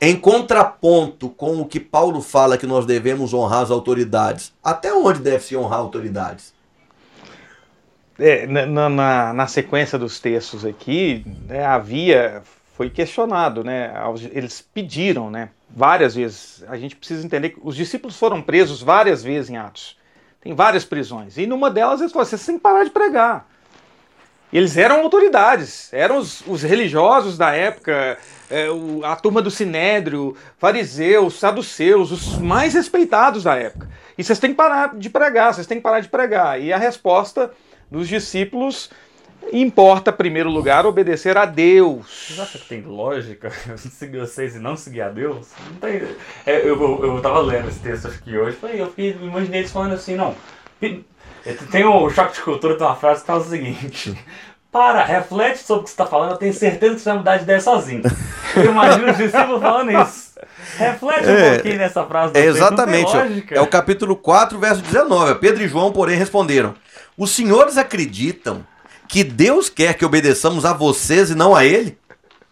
Em 0.00 0.16
contraponto 0.16 1.30
com 1.30 1.60
o 1.60 1.64
que 1.64 1.78
Paulo 1.78 2.20
fala 2.20 2.58
que 2.58 2.66
nós 2.66 2.84
devemos 2.84 3.32
honrar 3.32 3.62
as 3.62 3.70
autoridades, 3.70 4.52
até 4.62 4.92
onde 4.92 5.20
deve 5.20 5.44
se 5.44 5.56
honrar 5.56 5.78
autoridades? 5.78 6.52
É, 8.18 8.46
na, 8.46 8.88
na, 8.88 9.32
na, 9.32 9.46
sequência 9.46 9.98
dos 9.98 10.20
textos 10.20 10.64
aqui, 10.64 11.24
né, 11.48 11.64
havia 11.64 12.42
foi 12.74 12.90
questionado, 12.90 13.62
né? 13.62 13.92
Eles 14.32 14.60
pediram, 14.60 15.30
né? 15.30 15.50
Várias 15.70 16.14
vezes. 16.14 16.64
A 16.68 16.76
gente 16.76 16.96
precisa 16.96 17.24
entender 17.24 17.50
que 17.50 17.60
os 17.62 17.76
discípulos 17.76 18.16
foram 18.16 18.42
presos 18.42 18.82
várias 18.82 19.22
vezes 19.22 19.50
em 19.50 19.56
Atos. 19.56 19.96
Tem 20.40 20.54
várias 20.54 20.84
prisões. 20.84 21.38
E 21.38 21.46
numa 21.46 21.70
delas 21.70 22.00
eles 22.00 22.12
falaram: 22.12 22.38
que 22.38 22.58
parar 22.58 22.84
de 22.84 22.90
pregar. 22.90 23.48
Eles 24.52 24.76
eram 24.76 25.00
autoridades, 25.00 25.92
eram 25.92 26.18
os, 26.18 26.42
os 26.46 26.62
religiosos 26.62 27.36
da 27.36 27.52
época, 27.52 28.16
é, 28.48 28.70
o, 28.70 29.04
a 29.04 29.16
turma 29.16 29.42
do 29.42 29.50
Sinédrio, 29.50 30.36
fariseus, 30.58 31.40
saduceus, 31.40 32.12
os 32.12 32.38
mais 32.38 32.74
respeitados 32.74 33.42
da 33.42 33.56
época. 33.56 33.88
E 34.16 34.22
vocês 34.22 34.38
têm 34.38 34.50
que 34.50 34.56
parar 34.56 34.94
de 34.96 35.10
pregar, 35.10 35.52
vocês 35.52 35.66
têm 35.66 35.78
que 35.78 35.82
parar 35.82 36.00
de 36.00 36.08
pregar. 36.08 36.60
E 36.60 36.72
a 36.72 36.78
resposta 36.78 37.50
dos 37.90 38.08
discípulos 38.08 38.90
importa, 39.52 40.10
em 40.10 40.14
primeiro 40.14 40.50
lugar, 40.50 40.86
obedecer 40.86 41.36
a 41.36 41.44
Deus. 41.44 42.28
Você 42.30 42.40
acha 42.40 42.58
que 42.58 42.68
tem 42.68 42.82
lógica 42.82 43.50
seguir 43.76 44.18
vocês 44.18 44.54
e 44.56 44.58
não 44.58 44.76
seguir 44.76 45.02
a 45.02 45.08
Deus? 45.08 45.48
Não 45.68 45.76
tem. 45.76 46.02
É, 46.46 46.60
eu, 46.60 46.80
eu, 46.80 47.04
eu 47.04 47.22
tava 47.22 47.40
lendo 47.40 47.68
esse 47.68 47.80
texto 47.80 48.08
aqui 48.08 48.36
hoje, 48.36 48.56
eu 48.62 48.88
fiquei, 48.88 49.16
imaginei 49.20 49.60
eles 49.60 49.72
falando 49.72 49.94
assim, 49.94 50.14
não. 50.16 50.34
Tem 51.70 51.84
o 51.84 52.08
choque 52.10 52.34
de 52.34 52.40
cultura, 52.40 52.76
tem 52.76 52.86
uma 52.86 52.96
frase 52.96 53.20
que 53.20 53.26
fala 53.26 53.40
o 53.40 53.44
seguinte. 53.44 54.16
Para, 54.72 55.04
reflete 55.04 55.58
sobre 55.58 55.82
o 55.82 55.84
que 55.84 55.90
você 55.90 55.94
está 55.94 56.06
falando, 56.06 56.32
eu 56.32 56.36
tenho 56.36 56.52
certeza 56.52 56.94
que 56.94 57.00
você 57.00 57.08
vai 57.10 57.18
mudar 57.18 57.36
de 57.36 57.44
ideia 57.44 57.60
sozinho. 57.60 58.02
Eu 58.56 58.72
imagino 58.72 59.10
os 59.10 59.16
discípulos 59.16 59.62
falando 59.62 59.92
isso. 59.92 60.32
Reflete 60.76 61.28
é, 61.28 61.32
um 61.32 61.54
pouquinho 61.54 61.78
nessa 61.78 62.04
frase. 62.04 62.32
É 62.36 62.44
exatamente. 62.44 63.12
É 63.50 63.60
o 63.60 63.66
capítulo 63.66 64.16
4, 64.16 64.58
verso 64.58 64.82
19. 64.82 65.36
Pedro 65.36 65.62
e 65.62 65.68
João, 65.68 65.92
porém, 65.92 66.16
responderam: 66.16 66.74
Os 67.16 67.30
senhores 67.30 67.78
acreditam 67.78 68.66
que 69.06 69.22
Deus 69.22 69.68
quer 69.68 69.94
que 69.94 70.04
obedeçamos 70.04 70.64
a 70.64 70.72
vocês 70.72 71.30
e 71.30 71.34
não 71.34 71.54
a 71.54 71.64
Ele? 71.64 71.96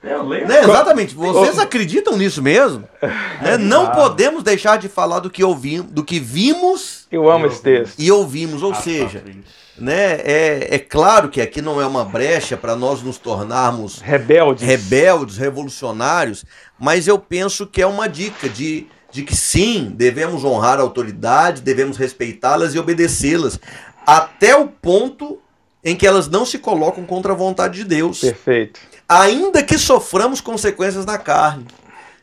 Eu 0.02 0.24
lembro. 0.24 0.48
Né? 0.48 0.60
Exatamente. 0.62 1.14
Vocês 1.14 1.58
acreditam 1.58 2.16
nisso 2.16 2.42
mesmo? 2.42 2.84
né? 3.40 3.56
Não 3.56 3.90
podemos 3.90 4.42
deixar 4.42 4.78
de 4.78 4.88
falar 4.88 5.20
do 5.20 5.30
que 5.30 5.44
ouvimos, 5.44 5.90
do 5.90 6.04
que 6.04 6.18
vimos. 6.18 7.06
Eu 7.10 7.30
amo 7.30 7.46
esse 7.46 7.62
texto. 7.62 7.94
E 7.98 8.10
ouvimos, 8.10 8.62
ou 8.62 8.72
ah, 8.72 8.76
seja, 8.76 9.20
tá, 9.20 9.30
né? 9.78 10.20
É, 10.24 10.74
é 10.74 10.78
claro 10.78 11.28
que 11.28 11.40
aqui 11.40 11.62
não 11.62 11.80
é 11.80 11.86
uma 11.86 12.04
brecha 12.04 12.56
para 12.56 12.74
nós 12.74 13.02
nos 13.02 13.18
tornarmos 13.18 14.00
rebeldes, 14.00 14.66
rebeldes, 14.66 15.36
revolucionários, 15.36 16.44
mas 16.78 17.06
eu 17.06 17.18
penso 17.18 17.66
que 17.66 17.80
é 17.80 17.86
uma 17.86 18.08
dica 18.08 18.48
de 18.48 18.86
de 19.12 19.22
que 19.22 19.36
sim, 19.36 19.92
devemos 19.94 20.42
honrar 20.42 20.78
a 20.78 20.82
autoridade, 20.82 21.60
devemos 21.60 21.98
respeitá-las 21.98 22.74
e 22.74 22.78
obedecê-las, 22.78 23.60
até 24.06 24.56
o 24.56 24.66
ponto 24.66 25.38
em 25.84 25.94
que 25.94 26.06
elas 26.06 26.28
não 26.28 26.46
se 26.46 26.58
colocam 26.58 27.04
contra 27.04 27.32
a 27.32 27.36
vontade 27.36 27.80
de 27.80 27.84
Deus. 27.84 28.20
Perfeito. 28.20 28.80
Ainda 29.20 29.62
que 29.62 29.76
soframos 29.76 30.40
consequências 30.40 31.04
na 31.04 31.18
carne. 31.18 31.66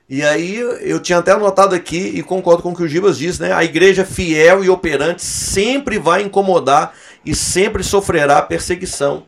E 0.10 0.24
aí 0.24 0.56
eu 0.56 1.00
tinha 1.00 1.20
até 1.20 1.34
anotado 1.34 1.76
aqui 1.76 2.14
e 2.16 2.24
concordo 2.24 2.64
com 2.64 2.72
o 2.72 2.76
que 2.76 2.82
o 2.82 2.88
Gibas 2.88 3.20
disse, 3.20 3.40
né? 3.40 3.54
A 3.54 3.64
igreja 3.64 4.04
fiel 4.04 4.64
e 4.64 4.72
operante 4.72 5.24
sempre 5.24 6.00
vai 6.00 6.24
incomodar 6.24 6.96
e 7.24 7.36
sempre 7.36 7.84
sofrerá 7.84 8.42
perseguição. 8.42 9.24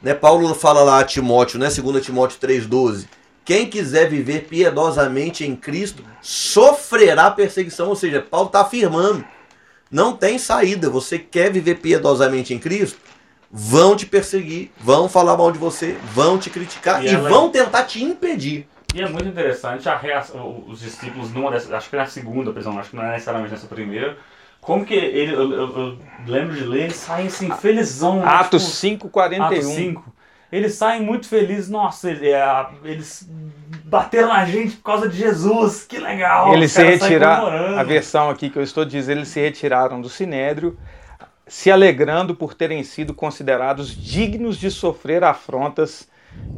Né? 0.00 0.14
Paulo 0.14 0.54
fala 0.54 0.84
lá 0.84 1.00
a 1.00 1.04
Timóteo, 1.04 1.58
né? 1.58 1.68
2 1.68 2.04
Timóteo 2.04 2.38
3,12. 2.40 3.06
Quem 3.44 3.68
quiser 3.68 4.08
viver 4.08 4.46
piedosamente 4.46 5.44
em 5.44 5.56
Cristo 5.56 6.04
sofrerá 6.22 7.28
perseguição. 7.32 7.88
Ou 7.88 7.96
seja, 7.96 8.20
Paulo 8.22 8.46
está 8.46 8.60
afirmando: 8.60 9.24
não 9.90 10.16
tem 10.16 10.38
saída. 10.38 10.88
Você 10.88 11.18
quer 11.18 11.50
viver 11.50 11.80
piedosamente 11.80 12.54
em 12.54 12.58
Cristo? 12.60 13.09
Vão 13.50 13.96
te 13.96 14.06
perseguir, 14.06 14.70
vão 14.78 15.08
falar 15.08 15.36
mal 15.36 15.50
de 15.50 15.58
você, 15.58 15.96
vão 16.14 16.38
te 16.38 16.48
criticar 16.48 17.04
e, 17.04 17.08
e 17.08 17.16
vão 17.16 17.48
é... 17.48 17.50
tentar 17.50 17.84
te 17.84 18.02
impedir. 18.02 18.68
E 18.94 19.00
é 19.00 19.08
muito 19.08 19.28
interessante 19.28 19.88
a 19.88 19.96
reação, 19.96 20.64
os 20.66 20.80
discípulos, 20.80 21.32
numa 21.32 21.50
dessas, 21.50 21.72
acho 21.72 21.88
que 21.88 21.96
na 21.96 22.06
segunda 22.06 22.52
prisão, 22.52 22.78
acho 22.78 22.90
que 22.90 22.96
não 22.96 23.04
é 23.04 23.12
necessariamente 23.12 23.52
nessa 23.52 23.66
primeira, 23.66 24.16
como 24.60 24.84
que 24.84 24.94
ele, 24.94 25.32
eu, 25.32 25.52
eu, 25.52 25.78
eu 25.78 25.98
lembro 26.26 26.54
de 26.54 26.64
ler, 26.64 26.82
eles 26.84 26.96
saem 26.96 27.28
assim, 27.28 27.50
felizão. 27.52 28.26
Atos 28.26 28.80
tipo, 28.80 29.08
5,41. 29.08 29.40
Atos 29.40 29.64
5. 29.64 30.12
Eles 30.52 30.74
saem 30.74 31.00
muito 31.00 31.28
felizes, 31.28 31.68
nossa, 31.68 32.10
é, 32.10 32.66
eles 32.84 33.28
bateram 33.84 34.28
na 34.28 34.44
gente 34.44 34.76
por 34.76 34.82
causa 34.82 35.08
de 35.08 35.16
Jesus, 35.16 35.84
que 35.84 35.98
legal. 35.98 36.52
Eles 36.52 36.72
se 36.72 36.82
retiraram, 36.82 37.78
a 37.78 37.82
versão 37.84 38.28
aqui 38.28 38.50
que 38.50 38.58
eu 38.58 38.62
estou 38.62 38.84
dizendo, 38.84 39.18
eles 39.18 39.28
se 39.28 39.40
retiraram 39.40 40.00
do 40.00 40.08
Sinédrio 40.08 40.76
se 41.50 41.68
alegrando 41.68 42.32
por 42.32 42.54
terem 42.54 42.84
sido 42.84 43.12
considerados 43.12 43.92
dignos 43.92 44.56
de 44.56 44.70
sofrer 44.70 45.24
afrontas 45.24 46.08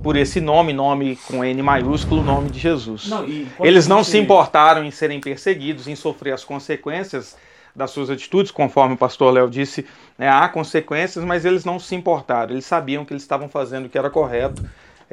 por 0.02 0.18
esse 0.18 0.38
nome, 0.38 0.74
nome 0.74 1.16
com 1.26 1.42
N 1.42 1.62
maiúsculo, 1.62 2.22
nome 2.22 2.50
de 2.50 2.58
Jesus. 2.58 3.08
Não, 3.08 3.24
Eles 3.60 3.88
não 3.88 4.04
se 4.04 4.18
importaram 4.18 4.84
em 4.84 4.90
serem 4.90 5.18
perseguidos, 5.18 5.88
em 5.88 5.96
sofrer 5.96 6.34
as 6.34 6.44
consequências 6.44 7.34
das 7.74 7.90
suas 7.90 8.10
atitudes, 8.10 8.52
conforme 8.52 8.94
o 8.94 8.98
pastor 8.98 9.32
Léo 9.32 9.48
disse, 9.48 9.86
né, 10.18 10.28
há 10.28 10.46
consequências, 10.46 11.24
mas 11.24 11.46
eles 11.46 11.64
não 11.64 11.78
se 11.78 11.94
importaram, 11.94 12.52
eles 12.52 12.66
sabiam 12.66 13.02
que 13.02 13.14
eles 13.14 13.22
estavam 13.22 13.48
fazendo 13.48 13.86
o 13.86 13.88
que 13.88 13.96
era 13.96 14.10
correto 14.10 14.62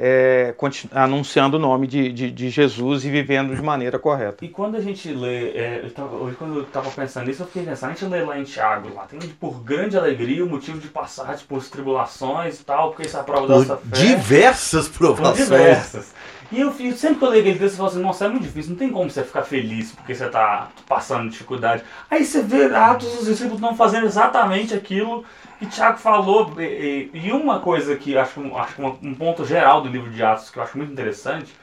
é, 0.02 0.54
anunciando 0.92 1.58
o 1.58 1.60
nome 1.60 1.86
de, 1.86 2.10
de, 2.10 2.30
de, 2.30 2.48
Jesus 2.48 3.04
e 3.04 3.10
vivendo 3.10 3.54
de 3.54 3.60
maneira 3.60 3.98
correta. 3.98 4.42
E 4.42 4.48
quando 4.48 4.76
a 4.76 4.80
gente 4.80 5.12
lê, 5.12 5.50
é, 5.50 5.80
eu 5.84 5.90
tava, 5.90 6.16
hoje 6.16 6.36
quando 6.36 6.56
eu 6.56 6.62
estava 6.62 6.90
pensando 6.90 7.26
nisso, 7.26 7.42
eu 7.42 7.46
fiquei 7.46 7.64
pensando, 7.64 7.90
a 7.90 7.92
gente 7.92 8.06
lê 8.06 8.22
lá 8.22 8.38
em 8.38 8.44
Tiago, 8.44 8.94
lá 8.94 9.04
tem 9.04 9.20
por 9.38 9.62
grande 9.62 9.98
alegria 9.98 10.42
o 10.42 10.48
motivo 10.48 10.78
de 10.78 10.88
passar 10.88 11.26
por 11.26 11.36
tipo, 11.36 11.60
tribulações 11.70 12.58
e 12.58 12.64
tal, 12.64 12.88
porque 12.88 13.06
isso 13.06 13.18
é 13.18 13.20
a 13.20 13.24
prova 13.24 13.46
da 13.46 13.58
nossa 13.58 13.76
fé. 13.76 13.82
Diversas 13.98 14.88
provações. 14.88 15.36
Diversas. 15.36 16.14
E 16.50 16.58
eu, 16.58 16.74
eu 16.80 16.92
sempre 16.96 17.16
que 17.16 17.24
eu 17.24 17.28
leio 17.28 17.42
aquele 17.42 17.58
texto, 17.58 17.74
eu 17.74 17.76
falo 17.76 17.88
assim, 17.90 18.00
nossa, 18.00 18.24
é 18.24 18.28
muito 18.28 18.44
difícil, 18.44 18.70
não 18.70 18.78
tem 18.78 18.90
como 18.90 19.10
você 19.10 19.22
ficar 19.22 19.42
feliz 19.42 19.92
porque 19.92 20.14
você 20.14 20.24
está 20.24 20.70
passando 20.88 21.28
dificuldade. 21.28 21.84
Aí 22.10 22.24
você 22.24 22.42
vê 22.42 22.74
Atos, 22.74 23.20
os 23.20 23.26
discípulos 23.26 23.60
não 23.60 23.76
fazendo 23.76 24.06
exatamente 24.06 24.72
aquilo 24.72 25.26
que 25.60 25.66
Tiago 25.66 25.98
falou, 25.98 26.54
e, 26.58 27.10
e, 27.12 27.30
uma 27.32 27.60
coisa 27.60 27.94
que 27.94 28.16
acho, 28.16 28.40
acho 28.56 28.82
um 29.02 29.14
ponto 29.14 29.44
geral 29.44 29.82
do 29.82 29.90
livro 29.90 30.10
de 30.10 30.22
Atos 30.22 30.48
que 30.48 30.58
eu 30.58 30.62
acho 30.62 30.78
muito 30.78 30.90
interessante, 30.90 31.54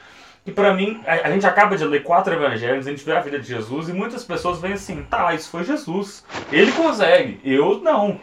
que 0.45 0.51
para 0.51 0.71
mim, 0.71 1.01
a, 1.07 1.27
a, 1.27 1.31
gente 1.31 1.47
acaba 1.47 1.75
de 1.75 1.83
ler 1.83 2.03
quatro 2.03 2.31
evangelhos, 2.31 2.85
a 2.85 2.91
gente 2.91 3.03
vê 3.03 3.13
a 3.13 3.21
vida 3.21 3.39
de 3.39 3.47
Jesus 3.47 3.89
e 3.89 3.93
muitas 3.93 4.23
pessoas 4.23 4.59
veem 4.61 4.75
assim, 4.75 5.03
tá, 5.09 5.33
isso 5.33 5.49
foi 5.49 5.63
Jesus, 5.63 6.23
ele 6.51 6.71
consegue, 6.73 7.41
eu 7.43 7.79
não. 7.79 8.19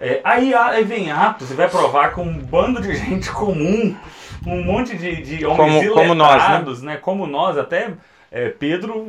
É, 0.00 0.20
aí, 0.22 0.54
aí 0.54 0.84
vem 0.84 1.10
Atos 1.10 1.50
e 1.50 1.54
vai 1.54 1.68
provar 1.68 2.12
com 2.12 2.22
um 2.22 2.38
bando 2.38 2.80
de 2.80 2.94
gente 2.94 3.28
comum, 3.32 3.96
um 4.46 4.62
monte 4.62 4.96
de, 4.96 5.16
de 5.20 5.44
homens 5.44 5.88
como, 5.88 5.94
como 5.94 6.14
nós, 6.14 6.80
né? 6.80 6.92
né? 6.92 6.96
Como 6.96 7.26
nós, 7.26 7.58
até 7.58 7.92
é, 8.30 8.50
Pedro 8.50 9.04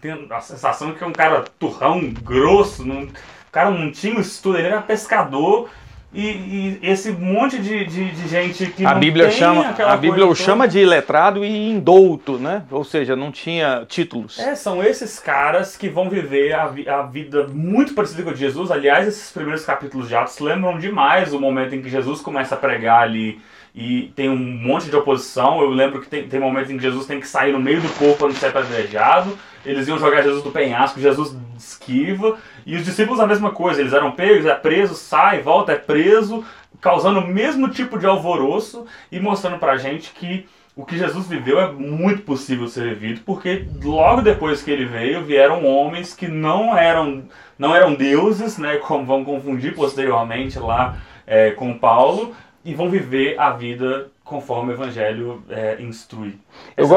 tem 0.00 0.26
a 0.30 0.40
sensação 0.40 0.94
que 0.94 1.04
é 1.04 1.06
um 1.06 1.12
cara 1.12 1.44
turrão, 1.58 2.00
grosso, 2.22 2.86
não 2.86 3.06
cara 3.52 3.70
não 3.70 3.92
tinha 3.92 4.18
estudo, 4.18 4.58
ele 4.58 4.66
era 4.66 4.80
pescador. 4.80 5.68
E, 6.14 6.26
e 6.26 6.78
esse 6.82 7.10
monte 7.10 7.58
de, 7.58 7.86
de, 7.86 8.10
de, 8.10 8.28
gente 8.28 8.66
que 8.66 8.84
a 8.84 8.92
Bíblia 8.92 9.30
chama 9.30 9.74
A 9.78 9.96
Bíblia 9.96 10.26
o 10.26 10.34
chama 10.34 10.68
de 10.68 10.84
letrado 10.84 11.42
e 11.42 11.70
indouto, 11.70 12.38
né? 12.38 12.64
Ou 12.70 12.84
seja, 12.84 13.16
não 13.16 13.32
tinha 13.32 13.86
títulos. 13.88 14.38
É, 14.38 14.54
são 14.54 14.82
esses 14.82 15.18
caras 15.18 15.74
que 15.74 15.88
vão 15.88 16.10
viver 16.10 16.52
a, 16.52 16.64
a 16.64 17.02
vida 17.04 17.46
muito 17.48 17.94
parecida 17.94 18.22
com 18.22 18.28
a 18.28 18.34
de 18.34 18.40
Jesus. 18.40 18.70
Aliás, 18.70 19.08
esses 19.08 19.32
primeiros 19.32 19.64
capítulos 19.64 20.06
de 20.06 20.14
Atos 20.14 20.38
lembram 20.38 20.78
demais 20.78 21.32
o 21.32 21.40
momento 21.40 21.74
em 21.74 21.80
que 21.80 21.88
Jesus 21.88 22.20
começa 22.20 22.56
a 22.56 22.58
pregar 22.58 23.04
ali 23.04 23.40
e 23.74 24.12
tem 24.14 24.28
um 24.28 24.36
monte 24.36 24.90
de 24.90 24.96
oposição. 24.96 25.62
Eu 25.62 25.70
lembro 25.70 26.02
que 26.02 26.08
tem, 26.08 26.28
tem 26.28 26.38
momentos 26.38 26.70
em 26.70 26.76
que 26.76 26.82
Jesus 26.82 27.06
tem 27.06 27.20
que 27.20 27.26
sair 27.26 27.52
no 27.52 27.58
meio 27.58 27.80
do 27.80 27.88
povo 27.98 28.16
para 28.16 28.28
não 28.28 28.34
ser 28.34 28.48
apedrejado. 28.48 29.38
Eles 29.64 29.88
iam 29.88 29.98
jogar 29.98 30.22
Jesus 30.22 30.42
do 30.42 30.50
penhasco, 30.50 31.00
Jesus 31.00 31.36
esquiva. 31.56 32.36
E 32.66 32.76
os 32.76 32.84
discípulos 32.84 33.20
a 33.20 33.26
mesma 33.26 33.50
coisa, 33.50 33.80
eles 33.80 33.92
eram 33.92 34.12
pegos, 34.12 34.46
é 34.46 34.54
preso, 34.54 34.94
sai, 34.94 35.40
volta, 35.40 35.72
é 35.72 35.76
preso, 35.76 36.44
causando 36.80 37.20
o 37.20 37.26
mesmo 37.26 37.68
tipo 37.68 37.98
de 37.98 38.06
alvoroço 38.06 38.86
e 39.10 39.20
mostrando 39.20 39.58
pra 39.58 39.76
gente 39.76 40.10
que 40.12 40.46
o 40.74 40.84
que 40.84 40.96
Jesus 40.96 41.26
viveu 41.26 41.60
é 41.60 41.70
muito 41.70 42.22
possível 42.22 42.66
ser 42.66 42.94
vivido, 42.94 43.20
porque 43.26 43.66
logo 43.82 44.22
depois 44.22 44.62
que 44.62 44.70
ele 44.70 44.86
veio, 44.86 45.22
vieram 45.22 45.66
homens 45.66 46.14
que 46.14 46.26
não 46.26 46.76
eram, 46.76 47.24
não 47.58 47.76
eram 47.76 47.94
deuses, 47.94 48.56
né, 48.56 48.76
como 48.76 49.04
vão 49.04 49.22
confundir 49.22 49.74
posteriormente 49.74 50.58
lá 50.58 50.96
é, 51.26 51.50
com 51.50 51.76
Paulo, 51.76 52.34
e 52.64 52.74
vão 52.74 52.88
viver 52.88 53.38
a 53.38 53.50
vida 53.50 54.10
conforme 54.24 54.72
o 54.72 54.74
Evangelho 54.74 55.42
é, 55.48 55.80
instrui. 55.80 56.38
É 56.76 56.82
eu, 56.82 56.88
go 56.88 56.96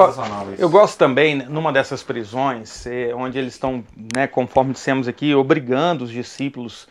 eu 0.57 0.69
gosto 0.69 0.97
também, 0.97 1.35
numa 1.35 1.71
dessas 1.71 2.03
prisões, 2.03 2.85
é, 2.85 3.13
onde 3.13 3.37
eles 3.37 3.53
estão, 3.53 3.83
né, 4.15 4.27
conforme 4.27 4.73
dissemos 4.73 5.07
aqui, 5.07 5.33
obrigando 5.33 6.03
os 6.03 6.11
discípulos. 6.11 6.87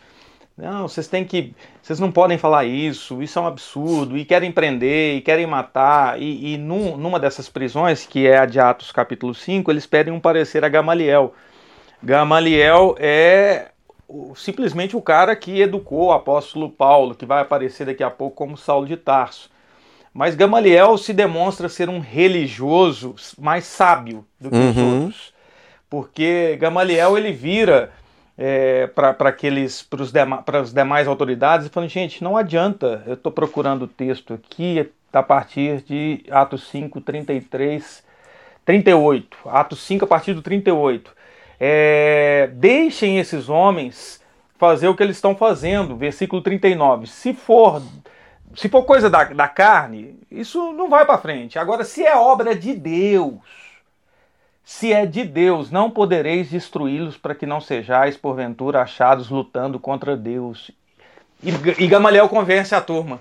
Não, 0.57 0.87
vocês 0.87 1.07
têm 1.07 1.25
que. 1.25 1.53
Vocês 1.81 1.99
não 1.99 2.11
podem 2.11 2.37
falar 2.37 2.63
isso, 2.63 3.21
isso 3.21 3.37
é 3.37 3.41
um 3.41 3.47
absurdo, 3.47 4.17
e 4.17 4.23
querem 4.23 4.51
prender, 4.51 5.17
e 5.17 5.21
querem 5.21 5.45
matar. 5.45 6.21
E, 6.21 6.53
e 6.53 6.57
num, 6.57 6.95
numa 6.95 7.19
dessas 7.19 7.49
prisões, 7.49 8.05
que 8.05 8.25
é 8.25 8.37
a 8.37 8.45
de 8.45 8.59
Atos 8.59 8.91
capítulo 8.91 9.33
5, 9.33 9.69
eles 9.69 9.85
pedem 9.85 10.13
um 10.13 10.19
parecer 10.19 10.63
a 10.63 10.69
Gamaliel. 10.69 11.33
Gamaliel 12.01 12.95
é 12.99 13.69
simplesmente 14.35 14.95
o 14.95 15.01
cara 15.01 15.35
que 15.35 15.59
educou 15.59 16.07
o 16.07 16.11
apóstolo 16.11 16.69
Paulo, 16.69 17.15
que 17.15 17.25
vai 17.25 17.41
aparecer 17.41 17.85
daqui 17.85 18.03
a 18.03 18.09
pouco 18.09 18.35
como 18.35 18.55
Saulo 18.55 18.85
de 18.85 18.95
Tarso. 18.95 19.49
Mas 20.15 20.33
Gamaliel 20.33 20.97
se 20.97 21.11
demonstra 21.11 21.67
ser 21.67 21.89
um 21.89 21.99
religioso 21.99 23.15
mais 23.37 23.65
sábio 23.65 24.25
do 24.39 24.49
que 24.49 24.55
os 24.55 24.77
Uhum. 24.77 24.93
outros. 25.01 25.33
Porque 25.89 26.55
Gamaliel 26.57 27.17
ele 27.17 27.33
vira 27.33 27.91
é, 28.37 28.87
para 28.87 29.09
aqueles 29.27 29.83
para 29.83 30.01
os 30.01 30.13
dema, 30.13 30.41
demais 30.73 31.05
autoridades 31.05 31.67
e 31.67 31.69
falando, 31.69 31.89
gente, 31.89 32.23
não 32.23 32.37
adianta, 32.37 33.03
eu 33.05 33.15
estou 33.15 33.29
procurando 33.29 33.83
o 33.83 33.87
texto 33.89 34.33
aqui 34.33 34.89
a 35.11 35.21
partir 35.21 35.81
de 35.81 36.23
Atos 36.31 36.65
5, 36.69 37.01
33, 37.01 38.01
38. 38.63 39.37
Atos 39.49 39.81
5 39.81 40.05
a 40.05 40.07
partir 40.07 40.33
do 40.33 40.41
38. 40.41 41.11
É, 41.59 42.49
deixem 42.53 43.19
esses 43.19 43.49
homens 43.49 44.21
fazer 44.57 44.87
o 44.87 44.95
que 44.95 45.03
eles 45.03 45.17
estão 45.17 45.35
fazendo. 45.35 45.97
Versículo 45.97 46.41
39. 46.41 47.07
Se 47.07 47.33
for, 47.33 47.81
se 48.55 48.69
for 48.69 48.83
coisa 48.83 49.09
da, 49.09 49.25
da 49.25 49.47
carne, 49.47 50.15
isso 50.31 50.73
não 50.73 50.89
vai 50.89 51.05
para 51.05 51.17
frente. 51.17 51.59
Agora, 51.59 51.83
se 51.83 52.05
é 52.05 52.15
obra 52.15 52.55
de 52.55 52.73
Deus, 52.73 53.35
se 54.63 54.91
é 54.91 55.05
de 55.05 55.23
Deus, 55.23 55.69
não 55.69 55.91
podereis 55.91 56.49
destruí-los 56.49 57.17
para 57.17 57.35
que 57.35 57.45
não 57.45 57.61
sejais, 57.61 58.17
porventura, 58.17 58.81
achados 58.81 59.29
lutando 59.29 59.79
contra 59.79 60.17
Deus. 60.17 60.71
E, 61.43 61.49
e 61.83 61.87
Gamaliel 61.87 62.27
convence 62.27 62.73
a 62.73 62.81
turma. 62.81 63.19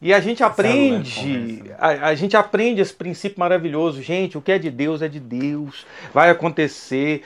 E 0.00 0.12
a 0.12 0.20
gente 0.20 0.44
aprende, 0.44 1.64
a, 1.78 2.08
a, 2.08 2.14
gente 2.14 2.36
aprende 2.36 2.82
esse 2.82 2.92
princípio 2.92 3.40
maravilhoso. 3.40 4.02
Gente, 4.02 4.36
o 4.36 4.42
que 4.42 4.52
é 4.52 4.58
de 4.58 4.70
Deus 4.70 5.00
é 5.00 5.08
de 5.08 5.18
Deus, 5.18 5.86
vai 6.12 6.28
acontecer. 6.28 7.24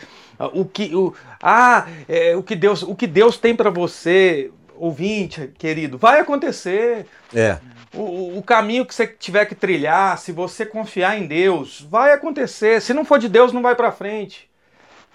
O 0.55 0.65
que, 0.65 0.95
o, 0.95 1.13
ah, 1.43 1.87
é, 2.09 2.35
o 2.37 2.43
que 2.43 2.57
Deus, 2.57 2.83
o 2.83 2.95
que 2.95 3.07
Deus 3.07 3.37
tem 3.37 3.55
para 3.55 3.69
você, 3.69 4.51
ouvinte, 4.81 5.53
querido, 5.59 5.99
vai 5.99 6.21
acontecer. 6.21 7.07
É. 7.35 7.59
O, 7.93 8.39
o, 8.39 8.43
caminho 8.43 8.87
que 8.87 8.95
você 8.95 9.07
tiver 9.07 9.45
que 9.45 9.55
trilhar, 9.55 10.17
se 10.17 10.33
você 10.33 10.65
confiar 10.65 11.19
em 11.19 11.27
Deus, 11.27 11.81
vai 11.81 12.13
acontecer. 12.13 12.81
Se 12.81 12.95
não 12.95 13.05
for 13.05 13.19
de 13.19 13.29
Deus, 13.29 13.53
não 13.53 13.63
vai 13.63 13.75
para 13.75 13.93
frente. 13.93 14.49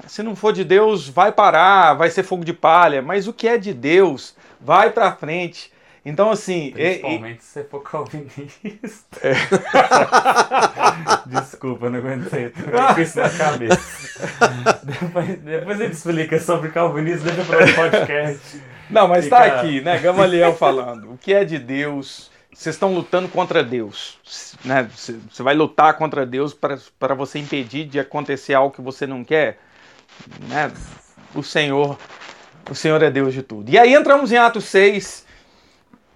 Se 0.08 0.22
não 0.22 0.36
for 0.36 0.54
de 0.54 0.64
Deus, 0.64 1.08
vai 1.08 1.32
parar, 1.32 1.94
vai 1.94 2.10
ser 2.10 2.24
fogo 2.24 2.44
de 2.44 2.54
palha. 2.54 3.02
Mas 3.02 3.28
o 3.28 3.34
que 3.34 3.48
é 3.48 3.58
de 3.58 3.74
Deus, 3.74 4.36
vai 4.60 4.92
para 4.92 5.16
frente. 5.16 5.74
Então, 6.06 6.30
assim. 6.30 6.72
Principalmente 6.72 7.44
se 7.44 7.54
você 7.54 7.64
for 7.64 7.82
calvinista. 7.82 9.20
É. 9.24 9.34
Desculpa, 11.26 11.90
não 11.90 11.98
aguentei. 11.98 12.50
Tô 12.50 12.94
com 12.94 13.02
isso 13.02 13.20
na 13.20 13.30
cabeça. 13.30 14.20
depois, 14.84 15.40
depois 15.40 15.80
ele 15.80 15.94
explica 15.94 16.40
sobre 16.40 16.70
calvinismo, 16.70 17.32
deixa 17.32 17.44
para 17.46 17.66
o 17.66 17.74
podcast. 17.74 18.62
Não, 18.90 19.08
mas 19.08 19.26
Fica... 19.26 19.38
tá 19.38 19.46
aqui, 19.46 19.82
né? 19.82 19.98
Gamaliel 19.98 20.54
falando. 20.58 21.14
O 21.14 21.18
que 21.18 21.34
é 21.34 21.44
de 21.44 21.58
Deus? 21.58 22.32
Vocês 22.54 22.76
estão 22.76 22.94
lutando 22.94 23.28
contra 23.28 23.64
Deus. 23.64 24.18
Né? 24.64 24.90
Você 24.96 25.44
vai 25.44 25.54
lutar 25.54 25.98
contra 25.98 26.26
Deus 26.26 26.54
para 26.54 27.14
você 27.14 27.40
impedir 27.40 27.86
de 27.86 28.00
acontecer 28.00 28.54
algo 28.54 28.74
que 28.74 28.82
você 28.82 29.06
não 29.06 29.24
quer. 29.24 29.60
Né? 30.48 30.72
O 31.34 31.44
Senhor. 31.44 31.98
O 32.70 32.74
Senhor 32.74 33.02
é 33.04 33.12
Deus 33.12 33.34
de 33.34 33.44
tudo. 33.44 33.70
E 33.70 33.78
aí 33.78 33.94
entramos 33.94 34.32
em 34.32 34.38
Atos 34.38 34.66
6 34.66 35.26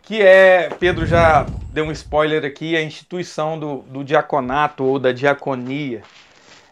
que 0.09 0.23
é, 0.23 0.69
Pedro 0.79 1.05
já 1.05 1.45
deu 1.71 1.85
um 1.85 1.91
spoiler 1.91 2.43
aqui, 2.43 2.75
a 2.75 2.81
instituição 2.81 3.59
do, 3.59 3.77
do 3.83 4.03
diaconato 4.03 4.83
ou 4.83 4.97
da 4.97 5.11
diaconia. 5.11 6.01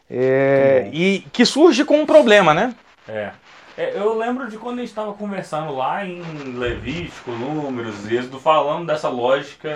É, 0.09 0.89
e 0.91 1.23
que 1.31 1.45
surge 1.45 1.85
com 1.85 2.01
um 2.01 2.05
problema, 2.07 2.51
né? 2.51 2.73
É. 3.07 3.29
é. 3.77 3.93
Eu 3.95 4.17
lembro 4.17 4.49
de 4.49 4.57
quando 4.57 4.79
a 4.79 4.81
gente 4.81 4.89
estava 4.89 5.13
conversando 5.13 5.75
lá 5.75 6.05
em 6.05 6.21
Levítico, 6.55 7.31
Números, 7.31 8.09
Êxodo, 8.09 8.39
falando 8.39 8.87
dessa 8.87 9.09
lógica. 9.09 9.75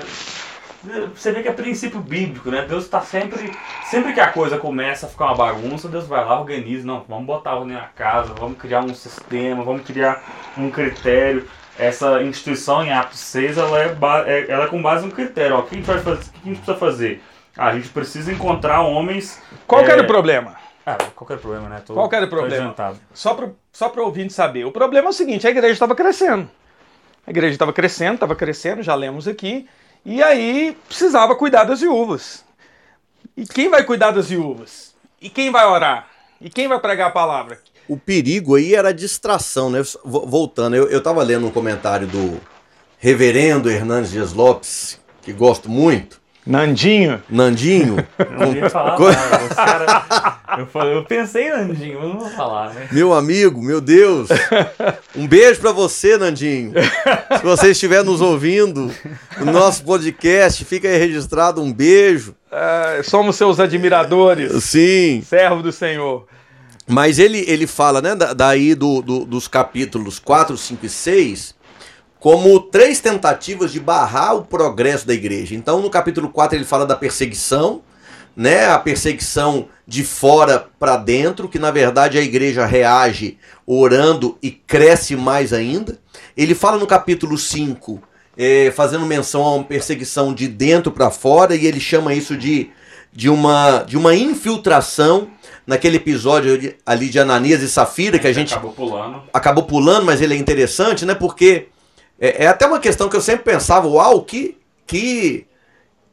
Você 1.14 1.32
vê 1.32 1.44
que 1.44 1.48
é 1.48 1.54
princípio 1.54 2.00
bíblico, 2.00 2.50
né? 2.50 2.66
Deus 2.68 2.86
está 2.86 3.02
sempre. 3.02 3.52
Sempre 3.86 4.14
que 4.14 4.20
a 4.20 4.32
coisa 4.32 4.58
começa 4.58 5.06
a 5.06 5.10
ficar 5.10 5.26
uma 5.26 5.36
bagunça, 5.36 5.88
Deus 5.88 6.08
vai 6.08 6.26
lá, 6.26 6.40
organiza. 6.40 6.86
Não, 6.86 7.06
vamos 7.08 7.26
botar 7.26 7.56
ordem 7.56 7.76
na 7.76 7.88
casa, 7.88 8.34
vamos 8.34 8.58
criar 8.58 8.84
um 8.84 8.94
sistema, 8.94 9.64
vamos 9.64 9.84
criar 9.84 10.24
um 10.58 10.72
critério 10.72 11.48
essa 11.78 12.22
instituição 12.22 12.84
em 12.84 12.92
Atos 12.92 13.20
6, 13.20 13.58
ela 13.58 13.80
é, 13.80 14.46
ela 14.50 14.66
é 14.66 14.68
com 14.68 14.82
base 14.82 15.06
no 15.06 15.12
critério. 15.12 15.56
Ó, 15.56 15.60
o 15.60 15.64
que 15.64 15.76
a 15.76 15.78
gente 15.78 15.88
vai 15.88 16.00
fazer? 16.00 16.20
O 16.20 16.32
que 16.32 16.40
a 16.44 16.46
gente 16.46 16.58
precisa 16.58 16.78
fazer? 16.78 17.24
Ah, 17.58 17.68
a 17.68 17.74
gente 17.74 17.90
precisa 17.90 18.32
encontrar 18.32 18.82
homens. 18.82 19.42
Qual 19.68 19.82
é... 19.82 19.90
era 19.90 20.04
o 20.04 20.08
problema? 20.08 20.56
Ah, 20.86 20.98
qual 21.16 21.30
era 21.30 21.38
o 21.38 21.42
problema, 21.42 21.70
né? 21.70 21.82
Tô, 21.86 21.94
qual 21.94 22.10
era 22.12 22.26
o 22.26 22.30
problema? 22.30 22.76
Só 23.14 23.34
para 23.34 23.50
só 23.72 23.92
o 23.96 24.02
ouvinte 24.02 24.34
saber. 24.34 24.66
O 24.66 24.72
problema 24.72 25.08
é 25.08 25.10
o 25.10 25.14
seguinte: 25.14 25.46
a 25.46 25.50
igreja 25.50 25.74
estava 25.74 25.96
crescendo. 25.96 26.50
A 27.26 27.30
igreja 27.30 27.54
estava 27.54 27.72
crescendo, 27.72 28.16
estava 28.16 28.36
crescendo, 28.36 28.82
já 28.82 28.96
lemos 28.96 29.28
aqui. 29.28 29.68
E 30.04 30.24
aí 30.24 30.76
precisava 30.88 31.36
cuidar 31.36 31.66
das 31.66 31.82
viúvas. 31.82 32.44
E 33.38 33.46
quem 33.46 33.70
vai 33.70 33.84
cuidar 33.84 34.12
das 34.12 34.30
viúvas? 34.30 34.96
E 35.22 35.30
quem 35.30 35.52
vai 35.52 35.66
orar? 35.66 36.08
E 36.40 36.50
quem 36.50 36.68
vai 36.68 36.80
pregar 36.80 37.10
a 37.10 37.12
palavra? 37.12 37.60
o 37.92 37.98
perigo 37.98 38.56
aí 38.56 38.74
era 38.74 38.88
a 38.88 38.94
distração, 38.94 39.70
né? 39.70 39.82
Voltando, 40.06 40.78
eu, 40.78 40.88
eu 40.88 41.04
tava 41.04 41.22
lendo 41.24 41.46
um 41.46 41.52
comentário 41.52 42.08
do 42.08 42.40
reverendo 42.98 43.70
Hernandes 43.70 44.12
Dias 44.12 44.32
Lopes, 44.32 44.98
que 45.22 45.34
gosto 45.34 45.70
muito. 45.70 46.21
Nandinho. 46.46 47.22
Nandinho. 47.30 48.08
Eu 48.18 48.32
não 48.32 48.54
ia 48.54 48.70
falar. 48.70 48.98
Cara, 49.56 50.58
eu, 50.60 50.66
falei, 50.66 50.96
eu 50.96 51.06
pensei 51.06 51.48
em 51.48 51.52
Nandinho, 51.52 52.00
mas 52.00 52.10
não 52.10 52.20
vou 52.20 52.30
falar, 52.30 52.74
né? 52.74 52.88
Meu 52.92 53.14
amigo, 53.14 53.62
meu 53.62 53.80
Deus. 53.80 54.30
Um 55.16 55.28
beijo 55.28 55.60
para 55.62 55.72
você, 55.72 56.18
Nandinho. 56.18 56.74
Se 57.38 57.44
você 57.44 57.72
estiver 57.72 58.04
nos 58.04 58.22
ouvindo, 58.22 58.92
o 59.40 59.46
nosso 59.46 59.84
podcast, 59.84 60.66
fica 60.66 60.88
aí 60.88 60.98
registrado 60.98 61.62
um 61.62 61.72
beijo. 61.72 62.36
É, 62.52 63.02
somos 63.04 63.36
seus 63.36 63.60
admiradores. 63.60 64.64
Sim. 64.64 65.24
Servo 65.26 65.62
do 65.62 65.72
Senhor. 65.72 66.26
Mas 66.88 67.20
ele, 67.20 67.46
ele 67.48 67.68
fala, 67.68 68.02
né, 68.02 68.16
daí 68.36 68.76
do, 68.76 69.02
do, 69.02 69.26
dos 69.26 69.48
capítulos 69.48 70.20
4, 70.20 70.58
5 70.58 70.86
e 70.86 70.90
6, 70.90 71.56
como 72.22 72.60
três 72.60 73.00
tentativas 73.00 73.72
de 73.72 73.80
barrar 73.80 74.36
o 74.36 74.46
progresso 74.46 75.08
da 75.08 75.14
igreja. 75.14 75.56
Então, 75.56 75.82
no 75.82 75.90
capítulo 75.90 76.30
4, 76.30 76.56
ele 76.56 76.64
fala 76.64 76.86
da 76.86 76.96
perseguição, 76.96 77.82
né, 78.36 78.70
a 78.70 78.78
perseguição 78.78 79.68
de 79.88 80.04
fora 80.04 80.68
para 80.80 80.98
dentro, 80.98 81.50
que 81.50 81.58
na 81.58 81.72
verdade 81.72 82.20
a 82.20 82.22
igreja 82.22 82.64
reage 82.64 83.40
orando 83.66 84.38
e 84.40 84.52
cresce 84.52 85.16
mais 85.16 85.52
ainda. 85.52 85.98
Ele 86.38 86.54
fala 86.54 86.78
no 86.78 86.86
capítulo 86.86 87.40
5, 87.40 88.00
é, 88.38 88.72
fazendo 88.72 89.04
menção 89.04 89.44
a 89.44 89.56
uma 89.56 89.64
perseguição 89.64 90.32
de 90.32 90.48
dentro 90.48 90.92
para 90.92 91.10
fora, 91.10 91.56
e 91.56 91.66
ele 91.66 91.80
chama 91.80 92.14
isso 92.14 92.38
de, 92.38 92.70
de, 93.12 93.32
uma, 93.32 93.80
de 93.80 93.98
uma 93.98 94.14
infiltração 94.14 95.28
naquele 95.66 95.98
episódio 95.98 96.76
ali 96.86 97.10
de 97.10 97.18
Ananias 97.18 97.64
e 97.64 97.68
Safira, 97.68 98.20
que 98.20 98.28
a 98.28 98.34
gente 98.34 98.54
acabou 98.54 98.74
pulando. 98.74 99.24
Acabou 99.34 99.64
pulando, 99.64 100.06
mas 100.06 100.22
ele 100.22 100.36
é 100.36 100.38
interessante, 100.38 101.04
né? 101.04 101.16
Porque 101.16 101.68
é, 102.22 102.46
é 102.46 102.48
até 102.48 102.68
uma 102.68 102.80
questão 102.80 103.10
que 103.10 103.16
eu 103.16 103.22
sempre 103.22 103.44
pensava, 103.44 103.88
uau, 103.88 104.22
que, 104.22 104.56
que, 104.86 105.48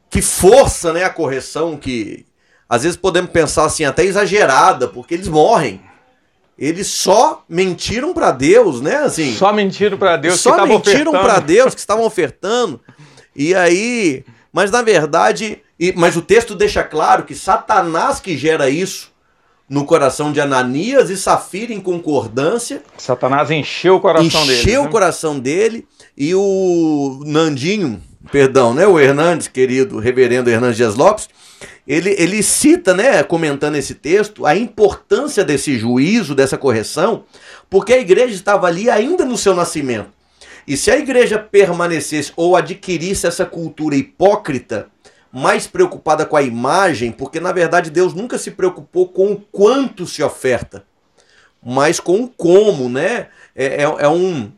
que 0.09 0.23
força, 0.23 0.91
né? 0.91 1.05
A 1.05 1.11
correção 1.11 1.77
que 1.77 2.25
às 2.67 2.83
vezes 2.83 2.97
podemos 2.97 3.31
pensar 3.31 3.67
assim, 3.67 3.85
até 3.85 4.05
exagerada, 4.05 4.89
porque 4.89 5.13
eles 5.13 5.29
morrem. 5.29 5.83
Eles 6.59 6.89
só 6.89 7.45
mentiram 7.49 8.13
para 8.13 8.33
Deus, 8.33 8.81
né? 8.81 8.97
Assim, 8.97 9.35
só 9.37 9.53
mentiram 9.53 9.97
para 9.99 10.17
Deus. 10.17 10.41
Só 10.41 10.67
mentiram 10.67 11.13
para 11.13 11.39
Deus 11.39 11.75
que 11.75 11.81
estavam 11.81 12.05
ofertando. 12.05 12.81
E 13.37 13.55
aí, 13.55 14.25
mas 14.53 14.71
na 14.71 14.83
verdade, 14.83 15.63
e, 15.79 15.93
mas 15.97 16.17
o 16.17 16.23
texto 16.23 16.55
deixa 16.55 16.83
claro 16.83 17.25
que 17.25 17.35
Satanás 17.35 18.19
que 18.19 18.37
gera 18.37 18.69
isso 18.69 19.13
no 19.69 19.85
coração 19.85 20.33
de 20.33 20.41
Ananias 20.41 21.11
e 21.11 21.17
Safira 21.17 21.73
em 21.73 21.81
concordância. 21.81 22.83
Satanás 22.97 23.51
encheu 23.51 23.97
o 23.97 24.01
coração 24.01 24.27
encheu 24.27 24.47
dele. 24.47 24.61
Encheu 24.61 24.81
o 24.81 24.85
né? 24.85 24.91
coração 24.91 25.39
dele 25.39 25.87
e 26.21 26.35
o 26.35 27.23
Nandinho, 27.25 28.03
perdão, 28.33 28.75
né, 28.75 28.85
o 28.85 28.99
Hernandes, 28.99 29.47
querido 29.47 30.01
reverendo 30.01 30.51
Hernandes 30.51 30.77
Dias 30.77 30.97
Lopes, 30.97 31.29
ele, 31.87 32.13
ele 32.19 32.43
cita, 32.43 32.93
né, 32.93 33.23
comentando 33.23 33.77
esse 33.77 33.95
texto, 33.95 34.45
a 34.45 34.57
importância 34.57 35.45
desse 35.45 35.79
juízo, 35.79 36.35
dessa 36.35 36.59
correção, 36.59 37.23
porque 37.71 37.93
a 37.93 37.99
igreja 38.01 38.35
estava 38.35 38.67
ali 38.67 38.91
ainda 38.91 39.25
no 39.25 39.39
seu 39.39 39.55
nascimento. 39.55 40.11
E 40.67 40.77
se 40.77 40.91
a 40.91 40.99
igreja 40.99 41.39
permanecesse 41.39 42.33
ou 42.35 42.57
adquirisse 42.57 43.25
essa 43.25 43.47
cultura 43.47 43.95
hipócrita, 43.95 44.89
mais 45.33 45.69
preocupada 45.69 46.27
com 46.27 46.37
a 46.37 46.43
imagem, 46.43 47.13
porque 47.13 47.39
na 47.39 47.53
verdade 47.53 47.91
Deus 47.91 48.13
nunca 48.13 48.39
se 48.39 48.51
preocupou 48.51 49.07
com 49.09 49.33
o 49.33 49.41
quanto 49.53 50.05
se 50.05 50.21
oferta, 50.21 50.85
mas 51.65 52.01
com 52.01 52.23
o 52.23 52.29
como, 52.29 52.89
né? 52.89 53.29
É, 53.55 53.83
é, 53.83 53.83
é 53.83 54.09
um, 54.09 54.53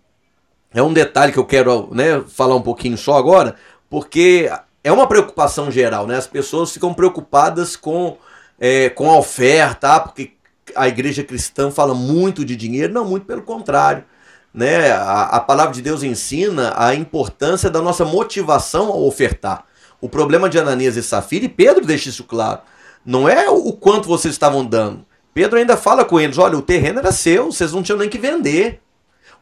é 0.72 0.82
um 0.82 0.92
detalhe 0.92 1.32
que 1.32 1.38
eu 1.38 1.44
quero 1.44 1.88
né, 1.92 2.22
falar 2.28 2.54
um 2.54 2.62
pouquinho 2.62 2.96
só 2.96 3.16
agora, 3.16 3.56
porque 3.88 4.50
é 4.84 4.92
uma 4.92 5.06
preocupação 5.06 5.70
geral, 5.70 6.06
né? 6.06 6.16
As 6.16 6.26
pessoas 6.26 6.72
ficam 6.72 6.94
preocupadas 6.94 7.76
com, 7.76 8.16
é, 8.58 8.88
com 8.90 9.10
a 9.10 9.18
oferta, 9.18 9.96
ah, 9.96 10.00
porque 10.00 10.32
a 10.74 10.88
igreja 10.88 11.24
cristã 11.24 11.70
fala 11.70 11.94
muito 11.94 12.44
de 12.44 12.54
dinheiro, 12.56 12.92
não, 12.92 13.04
muito 13.04 13.26
pelo 13.26 13.42
contrário. 13.42 14.04
Né? 14.52 14.90
A, 14.92 15.22
a 15.24 15.40
palavra 15.40 15.72
de 15.72 15.82
Deus 15.82 16.02
ensina 16.02 16.72
a 16.76 16.94
importância 16.94 17.68
da 17.68 17.82
nossa 17.82 18.04
motivação 18.04 18.88
ao 18.88 19.04
ofertar. 19.04 19.64
O 20.00 20.08
problema 20.08 20.48
de 20.48 20.58
Ananias 20.58 20.96
e 20.96 21.02
Safira, 21.02 21.44
e 21.44 21.48
Pedro 21.48 21.84
deixa 21.84 22.08
isso 22.08 22.24
claro, 22.24 22.60
não 23.04 23.28
é 23.28 23.48
o 23.50 23.72
quanto 23.72 24.08
vocês 24.08 24.34
estavam 24.34 24.64
dando. 24.64 25.04
Pedro 25.34 25.58
ainda 25.58 25.76
fala 25.76 26.04
com 26.04 26.18
eles: 26.18 26.38
olha, 26.38 26.56
o 26.56 26.62
terreno 26.62 26.98
era 27.00 27.12
seu, 27.12 27.46
vocês 27.46 27.72
não 27.72 27.82
tinham 27.82 27.98
nem 27.98 28.08
que 28.08 28.18
vender. 28.18 28.80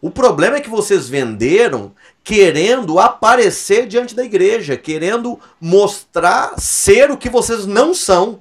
O 0.01 0.11
problema 0.11 0.57
é 0.57 0.61
que 0.61 0.71
vocês 0.71 1.09
venderam 1.09 1.93
querendo 2.23 2.99
aparecer 2.99 3.87
diante 3.87 4.15
da 4.15 4.25
igreja, 4.25 4.77
querendo 4.77 5.39
mostrar 5.61 6.55
ser 6.59 7.11
o 7.11 7.17
que 7.17 7.29
vocês 7.29 7.67
não 7.67 7.93
são. 7.93 8.41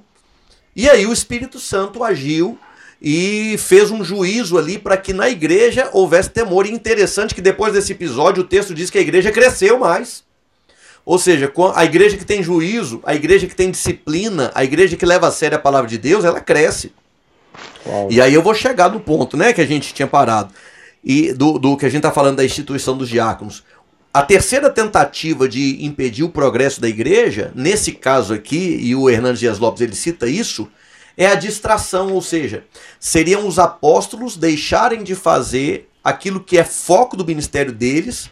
E 0.76 0.88
aí 0.88 1.06
o 1.06 1.12
Espírito 1.12 1.58
Santo 1.58 2.04
agiu 2.04 2.58
e 3.02 3.56
fez 3.58 3.90
um 3.90 4.04
juízo 4.04 4.58
ali 4.58 4.78
para 4.78 4.96
que 4.96 5.12
na 5.12 5.28
igreja 5.28 5.90
houvesse 5.92 6.30
temor. 6.30 6.66
E 6.66 6.70
interessante 6.70 7.34
que 7.34 7.40
depois 7.40 7.72
desse 7.72 7.92
episódio 7.92 8.42
o 8.42 8.46
texto 8.46 8.74
diz 8.74 8.90
que 8.90 8.98
a 8.98 9.00
igreja 9.00 9.32
cresceu 9.32 9.78
mais. 9.78 10.22
Ou 11.04 11.18
seja, 11.18 11.50
a 11.74 11.84
igreja 11.84 12.18
que 12.18 12.24
tem 12.24 12.42
juízo, 12.42 13.00
a 13.02 13.14
igreja 13.14 13.46
que 13.46 13.54
tem 13.54 13.70
disciplina, 13.70 14.52
a 14.54 14.62
igreja 14.62 14.96
que 14.96 15.06
leva 15.06 15.26
a 15.26 15.30
sério 15.30 15.56
a 15.56 15.60
palavra 15.60 15.88
de 15.88 15.96
Deus, 15.96 16.24
ela 16.24 16.40
cresce. 16.40 16.92
Uau. 17.86 18.08
E 18.10 18.20
aí 18.20 18.34
eu 18.34 18.42
vou 18.42 18.54
chegar 18.54 18.90
no 18.92 19.00
ponto, 19.00 19.34
né, 19.34 19.54
que 19.54 19.60
a 19.60 19.66
gente 19.66 19.94
tinha 19.94 20.06
parado. 20.06 20.52
E 21.08 21.32
do, 21.32 21.58
do 21.58 21.76
que 21.76 21.86
a 21.86 21.88
gente 21.88 22.00
está 22.00 22.12
falando 22.12 22.36
da 22.36 22.44
instituição 22.44 22.96
dos 22.96 23.08
diáconos. 23.08 23.64
A 24.12 24.22
terceira 24.22 24.68
tentativa 24.68 25.48
de 25.48 25.84
impedir 25.84 26.22
o 26.22 26.28
progresso 26.28 26.80
da 26.80 26.88
igreja, 26.88 27.50
nesse 27.54 27.92
caso 27.92 28.34
aqui, 28.34 28.78
e 28.82 28.94
o 28.94 29.08
Hernandes 29.08 29.40
Dias 29.40 29.58
Lopes 29.58 29.80
ele 29.80 29.94
cita 29.94 30.28
isso, 30.28 30.68
é 31.16 31.26
a 31.26 31.34
distração, 31.34 32.12
ou 32.12 32.20
seja, 32.20 32.64
seriam 33.00 33.46
os 33.46 33.58
apóstolos 33.58 34.36
deixarem 34.36 35.02
de 35.02 35.14
fazer 35.14 35.88
aquilo 36.04 36.40
que 36.40 36.58
é 36.58 36.64
foco 36.64 37.16
do 37.16 37.24
ministério 37.24 37.72
deles 37.72 38.30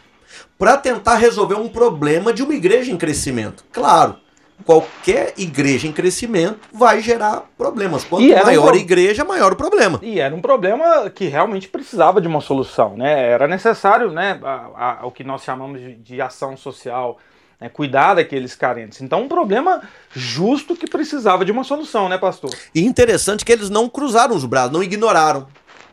para 0.57 0.77
tentar 0.77 1.15
resolver 1.15 1.55
um 1.55 1.67
problema 1.67 2.31
de 2.31 2.43
uma 2.43 2.53
igreja 2.53 2.91
em 2.91 2.97
crescimento. 2.97 3.65
Claro, 3.71 4.17
qualquer 4.65 5.33
igreja 5.37 5.87
em 5.87 5.91
crescimento 5.91 6.59
vai 6.73 7.01
gerar 7.01 7.45
problemas. 7.57 8.03
Quanto 8.03 8.27
maior 8.27 8.73
um 8.73 8.75
a 8.75 8.77
igreja, 8.77 9.23
maior 9.23 9.53
o 9.53 9.55
problema. 9.55 9.99
E 10.01 10.19
era 10.19 10.35
um 10.35 10.41
problema 10.41 11.09
que 11.09 11.25
realmente 11.25 11.67
precisava 11.67 12.19
de 12.19 12.27
uma 12.27 12.41
solução, 12.41 12.95
né? 12.97 13.29
Era 13.29 13.47
necessário, 13.47 14.11
né, 14.11 14.39
a, 14.43 15.01
a, 15.01 15.07
o 15.07 15.11
que 15.11 15.23
nós 15.23 15.43
chamamos 15.43 15.79
de, 15.79 15.95
de 15.95 16.21
ação 16.21 16.57
social, 16.57 17.17
né, 17.59 17.69
cuidar 17.69 18.15
daqueles 18.15 18.55
carentes. 18.55 19.01
Então, 19.01 19.21
um 19.21 19.27
problema 19.27 19.81
justo 20.11 20.75
que 20.75 20.87
precisava 20.87 21.43
de 21.43 21.51
uma 21.51 21.63
solução, 21.63 22.09
né, 22.09 22.17
pastor? 22.17 22.51
E 22.73 22.85
interessante 22.85 23.45
que 23.45 23.51
eles 23.51 23.69
não 23.69 23.89
cruzaram 23.89 24.35
os 24.35 24.45
braços, 24.45 24.71
não 24.71 24.83
ignoraram. 24.83 25.47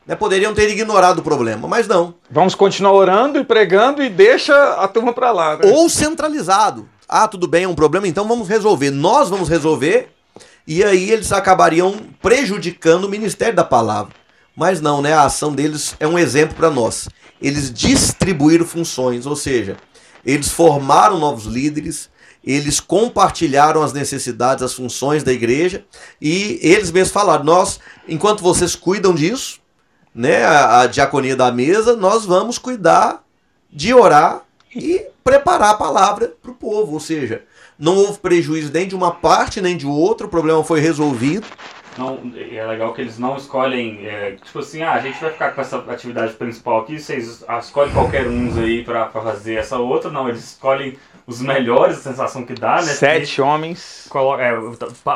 Né, 0.06 0.14
poderiam 0.14 0.52
ter 0.52 0.68
ignorado 0.68 1.20
o 1.20 1.22
problema, 1.22 1.66
mas 1.66 1.88
não. 1.88 2.14
Vamos 2.30 2.54
continuar 2.54 2.92
orando 2.92 3.38
e 3.38 3.44
pregando 3.44 4.02
e 4.02 4.10
deixa 4.10 4.74
a 4.74 4.86
turma 4.86 5.14
para 5.14 5.32
lá. 5.32 5.56
Né? 5.56 5.72
Ou 5.72 5.88
centralizado. 5.88 6.86
Ah, 7.16 7.28
tudo 7.28 7.46
bem, 7.46 7.62
é 7.62 7.68
um 7.68 7.76
problema, 7.76 8.08
então 8.08 8.26
vamos 8.26 8.48
resolver. 8.48 8.90
Nós 8.90 9.28
vamos 9.28 9.48
resolver. 9.48 10.08
E 10.66 10.82
aí 10.82 11.12
eles 11.12 11.30
acabariam 11.30 11.94
prejudicando 12.20 13.04
o 13.04 13.08
ministério 13.08 13.54
da 13.54 13.62
palavra. 13.62 14.12
Mas 14.56 14.80
não, 14.80 15.00
né? 15.00 15.12
A 15.12 15.22
ação 15.22 15.54
deles 15.54 15.94
é 16.00 16.08
um 16.08 16.18
exemplo 16.18 16.56
para 16.56 16.70
nós. 16.70 17.08
Eles 17.40 17.72
distribuíram 17.72 18.66
funções, 18.66 19.26
ou 19.26 19.36
seja, 19.36 19.76
eles 20.26 20.48
formaram 20.48 21.16
novos 21.16 21.44
líderes, 21.44 22.10
eles 22.42 22.80
compartilharam 22.80 23.80
as 23.80 23.92
necessidades, 23.92 24.64
as 24.64 24.74
funções 24.74 25.22
da 25.22 25.32
igreja 25.32 25.84
e 26.20 26.58
eles 26.60 26.90
mesmos 26.90 27.12
falaram: 27.12 27.44
nós, 27.44 27.78
enquanto 28.08 28.42
vocês 28.42 28.74
cuidam 28.74 29.14
disso, 29.14 29.60
né, 30.12 30.42
a, 30.44 30.80
a 30.80 30.86
diaconia 30.88 31.36
da 31.36 31.52
mesa, 31.52 31.94
nós 31.94 32.24
vamos 32.24 32.58
cuidar 32.58 33.22
de 33.72 33.94
orar 33.94 34.42
e 34.74 35.13
preparar 35.24 35.70
a 35.70 35.76
palavra 35.76 36.34
para 36.40 36.50
o 36.50 36.54
povo. 36.54 36.92
Ou 36.92 37.00
seja, 37.00 37.42
não 37.78 37.96
houve 37.96 38.18
prejuízo 38.18 38.70
nem 38.72 38.86
de 38.86 38.94
uma 38.94 39.10
parte 39.10 39.60
nem 39.60 39.76
de 39.76 39.86
outra, 39.86 40.26
o 40.26 40.30
problema 40.30 40.62
foi 40.62 40.78
resolvido. 40.80 41.46
Não, 41.96 42.20
é 42.34 42.66
legal 42.66 42.92
que 42.92 43.00
eles 43.00 43.20
não 43.20 43.36
escolhem, 43.36 44.04
é, 44.04 44.32
tipo 44.32 44.58
assim, 44.58 44.82
ah, 44.82 44.94
a 44.94 44.98
gente 44.98 45.20
vai 45.20 45.30
ficar 45.30 45.52
com 45.52 45.60
essa 45.60 45.78
atividade 45.78 46.32
principal 46.32 46.80
aqui, 46.80 46.98
vocês 46.98 47.44
escolhem 47.60 47.92
qualquer 47.92 48.26
uns 48.26 48.58
aí 48.58 48.82
para 48.82 49.08
fazer 49.10 49.54
essa 49.54 49.78
outra. 49.78 50.10
Não, 50.10 50.28
eles 50.28 50.42
escolhem 50.44 50.98
os 51.24 51.40
melhores, 51.40 51.98
a 51.98 52.00
sensação 52.00 52.44
que 52.44 52.52
dá, 52.52 52.76
né? 52.76 52.82
Sete 52.82 53.40
homens. 53.40 54.08
Coloca, 54.10 54.42
é, 54.42 54.54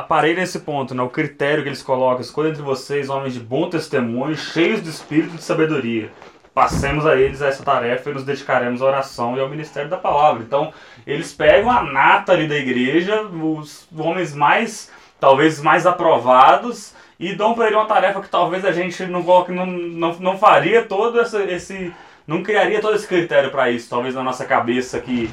parei 0.08 0.34
nesse 0.34 0.60
ponto, 0.60 0.94
né? 0.94 1.02
O 1.02 1.08
critério 1.08 1.64
que 1.64 1.68
eles 1.68 1.82
colocam, 1.82 2.20
escolha 2.20 2.50
entre 2.50 2.62
vocês 2.62 3.08
homens 3.08 3.34
de 3.34 3.40
bom 3.40 3.68
testemunho, 3.68 4.36
cheios 4.36 4.80
de 4.80 4.88
espírito 4.88 5.34
e 5.34 5.38
de 5.38 5.42
sabedoria 5.42 6.12
passemos 6.58 7.06
a 7.06 7.14
eles 7.14 7.40
essa 7.40 7.62
tarefa 7.62 8.10
e 8.10 8.12
nos 8.12 8.24
dedicaremos 8.24 8.82
à 8.82 8.86
oração 8.86 9.36
e 9.36 9.40
ao 9.40 9.48
ministério 9.48 9.88
da 9.88 9.96
palavra. 9.96 10.42
Então, 10.42 10.72
eles 11.06 11.32
pegam 11.32 11.70
a 11.70 11.84
nata 11.84 12.32
ali 12.32 12.48
da 12.48 12.56
igreja, 12.56 13.22
os 13.22 13.86
homens 13.96 14.34
mais, 14.34 14.90
talvez 15.20 15.62
mais 15.62 15.86
aprovados, 15.86 16.96
e 17.16 17.32
dão 17.32 17.54
para 17.54 17.68
ele 17.68 17.76
uma 17.76 17.86
tarefa 17.86 18.20
que 18.20 18.28
talvez 18.28 18.64
a 18.64 18.72
gente 18.72 19.06
não, 19.06 19.22
não, 19.22 19.66
não, 19.66 20.12
não 20.18 20.36
faria 20.36 20.82
todo 20.82 21.20
esse, 21.20 21.94
não 22.26 22.42
criaria 22.42 22.80
todo 22.80 22.96
esse 22.96 23.06
critério 23.06 23.52
para 23.52 23.70
isso, 23.70 23.88
talvez 23.88 24.16
na 24.16 24.24
nossa 24.24 24.44
cabeça 24.44 24.98
que 24.98 25.30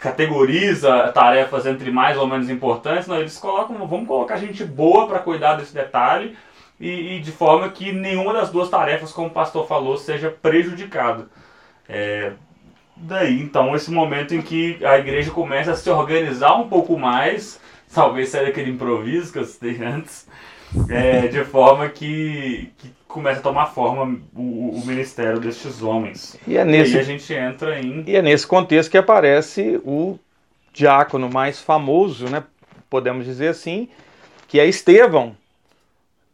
categoriza 0.00 1.12
tarefas 1.14 1.64
entre 1.64 1.92
mais 1.92 2.18
ou 2.18 2.26
menos 2.26 2.50
importantes, 2.50 3.06
não, 3.06 3.20
eles 3.20 3.38
colocam, 3.38 3.86
vamos 3.86 4.08
colocar 4.08 4.36
gente 4.36 4.64
boa 4.64 5.06
para 5.06 5.20
cuidar 5.20 5.54
desse 5.54 5.72
detalhe 5.72 6.36
e, 6.80 7.16
e, 7.16 7.20
de 7.20 7.30
forma 7.30 7.68
que 7.68 7.92
nenhuma 7.92 8.32
das 8.32 8.50
duas 8.50 8.70
tarefas, 8.70 9.12
como 9.12 9.28
o 9.28 9.32
pastor 9.32 9.66
falou, 9.68 9.98
seja 9.98 10.30
prejudicada. 10.30 11.28
É, 11.86 12.32
daí, 12.96 13.40
então, 13.42 13.76
esse 13.76 13.90
momento 13.90 14.34
em 14.34 14.40
que 14.40 14.82
a 14.82 14.98
igreja 14.98 15.30
começa 15.30 15.72
a 15.72 15.76
se 15.76 15.90
organizar 15.90 16.56
um 16.56 16.68
pouco 16.68 16.98
mais, 16.98 17.60
talvez 17.94 18.30
seja 18.30 18.48
aquele 18.48 18.70
improviso 18.70 19.30
que 19.30 19.38
eu 19.38 19.44
citei 19.44 19.76
antes, 19.84 20.26
é, 20.88 21.28
de 21.28 21.44
forma 21.44 21.86
que, 21.90 22.70
que 22.78 22.90
começa 23.06 23.40
a 23.40 23.42
tomar 23.42 23.66
forma 23.66 24.18
o, 24.34 24.70
o, 24.78 24.86
ministério 24.86 25.38
destes 25.38 25.82
homens. 25.82 26.38
E, 26.46 26.56
é 26.56 26.64
nesse, 26.64 26.92
e 26.92 26.94
aí 26.94 27.00
a 27.00 27.04
gente 27.04 27.34
entra 27.34 27.78
em. 27.78 28.04
E 28.06 28.16
é 28.16 28.22
nesse 28.22 28.46
contexto 28.46 28.90
que 28.90 28.96
aparece 28.96 29.80
o 29.84 30.18
diácono 30.72 31.28
mais 31.28 31.60
famoso, 31.60 32.26
né, 32.30 32.42
podemos 32.88 33.26
dizer 33.26 33.48
assim, 33.48 33.88
que 34.48 34.58
é 34.58 34.66
Estevão, 34.66 35.36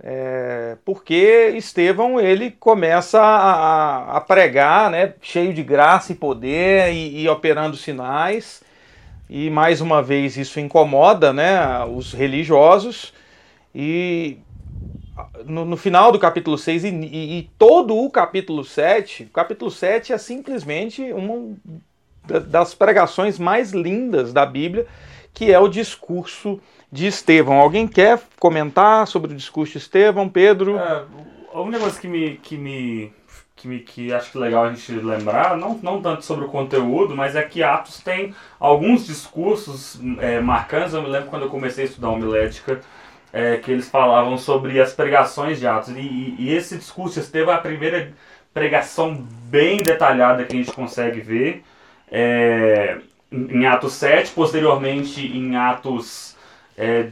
é, 0.08 0.76
porque 0.84 1.52
Estevão 1.56 2.20
ele 2.20 2.52
começa 2.52 3.20
a, 3.20 4.16
a, 4.16 4.20
pregar, 4.20 4.88
né, 4.88 5.14
cheio 5.20 5.52
de 5.52 5.64
graça 5.64 6.12
e 6.12 6.14
poder 6.14 6.92
e, 6.92 7.22
e, 7.22 7.28
operando 7.28 7.76
sinais, 7.76 8.62
e 9.28 9.50
mais 9.50 9.80
uma 9.80 10.00
vez 10.00 10.36
isso 10.36 10.60
incomoda 10.60 11.32
né, 11.32 11.84
os 11.86 12.12
religiosos, 12.12 13.12
e 13.74 14.38
no, 15.44 15.64
no 15.64 15.76
final 15.76 16.12
do 16.12 16.20
capítulo 16.20 16.56
6 16.56 16.84
e, 16.84 16.88
e, 16.88 17.38
e, 17.38 17.50
todo 17.58 17.96
o 17.96 18.08
capítulo 18.08 18.62
7, 18.62 19.24
o 19.24 19.30
capítulo 19.30 19.72
7 19.72 20.12
é 20.12 20.18
simplesmente 20.18 21.02
uma 21.12 21.56
das 22.46 22.74
pregações 22.74 23.40
mais 23.40 23.72
lindas 23.72 24.32
da 24.32 24.46
Bíblia, 24.46 24.86
que 25.34 25.52
é 25.52 25.58
o 25.58 25.66
discurso 25.66 26.60
de 26.90 27.06
Estevão. 27.06 27.58
Alguém 27.58 27.86
quer 27.86 28.20
comentar 28.38 29.06
sobre 29.06 29.32
o 29.32 29.36
discurso 29.36 29.72
de 29.72 29.78
Estevão, 29.78 30.28
Pedro? 30.28 30.78
É, 30.78 31.04
um 31.54 31.68
negócio 31.68 32.00
que 32.00 32.08
me, 32.08 32.36
que 32.36 32.56
me 32.56 33.12
que, 33.56 33.66
me, 33.66 33.78
que 33.80 34.12
acho 34.12 34.30
que 34.30 34.38
é 34.38 34.40
legal 34.40 34.64
a 34.64 34.72
gente 34.72 34.92
lembrar, 34.92 35.56
não, 35.56 35.78
não 35.82 36.02
tanto 36.02 36.24
sobre 36.24 36.44
o 36.44 36.48
conteúdo, 36.48 37.16
mas 37.16 37.34
é 37.34 37.42
que 37.42 37.62
Atos 37.62 38.00
tem 38.00 38.34
alguns 38.60 39.06
discursos 39.06 39.98
é, 40.20 40.40
marcantes. 40.40 40.92
Eu 40.92 41.02
me 41.02 41.08
lembro 41.08 41.30
quando 41.30 41.42
eu 41.42 41.48
comecei 41.48 41.84
a 41.84 41.86
estudar 41.88 42.10
homilética, 42.10 42.80
é, 43.32 43.56
que 43.56 43.72
eles 43.72 43.88
falavam 43.88 44.36
sobre 44.36 44.78
as 44.78 44.92
pregações 44.92 45.58
de 45.58 45.66
Atos. 45.66 45.88
E, 45.96 46.36
e, 46.38 46.54
esse 46.54 46.76
discurso, 46.76 47.18
é 47.18 47.52
a 47.52 47.58
primeira 47.58 48.12
pregação 48.52 49.26
bem 49.44 49.78
detalhada 49.78 50.44
que 50.44 50.54
a 50.54 50.58
gente 50.58 50.72
consegue 50.72 51.20
ver. 51.20 51.64
É, 52.10 52.98
em 53.32 53.66
Atos 53.66 53.94
7, 53.94 54.32
posteriormente 54.32 55.26
em 55.26 55.56
Atos 55.56 56.35
é, 56.76 57.08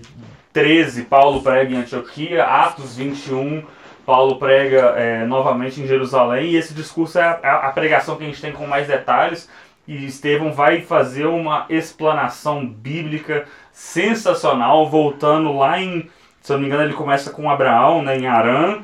13, 0.52 1.04
Paulo 1.04 1.42
prega 1.42 1.74
em 1.74 1.78
Antioquia, 1.78 2.44
Atos 2.44 2.96
21, 2.96 3.64
Paulo 4.06 4.36
prega 4.36 4.94
é, 4.96 5.24
novamente 5.24 5.80
em 5.80 5.86
Jerusalém, 5.86 6.50
e 6.50 6.56
esse 6.56 6.74
discurso 6.74 7.18
é 7.18 7.22
a, 7.22 7.68
a, 7.68 7.72
pregação 7.72 8.16
que 8.16 8.22
a 8.22 8.26
gente 8.26 8.40
tem 8.40 8.52
com 8.52 8.66
mais 8.66 8.86
detalhes, 8.86 9.48
e 9.86 10.06
Estevão 10.06 10.52
vai 10.52 10.80
fazer 10.80 11.26
uma 11.26 11.66
explanação 11.68 12.66
bíblica 12.66 13.46
sensacional, 13.72 14.88
voltando 14.88 15.56
lá 15.56 15.80
em, 15.80 16.08
se 16.40 16.52
eu 16.52 16.56
não 16.56 16.62
me 16.62 16.68
engano, 16.68 16.84
ele 16.84 16.94
começa 16.94 17.30
com 17.30 17.50
Abraão, 17.50 18.02
né, 18.02 18.16
em 18.16 18.26
Arã, 18.26 18.82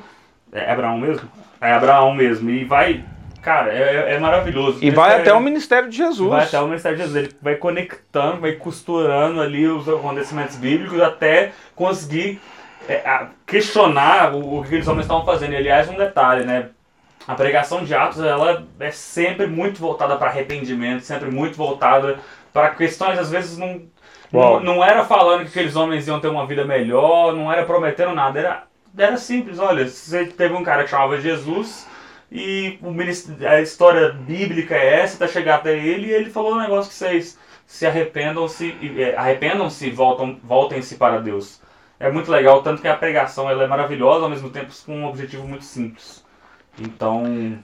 é 0.52 0.72
Abraão 0.72 0.98
mesmo? 0.98 1.28
É 1.60 1.72
Abraão 1.72 2.14
mesmo, 2.14 2.50
e 2.50 2.64
vai 2.64 3.04
Cara, 3.42 3.72
é, 3.72 4.14
é 4.14 4.18
maravilhoso. 4.18 4.78
E 4.82 4.90
vai 4.90 5.20
até 5.20 5.32
o 5.32 5.40
ministério 5.40 5.88
de 5.88 5.96
Jesus. 5.96 6.30
Vai 6.30 6.44
até 6.44 6.60
o 6.60 6.66
ministério 6.66 6.98
de 6.98 7.04
Jesus. 7.04 7.24
Ele 7.24 7.36
vai 7.40 7.56
conectando, 7.56 8.40
vai 8.40 8.52
costurando 8.52 9.40
ali 9.40 9.66
os 9.66 9.88
acontecimentos 9.88 10.56
bíblicos 10.56 11.00
até 11.00 11.52
conseguir 11.74 12.40
é, 12.88 13.26
questionar 13.46 14.34
o, 14.34 14.58
o 14.58 14.64
que 14.64 14.74
eles 14.74 14.88
homens 14.88 15.04
estavam 15.04 15.24
fazendo. 15.24 15.54
E, 15.54 15.56
aliás, 15.56 15.88
um 15.88 15.96
detalhe, 15.96 16.44
né? 16.44 16.68
A 17.26 17.34
pregação 17.34 17.84
de 17.84 17.94
Atos 17.94 18.20
ela 18.22 18.66
é 18.78 18.90
sempre 18.90 19.46
muito 19.46 19.80
voltada 19.80 20.16
para 20.16 20.28
arrependimento, 20.28 21.02
sempre 21.02 21.30
muito 21.30 21.56
voltada 21.56 22.18
para 22.52 22.70
questões, 22.70 23.18
às 23.18 23.30
vezes, 23.30 23.56
não 23.56 23.82
Não, 24.32 24.60
não, 24.60 24.84
era 24.84 25.04
falando 25.04 25.42
que 25.42 25.48
aqueles 25.48 25.76
homens 25.76 26.08
iam 26.08 26.20
ter 26.20 26.28
uma 26.28 26.46
vida 26.46 26.64
melhor, 26.64 27.34
não 27.34 27.52
era 27.52 27.64
prometendo 27.64 28.14
nada, 28.14 28.38
era, 28.38 28.64
era 28.96 29.16
simples. 29.16 29.58
Olha, 29.58 29.86
você 29.86 30.26
teve 30.26 30.54
um 30.54 30.62
cara 30.62 30.84
que 30.84 30.90
chamava 30.90 31.20
Jesus 31.20 31.86
e 32.30 32.78
o, 32.80 32.94
a 33.46 33.60
história 33.60 34.12
bíblica 34.12 34.76
é 34.76 35.00
essa, 35.00 35.18
tá 35.18 35.26
chegar 35.26 35.56
até 35.56 35.76
ele 35.76 36.08
e 36.08 36.12
ele 36.12 36.30
falou 36.30 36.54
um 36.54 36.60
negócio 36.60 36.90
que 36.90 36.96
vocês 36.96 37.38
se 37.66 37.86
arrependam-se, 37.86 38.76
é, 38.98 39.16
arrependam-se 39.16 39.86
e 39.86 39.90
voltam, 39.90 40.38
voltem-se 40.42 40.96
para 40.96 41.20
Deus. 41.20 41.60
É 41.98 42.10
muito 42.10 42.30
legal, 42.30 42.62
tanto 42.62 42.80
que 42.80 42.88
a 42.88 42.96
pregação 42.96 43.50
ela 43.50 43.64
é 43.64 43.66
maravilhosa, 43.66 44.24
ao 44.24 44.30
mesmo 44.30 44.48
tempo 44.50 44.72
com 44.86 44.96
um 44.96 45.06
objetivo 45.06 45.46
muito 45.46 45.64
simples. 45.64 46.24
Então, 46.78 47.58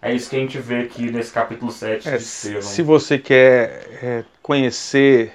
é 0.00 0.12
isso 0.12 0.30
que 0.30 0.36
a 0.36 0.38
gente 0.38 0.58
vê 0.58 0.80
aqui 0.80 1.10
nesse 1.10 1.32
capítulo 1.32 1.70
7 1.70 2.08
é. 2.08 2.62
Se 2.62 2.82
você 2.82 3.18
quer 3.18 3.86
é, 4.02 4.24
conhecer, 4.42 5.32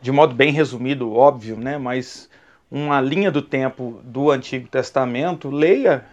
de 0.00 0.12
modo 0.12 0.34
bem 0.34 0.52
resumido, 0.52 1.12
óbvio, 1.12 1.56
né, 1.56 1.78
mas 1.78 2.28
uma 2.70 3.00
linha 3.00 3.30
do 3.30 3.42
tempo 3.42 4.00
do 4.04 4.30
Antigo 4.30 4.68
Testamento, 4.68 5.50
leia 5.50 6.04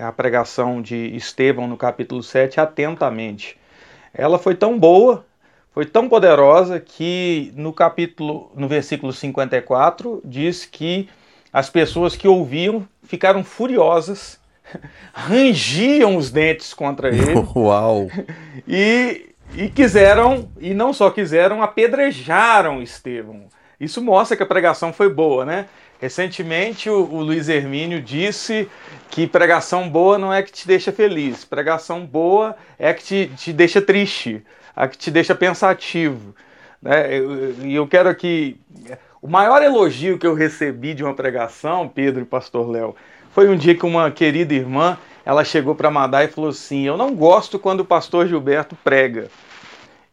a 0.00 0.12
pregação 0.12 0.80
de 0.80 1.14
Estevão 1.16 1.66
no 1.66 1.76
capítulo 1.76 2.22
7 2.22 2.60
atentamente. 2.60 3.56
Ela 4.14 4.38
foi 4.38 4.54
tão 4.54 4.78
boa, 4.78 5.26
foi 5.72 5.84
tão 5.84 6.08
poderosa 6.08 6.80
que 6.80 7.52
no 7.54 7.72
capítulo, 7.72 8.50
no 8.54 8.66
versículo 8.66 9.12
54, 9.12 10.20
diz 10.24 10.64
que 10.64 11.08
as 11.52 11.70
pessoas 11.70 12.16
que 12.16 12.26
ouviam 12.26 12.86
ficaram 13.02 13.44
furiosas, 13.44 14.40
rangiam 15.12 16.16
os 16.16 16.30
dentes 16.30 16.74
contra 16.74 17.08
ele. 17.08 17.34
Uau! 17.54 18.08
E, 18.66 19.34
e 19.54 19.68
quiseram, 19.70 20.50
e 20.60 20.74
não 20.74 20.92
só 20.92 21.10
quiseram, 21.10 21.62
apedrejaram 21.62 22.82
Estevão. 22.82 23.46
Isso 23.80 24.02
mostra 24.02 24.36
que 24.36 24.42
a 24.42 24.46
pregação 24.46 24.92
foi 24.92 25.08
boa, 25.08 25.44
né? 25.44 25.66
Recentemente, 26.00 26.88
o, 26.88 26.94
o, 26.94 27.20
Luiz 27.20 27.48
Hermínio 27.48 28.00
disse 28.00 28.68
que 29.10 29.26
pregação 29.26 29.88
boa 29.88 30.16
não 30.16 30.32
é 30.32 30.42
que 30.42 30.52
te 30.52 30.66
deixa 30.66 30.92
feliz, 30.92 31.44
pregação 31.44 32.06
boa 32.06 32.56
é 32.78 32.94
que 32.94 33.02
te, 33.02 33.30
te 33.36 33.52
deixa 33.52 33.82
triste, 33.82 34.44
a 34.74 34.86
que 34.86 34.96
te 34.96 35.10
deixa 35.10 35.34
pensativo. 35.34 36.34
Né? 36.80 37.18
E 37.18 37.74
eu, 37.74 37.82
eu 37.82 37.86
quero 37.88 38.08
aqui. 38.08 38.60
O 39.20 39.26
maior 39.26 39.60
elogio 39.62 40.18
que 40.18 40.26
eu 40.26 40.34
recebi 40.34 40.94
de 40.94 41.02
uma 41.02 41.14
pregação, 41.14 41.88
Pedro 41.88 42.22
e 42.22 42.24
Pastor 42.24 42.70
Léo, 42.70 42.94
foi 43.32 43.48
um 43.48 43.56
dia 43.56 43.74
que 43.74 43.84
uma 43.84 44.10
querida 44.10 44.54
irmã 44.54 44.96
ela 45.24 45.44
chegou 45.44 45.74
para 45.74 45.90
Madá 45.90 46.24
e 46.24 46.28
falou 46.28 46.50
assim: 46.50 46.86
Eu 46.86 46.96
não 46.96 47.14
gosto 47.14 47.58
quando 47.58 47.80
o 47.80 47.84
pastor 47.84 48.26
Gilberto 48.26 48.76
prega. 48.82 49.28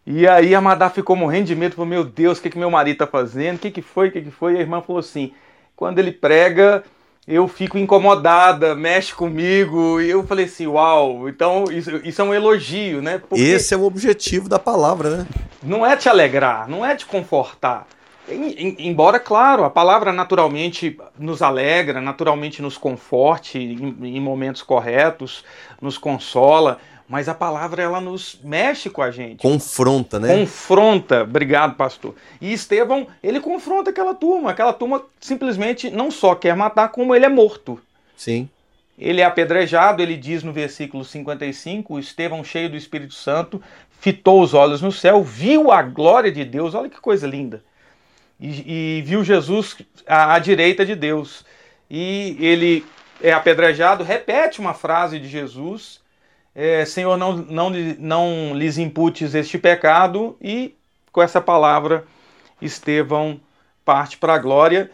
E 0.06 0.28
aí 0.28 0.54
a 0.54 0.62
Madá 0.62 0.90
ficou 0.90 1.16
morrendo 1.16 1.46
de 1.46 1.56
medo, 1.56 1.76
falou: 1.76 1.90
Meu 1.90 2.04
Deus, 2.04 2.38
o 2.38 2.42
que, 2.42 2.50
que 2.50 2.60
meu 2.60 2.70
marido 2.70 2.96
está 2.96 3.08
fazendo? 3.08 3.56
O 3.56 3.60
que, 3.60 3.72
que 3.72 3.82
foi? 3.82 4.10
O 4.10 4.12
que, 4.12 4.22
que 4.22 4.32
foi? 4.32 4.54
E 4.54 4.58
a 4.58 4.62
irmã 4.62 4.82
falou 4.82 5.00
assim: 5.00 5.34
quando 5.76 6.00
ele 6.00 6.12
prega, 6.12 6.84
eu 7.28 7.48
fico 7.48 7.78
incomodada, 7.78 8.76
mexe 8.76 9.14
comigo. 9.14 10.00
E 10.00 10.10
eu 10.10 10.26
falei 10.26 10.46
assim, 10.46 10.68
uau, 10.68 11.28
então 11.28 11.66
isso, 11.72 11.90
isso 12.04 12.22
é 12.22 12.26
um 12.26 12.34
elogio, 12.34 13.02
né? 13.02 13.18
Porque 13.18 13.42
Esse 13.44 13.74
é 13.74 13.78
o 13.78 13.84
objetivo 13.84 14.48
da 14.48 14.60
palavra, 14.60 15.18
né? 15.18 15.28
Não 15.62 15.86
é 15.86 15.98
te 15.98 16.08
alegrar, 16.08 16.70
não 16.70 16.86
é 16.86 16.96
te 16.96 17.06
confortar. 17.06 17.88
Embora, 18.28 19.20
claro, 19.20 19.64
a 19.64 19.70
palavra 19.70 20.12
naturalmente 20.12 20.98
nos 21.18 21.44
alegra, 21.44 22.02
naturalmente 22.02 22.60
nos 22.60 22.76
conforte 22.76 23.60
em, 23.60 23.96
em 24.02 24.20
momentos 24.20 24.64
corretos, 24.64 25.46
nos 25.80 25.96
consola, 25.96 26.80
mas 27.08 27.30
a 27.30 27.36
palavra 27.36 27.84
ela 27.84 28.02
nos 28.02 28.40
mexe 28.44 28.90
com 28.90 29.02
a 29.02 29.12
gente. 29.12 29.42
Confronta, 29.42 30.20
né? 30.20 30.40
Confronta, 30.40 31.22
obrigado, 31.22 31.76
pastor. 31.76 32.16
E 32.42 32.52
Estevão, 32.52 33.08
ele 33.22 33.40
confronta 33.40 33.92
aquela 33.92 34.16
turma. 34.16 34.52
Aquela 34.52 34.74
turma 34.74 35.04
simplesmente 35.20 35.92
não 35.92 36.10
só 36.10 36.34
quer 36.34 36.56
matar, 36.56 36.90
como 36.90 37.14
ele 37.14 37.26
é 37.26 37.30
morto. 37.30 37.80
Sim. 38.18 38.50
Ele 38.98 39.22
é 39.22 39.26
apedrejado, 39.26 40.02
ele 40.02 40.16
diz 40.16 40.42
no 40.42 40.52
versículo 40.52 41.04
55, 41.04 42.00
Estevão, 42.00 42.44
cheio 42.44 42.70
do 42.70 42.78
Espírito 42.78 43.14
Santo, 43.14 43.62
fitou 44.00 44.42
os 44.42 44.54
olhos 44.54 44.82
no 44.82 44.92
céu, 44.92 45.22
viu 45.22 45.72
a 45.72 45.82
glória 45.82 46.32
de 46.32 46.44
Deus, 46.46 46.74
olha 46.74 46.90
que 46.90 47.00
coisa 47.00 47.28
linda. 47.28 47.62
E, 48.40 49.00
e 49.00 49.02
viu 49.02 49.24
Jesus 49.24 49.78
à, 50.08 50.34
à 50.34 50.40
direita 50.40 50.86
de 50.86 50.96
Deus. 50.96 51.46
E 51.90 52.36
ele 52.40 52.86
é 53.22 53.32
apedrejado, 53.32 54.04
repete 54.04 54.60
uma 54.60 54.74
frase 54.74 55.20
de 55.20 55.28
Jesus 55.28 56.04
é, 56.56 56.86
Senhor, 56.86 57.18
não, 57.18 57.34
não, 57.36 57.70
não 58.00 58.54
lhes 58.56 58.78
imputes 58.78 59.36
este 59.36 59.58
pecado, 59.58 60.38
e 60.42 60.74
com 61.12 61.22
essa 61.22 61.42
palavra 61.42 62.06
Estevão 62.62 63.40
parte 63.84 64.18
para 64.18 64.36
a 64.36 64.40
glória. 64.40 64.90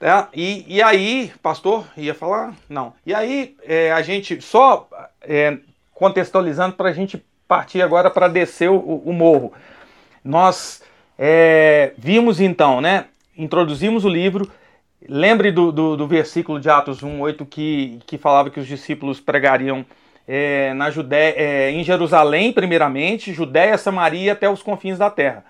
Tá? 0.00 0.28
E, 0.34 0.64
e 0.68 0.82
aí, 0.82 1.32
pastor, 1.42 1.86
ia 1.96 2.14
falar? 2.14 2.54
Não. 2.68 2.92
E 3.06 3.14
aí, 3.14 3.56
é, 3.64 3.92
a 3.92 4.02
gente, 4.02 4.40
só 4.40 4.88
é, 5.22 5.58
contextualizando 5.94 6.74
para 6.74 6.90
a 6.90 6.92
gente 6.92 7.24
partir 7.46 7.80
agora 7.80 8.10
para 8.10 8.28
descer 8.28 8.70
o, 8.70 8.76
o, 8.78 9.12
morro. 9.12 9.52
Nós 10.22 10.82
é, 11.18 11.92
vimos 11.96 12.40
então, 12.40 12.80
né? 12.80 13.06
Introduzimos 13.36 14.04
o 14.04 14.08
livro. 14.08 14.50
Lembre 15.08 15.50
do, 15.50 15.72
do, 15.72 15.96
do 15.96 16.06
versículo 16.06 16.60
de 16.60 16.68
Atos 16.68 17.00
1,8 17.00 17.46
que, 17.48 17.98
que 18.06 18.18
falava 18.18 18.50
que 18.50 18.60
os 18.60 18.66
discípulos 18.66 19.20
pregariam 19.20 19.84
é, 20.28 20.74
na 20.74 20.90
Judéia, 20.90 21.34
é, 21.38 21.70
em 21.70 21.82
Jerusalém, 21.82 22.52
primeiramente, 22.52 23.32
Judéia, 23.32 23.78
Samaria 23.78 24.32
até 24.34 24.48
os 24.48 24.62
confins 24.62 24.98
da 24.98 25.08
terra. 25.08 25.42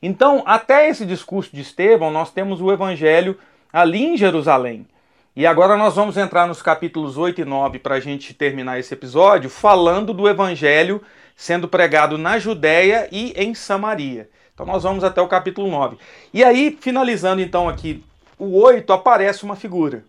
Então, 0.00 0.44
até 0.46 0.88
esse 0.88 1.04
discurso 1.04 1.50
de 1.52 1.60
Estevão, 1.60 2.12
nós 2.12 2.30
temos 2.30 2.62
o 2.62 2.72
evangelho 2.72 3.36
ali 3.72 4.04
em 4.04 4.16
Jerusalém. 4.16 4.86
E 5.34 5.46
agora 5.46 5.76
nós 5.76 5.96
vamos 5.96 6.16
entrar 6.16 6.46
nos 6.46 6.62
capítulos 6.62 7.16
8 7.16 7.40
e 7.40 7.44
9 7.44 7.80
para 7.80 7.96
a 7.96 8.00
gente 8.00 8.32
terminar 8.32 8.78
esse 8.78 8.94
episódio, 8.94 9.50
falando 9.50 10.14
do 10.14 10.28
evangelho 10.28 11.02
sendo 11.36 11.66
pregado 11.66 12.18
na 12.18 12.38
Judéia 12.38 13.08
e 13.10 13.32
em 13.36 13.54
Samaria. 13.54 14.28
Então 14.52 14.66
nós 14.66 14.82
vamos 14.82 15.02
até 15.02 15.22
o 15.22 15.28
capítulo 15.28 15.70
9. 15.70 15.96
E 16.34 16.44
aí, 16.44 16.76
finalizando 16.80 17.40
então 17.40 17.68
aqui 17.68 18.04
o 18.38 18.60
8, 18.60 18.92
aparece 18.92 19.42
uma 19.42 19.56
figura. 19.56 20.04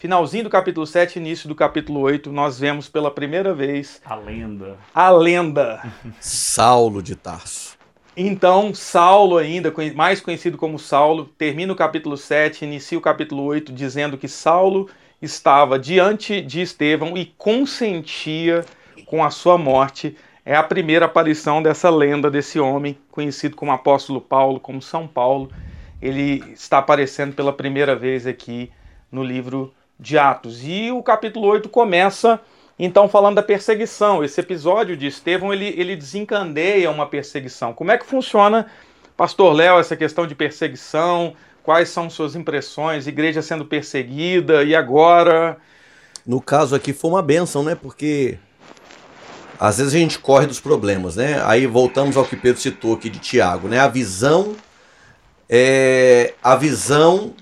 Finalzinho 0.00 0.44
do 0.44 0.48
capítulo 0.48 0.86
7, 0.86 1.18
início 1.18 1.46
do 1.46 1.54
capítulo 1.54 2.00
8, 2.00 2.32
nós 2.32 2.58
vemos 2.58 2.88
pela 2.88 3.10
primeira 3.10 3.52
vez 3.52 4.00
a 4.02 4.14
lenda. 4.14 4.78
A 4.94 5.10
lenda. 5.10 5.92
Saulo 6.18 7.02
de 7.02 7.14
Tarso. 7.14 7.76
Então, 8.16 8.72
Saulo, 8.72 9.36
ainda 9.36 9.70
mais 9.94 10.18
conhecido 10.18 10.56
como 10.56 10.78
Saulo, 10.78 11.26
termina 11.36 11.70
o 11.70 11.76
capítulo 11.76 12.16
7, 12.16 12.64
inicia 12.64 12.96
o 12.96 13.00
capítulo 13.02 13.42
8, 13.42 13.74
dizendo 13.74 14.16
que 14.16 14.26
Saulo 14.26 14.88
estava 15.20 15.78
diante 15.78 16.40
de 16.40 16.62
Estevão 16.62 17.14
e 17.14 17.26
consentia 17.36 18.64
com 19.04 19.22
a 19.22 19.28
sua 19.28 19.58
morte. 19.58 20.16
É 20.46 20.56
a 20.56 20.62
primeira 20.62 21.04
aparição 21.04 21.62
dessa 21.62 21.90
lenda 21.90 22.30
desse 22.30 22.58
homem, 22.58 22.96
conhecido 23.10 23.54
como 23.54 23.70
apóstolo 23.70 24.22
Paulo, 24.22 24.58
como 24.58 24.80
São 24.80 25.06
Paulo. 25.06 25.52
Ele 26.00 26.42
está 26.54 26.78
aparecendo 26.78 27.34
pela 27.34 27.52
primeira 27.52 27.94
vez 27.94 28.26
aqui 28.26 28.72
no 29.12 29.22
livro 29.22 29.74
de 30.00 30.18
Atos. 30.18 30.60
E 30.64 30.90
o 30.90 31.02
capítulo 31.02 31.46
8 31.46 31.68
começa 31.68 32.40
então 32.78 33.08
falando 33.08 33.36
da 33.36 33.42
perseguição. 33.42 34.24
Esse 34.24 34.40
episódio 34.40 34.96
de 34.96 35.06
Estevão, 35.06 35.52
ele, 35.52 35.74
ele 35.76 35.94
desencandeia 35.94 36.90
uma 36.90 37.06
perseguição. 37.06 37.74
Como 37.74 37.90
é 37.90 37.98
que 37.98 38.06
funciona, 38.06 38.66
pastor 39.16 39.52
Léo, 39.52 39.78
essa 39.78 39.94
questão 39.94 40.26
de 40.26 40.34
perseguição? 40.34 41.34
Quais 41.62 41.90
são 41.90 42.08
suas 42.08 42.34
impressões? 42.34 43.06
Igreja 43.06 43.42
sendo 43.42 43.66
perseguida 43.66 44.64
e 44.64 44.74
agora? 44.74 45.58
No 46.26 46.40
caso 46.40 46.74
aqui 46.74 46.94
foi 46.94 47.10
uma 47.10 47.22
benção, 47.22 47.62
né? 47.62 47.74
Porque 47.74 48.38
às 49.58 49.76
vezes 49.76 49.94
a 49.94 49.98
gente 49.98 50.18
corre 50.18 50.46
dos 50.46 50.58
problemas, 50.58 51.16
né? 51.16 51.42
Aí 51.44 51.66
voltamos 51.66 52.16
ao 52.16 52.24
que 52.24 52.34
Pedro 52.34 52.62
citou 52.62 52.94
aqui 52.94 53.10
de 53.10 53.18
Tiago, 53.18 53.68
né? 53.68 53.78
A 53.78 53.88
visão 53.88 54.56
é 55.50 56.32
a 56.42 56.56
visão 56.56 57.34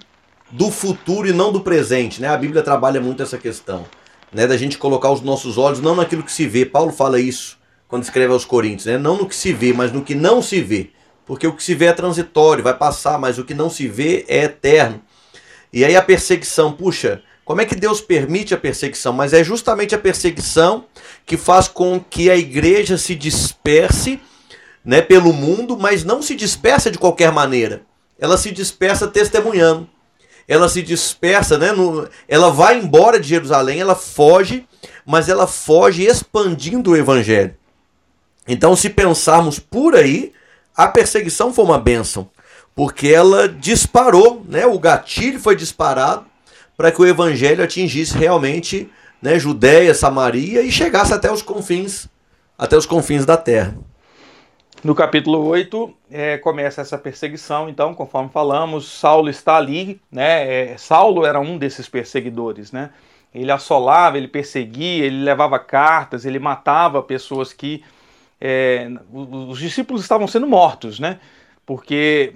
do 0.51 0.71
futuro 0.71 1.29
e 1.29 1.33
não 1.33 1.53
do 1.53 1.61
presente, 1.61 2.21
né? 2.21 2.29
A 2.29 2.37
Bíblia 2.37 2.63
trabalha 2.63 3.01
muito 3.01 3.23
essa 3.23 3.37
questão, 3.37 3.85
né? 4.33 4.47
Da 4.47 4.57
gente 4.57 4.79
colocar 4.79 5.11
os 5.11 5.21
nossos 5.21 5.59
olhos 5.59 5.81
não 5.81 5.95
naquilo 5.95 6.23
que 6.23 6.33
se 6.33 6.47
vê. 6.47 6.65
Paulo 6.65 6.93
fala 6.93 7.21
isso 7.21 7.59
quando 7.87 8.03
escreve 8.03 8.33
aos 8.33 8.45
Coríntios, 8.45 8.87
né? 8.87 8.99
Não 8.99 9.17
no 9.17 9.29
que 9.29 9.35
se 9.35 9.53
vê, 9.53 9.73
mas 9.73 9.93
no 9.93 10.03
que 10.03 10.15
não 10.15 10.41
se 10.41 10.61
vê. 10.61 10.91
Porque 11.27 11.47
o 11.47 11.53
que 11.53 11.63
se 11.63 11.75
vê 11.75 11.87
é 11.87 11.93
transitório, 11.93 12.65
vai 12.65 12.75
passar, 12.75 13.19
mas 13.19 13.39
o 13.39 13.45
que 13.45 13.53
não 13.53 13.69
se 13.69 13.87
vê 13.87 14.25
é 14.29 14.45
eterno. 14.45 15.03
E 15.71 15.85
aí 15.85 15.95
a 15.95 16.03
perseguição, 16.03 16.73
puxa, 16.73 17.23
como 17.45 17.61
é 17.61 17.67
que 17.67 17.75
Deus 17.75 18.01
permite 18.01 18.55
a 18.55 18.59
perseguição? 18.59 19.13
Mas 19.13 19.35
é 19.35 19.45
justamente 19.45 19.95
a 19.95 19.99
perseguição 19.99 20.87
que 21.27 21.37
faz 21.37 21.69
com 21.69 22.01
que 22.01 22.31
a 22.31 22.37
igreja 22.37 22.97
se 22.97 23.15
disperse 23.15 24.19
né, 24.83 25.03
pelo 25.03 25.35
mundo, 25.35 25.77
mas 25.77 26.05
não 26.05 26.23
se 26.23 26.35
dispersa 26.35 26.91
de 26.91 26.99
qualquer 26.99 27.31
maneira. 27.31 27.83
Ela 28.19 28.39
se 28.39 28.51
dispersa 28.51 29.07
testemunhando 29.07 29.89
ela 30.49 30.69
se 30.69 30.83
dispersa, 30.83 31.59
né? 31.59 31.73
No, 31.73 32.09
ela 32.27 32.51
vai 32.51 32.79
embora 32.79 33.21
de 33.21 33.29
Jerusalém, 33.29 33.81
ela 33.81 33.95
foge, 33.95 34.67
mas 35.05 35.29
ela 35.29 35.47
foge 35.47 36.05
expandindo 36.05 36.93
o 36.93 36.97
evangelho. 36.97 37.55
Então, 38.49 38.75
se 38.75 38.89
pensarmos 38.89 39.59
por 39.59 39.95
aí, 39.95 40.33
a 40.75 40.89
perseguição 40.89 41.53
foi 41.53 41.67
uma 41.67 41.79
bênção, 41.79 42.31
porque 42.75 43.09
ela 43.09 43.47
disparou, 43.47 44.43
né? 44.49 44.65
O 44.65 44.79
gatilho 44.79 45.39
foi 45.39 45.55
disparado 45.55 46.25
para 46.79 46.91
que 46.91 47.03
o 47.03 47.07
evangelho 47.07 47.63
atingisse 47.63 48.17
realmente, 48.17 48.89
né, 49.21 49.39
Judéia, 49.39 49.93
Samaria 49.95 50.63
e 50.63 50.73
chegasse 50.73 51.13
até 51.13 51.31
os 51.31 51.43
confins, 51.43 52.07
até 52.57 52.77
os 52.77 52.87
confins 52.87 53.27
da 53.27 53.37
terra. 53.37 53.77
No 54.85 54.95
capítulo 54.95 55.45
8, 55.45 55.95
é, 56.09 56.39
começa 56.39 56.81
essa 56.81 56.97
perseguição, 56.97 57.69
então, 57.69 57.93
conforme 57.95 58.31
falamos, 58.31 58.87
Saulo 58.87 59.29
está 59.29 59.57
ali, 59.57 60.01
né? 60.11 60.73
É, 60.73 60.77
Saulo 60.77 61.27
era 61.27 61.41
um 61.41 61.59
desses 61.59 61.89
perseguidores, 61.89 62.71
né? 62.71 62.91
Ele 63.35 63.51
assolava, 63.51 64.17
ele 64.17 64.29
perseguia, 64.29 65.05
ele 65.05 65.25
levava 65.25 65.59
cartas, 65.59 66.25
ele 66.25 66.39
matava 66.39 67.03
pessoas 67.03 67.53
que. 67.53 67.83
É, 68.41 68.89
os 69.13 69.59
discípulos 69.59 70.03
estavam 70.03 70.29
sendo 70.29 70.47
mortos, 70.47 71.01
né? 71.01 71.19
Porque 71.67 72.33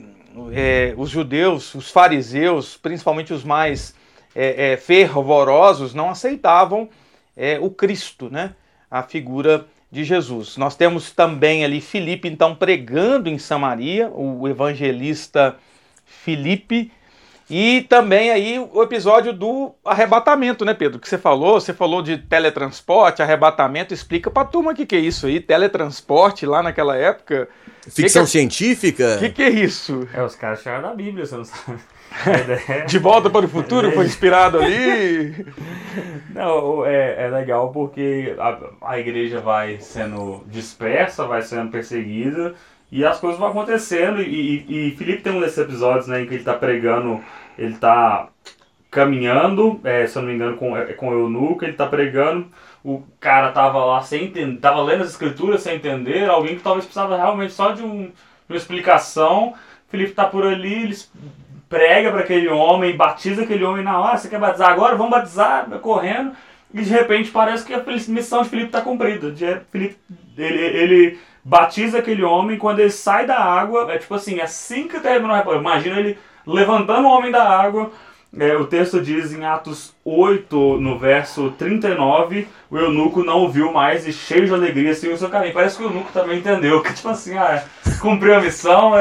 é, 0.53 0.95
os 0.97 1.11
judeus, 1.11 1.73
os 1.77 1.93
fariseus, 1.93 2.77
principalmente 2.77 3.33
os 3.33 3.45
mais 3.45 3.95
é, 4.35 4.73
é, 4.73 4.77
fervorosos, 4.77 5.95
não 5.95 6.11
aceitavam 6.11 6.89
o 7.63 7.71
Cristo, 7.71 8.29
né? 8.31 8.55
A 8.91 9.03
figura 9.03 9.67
de 9.93 10.05
Jesus. 10.05 10.57
Nós 10.57 10.75
temos 10.75 11.11
também 11.11 11.65
ali 11.65 11.79
Filipe, 11.79 12.27
então, 12.27 12.55
pregando 12.55 13.29
em 13.29 13.39
Samaria, 13.39 14.11
o 14.15 14.49
evangelista 14.49 15.57
Filipe, 16.07 16.91
e 17.51 17.83
também 17.83 18.31
aí 18.31 18.59
o 18.59 18.83
episódio 18.83 19.35
do 19.35 19.75
arrebatamento, 19.85 20.65
né, 20.65 20.73
Pedro? 20.73 20.99
Que 20.99 21.07
você 21.07 21.19
falou, 21.19 21.61
você 21.61 21.75
falou 21.75 22.01
de 22.01 22.17
teletransporte, 22.17 23.21
arrebatamento, 23.21 23.93
explica 23.93 24.31
pra 24.31 24.47
turma 24.47 24.73
o 24.73 24.75
que, 24.75 24.87
que 24.87 24.97
é 24.97 25.01
isso 25.01 25.27
aí, 25.27 25.39
teletransporte 25.39 26.47
lá 26.47 26.63
naquela 26.63 26.97
época. 26.97 27.47
Ficção 27.83 28.25
que 28.25 28.31
que 28.31 28.39
é... 28.39 28.41
científica? 28.41 29.17
O 29.17 29.19
que, 29.19 29.29
que 29.29 29.43
é 29.43 29.51
isso? 29.51 30.09
É, 30.15 30.23
os 30.23 30.35
caras 30.35 30.63
chegaram 30.63 30.89
da 30.89 30.95
Bíblia, 30.95 31.27
você 31.27 31.37
não 31.37 31.45
sabe. 31.45 31.79
De 32.87 32.99
volta 32.99 33.31
para 33.31 33.47
o 33.47 33.49
futuro 33.49 33.91
foi 33.93 34.07
inspirado 34.07 34.59
ali. 34.59 35.47
Não, 36.35 36.85
é, 36.85 37.25
é 37.25 37.29
legal 37.29 37.71
porque 37.71 38.35
a, 38.39 38.59
a 38.93 38.99
igreja 38.99 39.41
vai 39.41 39.79
sendo 39.81 40.43
dispersa, 40.47 41.27
vai 41.27 41.43
sendo 41.43 41.71
perseguida 41.71 42.55
e 42.91 43.05
as 43.05 43.19
coisas 43.19 43.39
vão 43.39 43.49
acontecendo. 43.49 44.21
E, 44.21 44.65
e, 44.69 44.89
e 44.89 44.97
Felipe 44.97 45.23
tem 45.23 45.33
um 45.33 45.41
desses 45.41 45.59
episódios 45.59 46.07
né, 46.07 46.23
em 46.23 46.27
que 46.27 46.35
ele 46.35 46.41
está 46.41 46.55
pregando, 46.55 47.21
ele 47.59 47.75
está 47.75 48.29
caminhando, 48.91 49.81
é, 49.85 50.07
se 50.07 50.17
eu 50.17 50.23
não 50.23 50.29
me 50.29 50.35
engano, 50.35 50.57
com, 50.59 50.77
é, 50.77 50.93
com 50.93 51.09
o 51.09 51.13
eunuco, 51.13 51.65
ele 51.65 51.73
está 51.73 51.87
pregando. 51.87 52.47
O 52.85 53.03
cara 53.19 53.51
tava 53.53 53.83
lá 53.85 54.03
sem 54.03 54.25
entender, 54.25 54.61
tava 54.61 54.83
lendo 54.83 55.03
as 55.03 55.11
escrituras 55.11 55.63
sem 55.63 55.77
entender, 55.77 56.29
alguém 56.29 56.57
que 56.57 56.63
talvez 56.63 56.85
precisava 56.85 57.17
realmente 57.17 57.55
só 57.55 57.73
de, 57.73 57.83
um, 57.83 58.07
de 58.07 58.13
uma 58.51 58.57
explicação. 58.57 59.55
Felipe 59.89 60.13
tá 60.13 60.27
por 60.27 60.47
ali, 60.47 60.83
eles 60.83 61.11
prega 61.73 62.11
para 62.11 62.21
aquele 62.21 62.49
homem, 62.49 62.95
batiza 62.95 63.45
aquele 63.45 63.65
homem 63.65 63.83
na 63.83 63.99
hora, 63.99 64.19
você 64.19 64.29
quer 64.29 64.39
batizar 64.39 64.71
agora? 64.71 64.95
Vamos 64.95 65.11
batizar, 65.11 65.67
correndo. 65.81 66.33
E 66.75 66.83
de 66.83 66.91
repente 66.91 67.31
parece 67.31 67.65
que 67.65 67.73
a 67.73 67.83
missão 68.09 68.43
de 68.43 68.51
Felipe 68.51 68.69
está 68.69 68.83
cumprida. 68.83 69.31
De, 69.31 69.47
ele, 69.73 69.97
ele 70.37 71.19
batiza 71.43 71.99
aquele 71.99 72.23
homem, 72.23 72.59
quando 72.59 72.81
ele 72.81 72.91
sai 72.91 73.25
da 73.25 73.39
água, 73.39 73.91
é 73.91 73.97
tipo 73.97 74.15
assim, 74.15 74.39
assim 74.39 74.87
que 74.87 75.01
terminou 75.01 75.35
a 75.35 75.57
imagina 75.57 75.99
ele 75.99 76.19
levantando 76.47 77.09
o 77.09 77.11
homem 77.11 77.33
da 77.33 77.43
água. 77.43 77.91
É, 78.39 78.55
o 78.55 78.67
texto 78.67 79.01
diz 79.01 79.33
em 79.33 79.45
Atos 79.45 79.95
8, 80.05 80.79
no 80.79 80.99
verso 80.99 81.55
39, 81.59 82.49
o 82.71 82.79
eunuco 82.79 83.25
não 83.25 83.41
ouviu 83.41 83.73
mais 83.73 84.07
e 84.07 84.13
cheio 84.13 84.47
de 84.47 84.53
alegria 84.53 84.95
seguiu 84.95 85.15
o 85.15 85.19
seu 85.19 85.31
caminho. 85.31 85.55
Parece 85.55 85.77
que 85.79 85.83
o 85.83 85.87
eunuco 85.87 86.13
também 86.13 86.39
entendeu 86.39 86.83
que, 86.83 86.93
tipo 86.93 87.09
assim, 87.09 87.37
ah, 87.37 87.63
cumpriu 88.01 88.35
a 88.35 88.41
missão, 88.41 88.93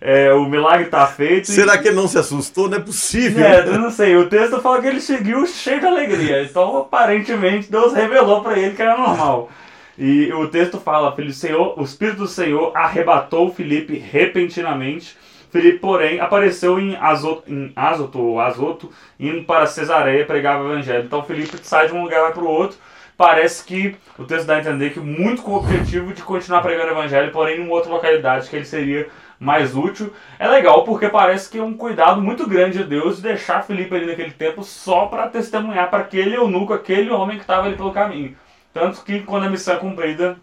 é, 0.00 0.32
o 0.32 0.44
milagre 0.44 0.86
está 0.86 1.06
feito. 1.06 1.48
Será 1.48 1.74
e... 1.74 1.78
que 1.78 1.88
ele 1.88 1.96
não 1.96 2.08
se 2.08 2.18
assustou? 2.18 2.68
Não 2.68 2.78
é 2.78 2.80
possível. 2.80 3.44
É, 3.44 3.60
eu 3.60 3.78
não 3.78 3.90
sei. 3.90 4.16
O 4.16 4.28
texto 4.28 4.60
fala 4.60 4.80
que 4.80 4.86
ele 4.86 5.00
seguiu 5.00 5.46
cheio 5.46 5.80
de 5.80 5.86
alegria. 5.86 6.42
Então, 6.42 6.78
aparentemente, 6.78 7.70
Deus 7.70 7.92
revelou 7.92 8.42
para 8.42 8.58
ele 8.58 8.74
que 8.74 8.82
era 8.82 8.96
normal. 8.96 9.50
E 9.98 10.32
o 10.32 10.46
texto 10.48 10.78
fala: 10.78 11.14
o, 11.16 11.32
Senhor, 11.32 11.78
o 11.78 11.82
Espírito 11.82 12.18
do 12.18 12.28
Senhor 12.28 12.70
arrebatou 12.76 13.52
Felipe 13.52 13.98
repentinamente. 13.98 15.16
Felipe, 15.50 15.78
porém, 15.78 16.20
apareceu 16.20 16.78
em 16.78 16.94
Azoto, 16.96 17.42
em 17.50 17.72
Azoto, 17.74 18.18
ou 18.18 18.38
Azoto, 18.38 18.92
indo 19.18 19.44
para 19.44 19.66
Cesareia 19.66 20.26
pregar 20.26 20.60
o 20.60 20.72
evangelho. 20.72 21.04
Então, 21.04 21.24
Felipe 21.24 21.56
sai 21.62 21.88
de 21.88 21.94
um 21.94 22.02
lugar 22.02 22.32
para 22.32 22.42
o 22.42 22.48
outro. 22.48 22.76
Parece 23.16 23.64
que 23.64 23.96
o 24.16 24.24
texto 24.24 24.46
dá 24.46 24.56
a 24.56 24.60
entender 24.60 24.90
que 24.90 25.00
muito 25.00 25.42
com 25.42 25.52
o 25.52 25.56
objetivo 25.56 26.12
de 26.12 26.22
continuar 26.22 26.62
pregando 26.62 26.88
o 26.88 26.92
evangelho, 26.92 27.32
porém 27.32 27.60
em 27.60 27.68
outra 27.68 27.90
localidade 27.90 28.48
que 28.48 28.54
ele 28.54 28.64
seria 28.64 29.08
mais 29.38 29.76
útil. 29.76 30.12
É 30.38 30.48
legal 30.48 30.84
porque 30.84 31.08
parece 31.08 31.48
que 31.50 31.58
é 31.58 31.62
um 31.62 31.74
cuidado 31.74 32.20
muito 32.20 32.48
grande 32.48 32.78
de 32.78 32.84
Deus 32.84 33.16
de 33.16 33.22
deixar 33.22 33.62
Felipe 33.62 33.94
ali 33.94 34.06
naquele 34.06 34.32
tempo 34.32 34.62
só 34.62 35.06
para 35.06 35.28
testemunhar 35.28 35.90
para 35.90 36.00
aquele 36.00 36.36
eunuco, 36.36 36.72
aquele 36.72 37.10
homem 37.10 37.36
que 37.36 37.42
estava 37.42 37.66
ali 37.66 37.76
pelo 37.76 37.92
caminho. 37.92 38.36
Tanto 38.72 39.02
que 39.02 39.20
quando 39.20 39.44
a 39.44 39.50
missão 39.50 39.74
é 39.74 39.78
cumprida, 39.78 40.36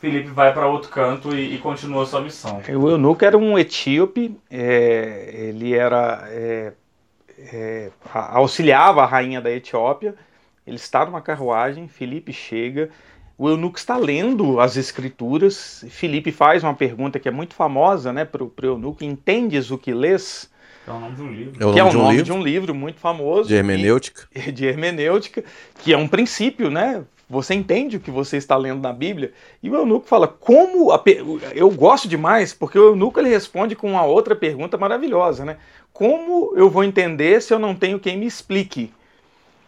Felipe 0.00 0.28
vai 0.28 0.52
para 0.52 0.66
outro 0.66 0.90
canto 0.90 1.34
e, 1.34 1.54
e, 1.54 1.58
continua 1.58 2.06
sua 2.06 2.20
missão. 2.20 2.60
O 2.68 2.88
eunuco 2.88 3.24
era 3.24 3.36
um 3.36 3.58
etíope, 3.58 4.38
é, 4.50 5.30
ele 5.32 5.74
era 5.74 6.26
é, 6.30 6.72
é, 7.38 7.90
auxiliava 8.12 9.02
a 9.02 9.06
rainha 9.06 9.40
da 9.40 9.50
Etiópia. 9.50 10.14
Ele 10.66 10.76
está 10.76 11.04
numa 11.04 11.20
carruagem, 11.20 11.88
Felipe 11.88 12.32
chega, 12.32 12.90
o 13.36 13.48
eunuco 13.48 13.78
está 13.78 13.96
lendo 13.96 14.60
as 14.60 14.76
escrituras. 14.76 15.84
Felipe 15.88 16.30
faz 16.30 16.62
uma 16.62 16.74
pergunta 16.74 17.18
que 17.18 17.28
é 17.28 17.32
muito 17.32 17.54
famosa 17.54 18.12
né, 18.12 18.24
para 18.24 18.42
o 18.42 18.52
eunuco: 18.62 19.04
Entendes 19.04 19.70
o 19.70 19.78
que 19.78 19.92
lês? 19.92 20.50
É 20.86 20.90
o 20.90 21.00
nome 21.00 21.16
de 21.16 21.22
um 21.22 21.32
livro. 21.32 21.62
É 21.62 21.64
o 21.64 21.68
nome, 21.68 21.80
é 21.80 21.84
o 21.84 21.88
de, 21.88 21.96
um 21.96 22.02
nome 22.02 22.16
livro, 22.16 22.24
de 22.24 22.32
um 22.32 22.42
livro 22.42 22.74
muito 22.74 23.00
famoso. 23.00 23.48
De 23.48 23.54
hermenêutica. 23.54 24.28
E, 24.34 24.50
de 24.52 24.66
hermenêutica, 24.66 25.42
que 25.82 25.92
é 25.92 25.96
um 25.96 26.06
princípio, 26.06 26.70
né? 26.70 27.02
Você 27.28 27.54
entende 27.54 27.96
o 27.96 28.00
que 28.00 28.10
você 28.10 28.36
está 28.36 28.54
lendo 28.54 28.82
na 28.82 28.92
Bíblia? 28.92 29.32
E 29.62 29.70
o 29.70 29.74
eunuco 29.74 30.06
fala, 30.06 30.28
como... 30.28 30.92
A, 30.92 31.02
eu 31.54 31.70
gosto 31.70 32.06
demais, 32.06 32.52
porque 32.52 32.78
o 32.78 32.90
eunuco 32.90 33.18
ele 33.18 33.30
responde 33.30 33.74
com 33.74 33.90
uma 33.90 34.04
outra 34.04 34.36
pergunta 34.36 34.76
maravilhosa, 34.76 35.42
né? 35.42 35.56
Como 35.90 36.52
eu 36.54 36.68
vou 36.68 36.84
entender 36.84 37.40
se 37.40 37.54
eu 37.54 37.58
não 37.58 37.74
tenho 37.74 37.98
quem 37.98 38.18
me 38.18 38.26
explique? 38.26 38.92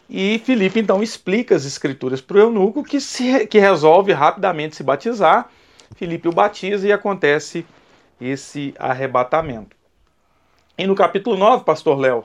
E 0.09 0.41
Filipe 0.45 0.79
então 0.81 1.03
explica 1.03 1.55
as 1.57 1.65
escrituras 1.65 2.21
para 2.21 2.37
o 2.37 2.41
eunuco, 2.41 2.85
que, 2.85 3.01
se, 3.01 3.47
que 3.47 3.59
resolve 3.59 4.13
rapidamente 4.13 4.77
se 4.77 4.83
batizar. 4.83 5.51
Filipe 5.97 6.29
o 6.29 6.33
batiza 6.33 6.87
e 6.87 6.93
acontece 6.93 7.67
esse 8.21 8.75
arrebatamento. 8.79 9.77
E 10.79 10.87
no 10.87 10.95
capítulo 10.95 11.37
9, 11.37 11.65
pastor 11.65 11.99
Léo, 11.99 12.25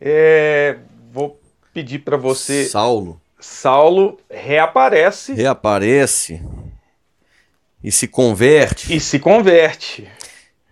é, 0.00 0.78
vou 1.12 1.38
pedir 1.72 2.00
para 2.00 2.16
você. 2.16 2.64
Saulo. 2.64 3.20
Saulo 3.38 4.18
reaparece. 4.30 5.34
Reaparece. 5.34 6.42
E 7.82 7.90
se 7.90 8.06
converte. 8.06 8.94
E 8.94 9.00
se 9.00 9.18
converte. 9.18 10.08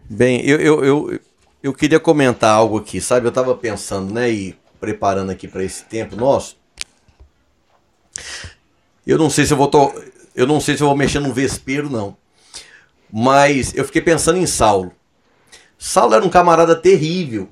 Bem, 0.08 0.40
eu, 0.46 0.60
eu, 0.60 0.84
eu, 0.84 1.20
eu 1.62 1.74
queria 1.74 1.98
comentar 1.98 2.54
algo 2.54 2.78
aqui, 2.78 3.00
sabe? 3.00 3.26
Eu 3.26 3.30
estava 3.30 3.54
pensando, 3.56 4.14
né? 4.14 4.30
E 4.30 4.59
preparando 4.80 5.30
aqui 5.30 5.46
para 5.46 5.62
esse 5.62 5.84
tempo 5.84 6.16
nosso. 6.16 6.58
Eu 9.06 9.18
não 9.18 9.28
sei 9.30 9.44
se 9.44 9.52
eu 9.52 9.56
vou 9.56 9.68
to... 9.68 9.92
eu 10.34 10.46
não 10.46 10.60
sei 10.60 10.76
se 10.76 10.82
eu 10.82 10.88
vou 10.88 10.96
mexer 10.96 11.20
no 11.20 11.32
vespeiro 11.32 11.90
não. 11.90 12.16
Mas 13.12 13.74
eu 13.74 13.84
fiquei 13.84 14.00
pensando 14.00 14.38
em 14.38 14.46
Saulo. 14.46 14.92
Saulo 15.78 16.14
era 16.14 16.24
um 16.24 16.28
camarada 16.28 16.74
terrível. 16.74 17.48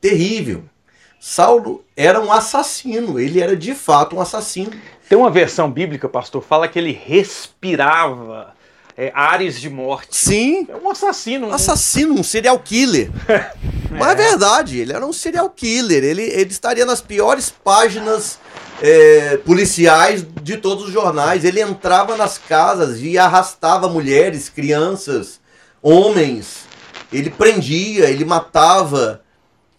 Terrível. 0.00 0.64
Saulo 1.20 1.84
era 1.96 2.20
um 2.20 2.32
assassino, 2.32 3.18
ele 3.18 3.40
era 3.40 3.56
de 3.56 3.74
fato 3.74 4.16
um 4.16 4.20
assassino. 4.20 4.72
Tem 5.08 5.16
uma 5.16 5.30
versão 5.30 5.70
bíblica, 5.70 6.08
pastor, 6.08 6.42
fala 6.42 6.66
que 6.66 6.78
ele 6.78 6.92
respirava 6.92 8.54
é, 8.96 9.10
ares 9.14 9.60
de 9.60 9.70
morte. 9.70 10.16
Sim. 10.16 10.66
É 10.68 10.76
um 10.76 10.90
assassino. 10.90 11.48
Um 11.48 11.52
assassino, 11.52 12.14
um 12.14 12.22
serial 12.22 12.58
killer. 12.58 13.10
Mas 13.90 14.08
é. 14.08 14.12
é 14.12 14.14
verdade, 14.14 14.78
ele 14.78 14.92
era 14.92 15.04
um 15.04 15.12
serial 15.12 15.50
killer. 15.50 16.02
Ele, 16.04 16.22
ele 16.22 16.50
estaria 16.50 16.84
nas 16.84 17.00
piores 17.00 17.50
páginas 17.50 18.38
é, 18.80 19.36
policiais 19.38 20.24
de 20.42 20.56
todos 20.56 20.86
os 20.86 20.92
jornais. 20.92 21.44
Ele 21.44 21.60
entrava 21.60 22.16
nas 22.16 22.38
casas 22.38 23.00
e 23.00 23.18
arrastava 23.18 23.88
mulheres, 23.88 24.48
crianças, 24.48 25.40
homens. 25.80 26.66
Ele 27.12 27.30
prendia, 27.30 28.08
ele 28.08 28.24
matava. 28.24 29.22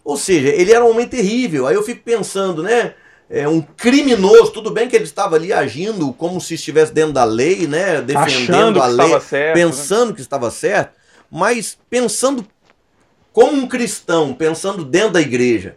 Ou 0.04 0.16
seja, 0.16 0.48
ele 0.48 0.72
era 0.72 0.84
um 0.84 0.90
homem 0.90 1.08
terrível. 1.08 1.66
Aí 1.66 1.74
eu 1.74 1.82
fico 1.82 2.02
pensando, 2.04 2.62
né? 2.62 2.94
É 3.28 3.48
um 3.48 3.60
criminoso, 3.60 4.52
tudo 4.52 4.70
bem 4.70 4.88
que 4.88 4.94
ele 4.94 5.04
estava 5.04 5.36
ali 5.36 5.52
agindo 5.52 6.12
como 6.12 6.40
se 6.40 6.54
estivesse 6.54 6.92
dentro 6.92 7.14
da 7.14 7.24
lei, 7.24 7.66
né? 7.66 8.02
Defendendo 8.02 8.82
a 8.82 8.86
lei, 8.86 9.20
certo, 9.20 9.56
né? 9.56 9.64
pensando 9.64 10.08
né? 10.10 10.14
que 10.14 10.20
estava 10.20 10.50
certo, 10.50 10.94
mas 11.30 11.78
pensando 11.88 12.46
como 13.32 13.52
um 13.52 13.66
cristão, 13.66 14.34
pensando 14.34 14.84
dentro 14.84 15.12
da 15.12 15.20
igreja, 15.20 15.76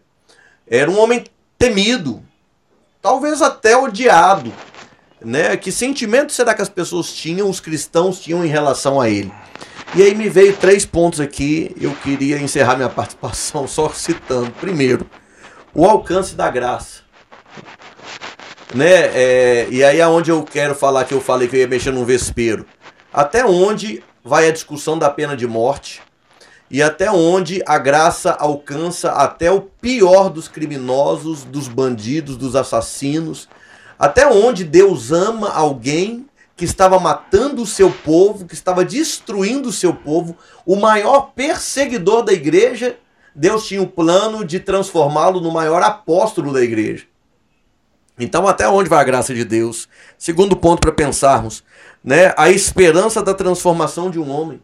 era 0.67 0.91
um 0.91 0.99
homem 0.99 1.23
temido, 1.57 2.21
talvez 3.01 3.41
até 3.41 3.75
odiado. 3.77 4.53
Né? 5.19 5.57
Que 5.57 5.71
sentimento 5.71 6.31
será 6.31 6.53
que 6.53 6.61
as 6.61 6.69
pessoas 6.69 7.11
tinham, 7.11 7.49
os 7.49 7.59
cristãos 7.59 8.19
tinham 8.19 8.45
em 8.45 8.49
relação 8.49 9.01
a 9.01 9.09
ele? 9.09 9.31
E 9.95 10.03
aí 10.03 10.13
me 10.13 10.29
veio 10.29 10.55
três 10.55 10.85
pontos 10.85 11.19
aqui, 11.19 11.75
eu 11.79 11.95
queria 11.95 12.37
encerrar 12.37 12.75
minha 12.75 12.89
participação 12.89 13.67
só 13.67 13.89
citando. 13.89 14.51
Primeiro, 14.51 15.09
o 15.73 15.85
alcance 15.85 16.35
da 16.35 16.51
graça. 16.51 17.06
Né? 18.73 18.85
É, 19.13 19.67
e 19.69 19.83
aí 19.83 19.99
é 19.99 20.07
onde 20.07 20.29
eu 20.29 20.43
quero 20.43 20.75
falar 20.75 21.05
que 21.05 21.13
eu 21.13 21.21
falei 21.21 21.47
que 21.47 21.55
eu 21.55 21.59
ia 21.59 21.67
mexer 21.67 21.91
num 21.91 22.05
vespeiro. 22.05 22.65
Até 23.13 23.45
onde 23.45 24.03
vai 24.23 24.47
a 24.47 24.51
discussão 24.51 24.99
da 24.99 25.09
pena 25.09 25.35
de 25.35 25.47
morte 25.47 26.01
e 26.69 26.83
até 26.83 27.09
onde 27.09 27.63
a 27.65 27.77
graça 27.77 28.31
alcança 28.31 29.11
até 29.11 29.49
o 29.49 29.61
pior 29.61 30.29
dos 30.29 30.47
criminosos, 30.47 31.43
dos 31.43 31.67
bandidos, 31.67 32.35
dos 32.35 32.55
assassinos, 32.55 33.47
até 33.97 34.27
onde 34.27 34.63
Deus 34.63 35.11
ama 35.11 35.49
alguém 35.49 36.27
que 36.57 36.65
estava 36.65 36.99
matando 36.99 37.61
o 37.61 37.67
seu 37.67 37.89
povo, 37.89 38.45
que 38.45 38.53
estava 38.53 38.83
destruindo 38.83 39.69
o 39.69 39.73
seu 39.73 39.93
povo, 39.93 40.35
o 40.65 40.75
maior 40.75 41.31
perseguidor 41.35 42.23
da 42.23 42.33
igreja, 42.33 42.97
Deus 43.33 43.67
tinha 43.67 43.81
o 43.81 43.87
plano 43.87 44.43
de 44.43 44.59
transformá-lo 44.59 45.39
no 45.39 45.51
maior 45.51 45.81
apóstolo 45.83 46.51
da 46.51 46.61
igreja. 46.61 47.05
Então, 48.19 48.47
até 48.47 48.67
onde 48.67 48.89
vai 48.89 48.99
a 48.99 49.03
graça 49.03 49.33
de 49.33 49.43
Deus? 49.45 49.87
Segundo 50.17 50.55
ponto 50.55 50.79
para 50.79 50.91
pensarmos, 50.91 51.63
né? 52.03 52.33
A 52.37 52.49
esperança 52.49 53.21
da 53.21 53.33
transformação 53.33 54.09
de 54.09 54.19
um 54.19 54.29
homem. 54.29 54.61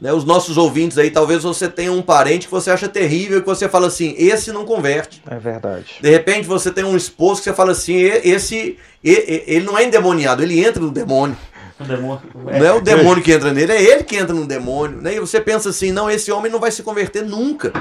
Né, 0.00 0.12
os 0.12 0.24
nossos 0.24 0.56
ouvintes 0.56 0.96
aí, 0.96 1.10
talvez 1.10 1.42
você 1.42 1.66
tenha 1.66 1.90
um 1.90 2.00
parente 2.00 2.46
que 2.46 2.52
você 2.52 2.70
acha 2.70 2.88
terrível 2.88 3.38
e 3.38 3.40
que 3.40 3.46
você 3.48 3.68
fala 3.68 3.88
assim, 3.88 4.14
esse 4.16 4.52
não 4.52 4.64
converte. 4.64 5.20
É 5.28 5.36
verdade. 5.40 5.96
De 6.00 6.08
repente 6.08 6.46
você 6.46 6.70
tem 6.70 6.84
um 6.84 6.96
esposo 6.96 7.40
que 7.40 7.44
você 7.44 7.52
fala 7.52 7.72
assim, 7.72 7.96
esse, 7.96 8.78
ele 9.02 9.66
não 9.66 9.76
é 9.76 9.82
endemoniado, 9.82 10.40
ele 10.40 10.64
entra 10.64 10.80
no 10.80 10.92
demônio. 10.92 11.36
O 11.80 11.84
demônio. 11.84 12.22
Não 12.32 12.64
é 12.64 12.72
o 12.72 12.80
demônio 12.80 13.24
que 13.24 13.32
entra 13.32 13.52
nele, 13.52 13.72
é 13.72 13.82
ele 13.82 14.04
que 14.04 14.14
entra 14.14 14.32
no 14.32 14.46
demônio. 14.46 15.02
Né? 15.02 15.16
E 15.16 15.20
você 15.20 15.40
pensa 15.40 15.70
assim, 15.70 15.90
não, 15.90 16.08
esse 16.08 16.30
homem 16.30 16.50
não 16.50 16.60
vai 16.60 16.70
se 16.70 16.84
converter 16.84 17.24
nunca. 17.24 17.72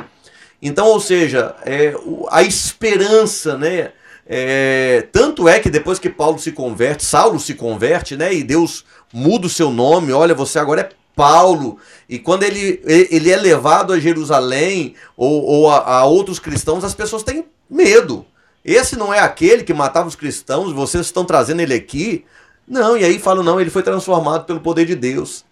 Então, 0.59 0.87
ou 0.87 0.99
seja, 0.99 1.55
é, 1.63 1.93
a 2.31 2.41
esperança, 2.41 3.55
né? 3.55 3.91
É, 4.29 5.07
tanto 5.11 5.47
é 5.47 5.57
que 5.57 5.69
depois 5.69 5.97
que 5.97 6.09
Paulo 6.09 6.37
se 6.37 6.51
converte, 6.51 7.05
Saulo 7.05 7.39
se 7.39 7.53
converte, 7.53 8.17
né? 8.17 8.33
E 8.33 8.43
Deus 8.43 8.83
muda 9.13 9.47
o 9.47 9.49
seu 9.49 9.71
nome, 9.71 10.11
olha, 10.11 10.35
você 10.35 10.59
agora 10.59 10.81
é 10.81 10.89
Paulo. 11.15 11.77
E 12.09 12.19
quando 12.19 12.43
ele, 12.43 12.81
ele 12.85 13.31
é 13.31 13.37
levado 13.37 13.93
a 13.93 13.99
Jerusalém 13.99 14.95
ou, 15.15 15.43
ou 15.43 15.71
a, 15.71 15.99
a, 15.99 16.05
outros 16.05 16.39
cristãos, 16.39 16.83
as 16.83 16.93
pessoas 16.93 17.23
têm 17.23 17.45
medo. 17.69 18.25
Esse 18.65 18.97
não 18.97 19.13
é 19.13 19.19
aquele 19.19 19.63
que 19.63 19.73
matava 19.73 20.09
os 20.09 20.15
cristãos, 20.15 20.73
vocês 20.73 21.05
estão 21.05 21.23
trazendo 21.23 21.61
ele 21.61 21.73
aqui. 21.73 22.25
Não, 22.67 22.97
e 22.97 23.05
aí 23.05 23.17
falam, 23.17 23.43
não, 23.43 23.61
ele 23.61 23.69
foi 23.69 23.81
transformado 23.81 24.43
pelo 24.43 24.59
poder 24.59 24.85
de 24.85 24.93
Deus. 24.93 25.45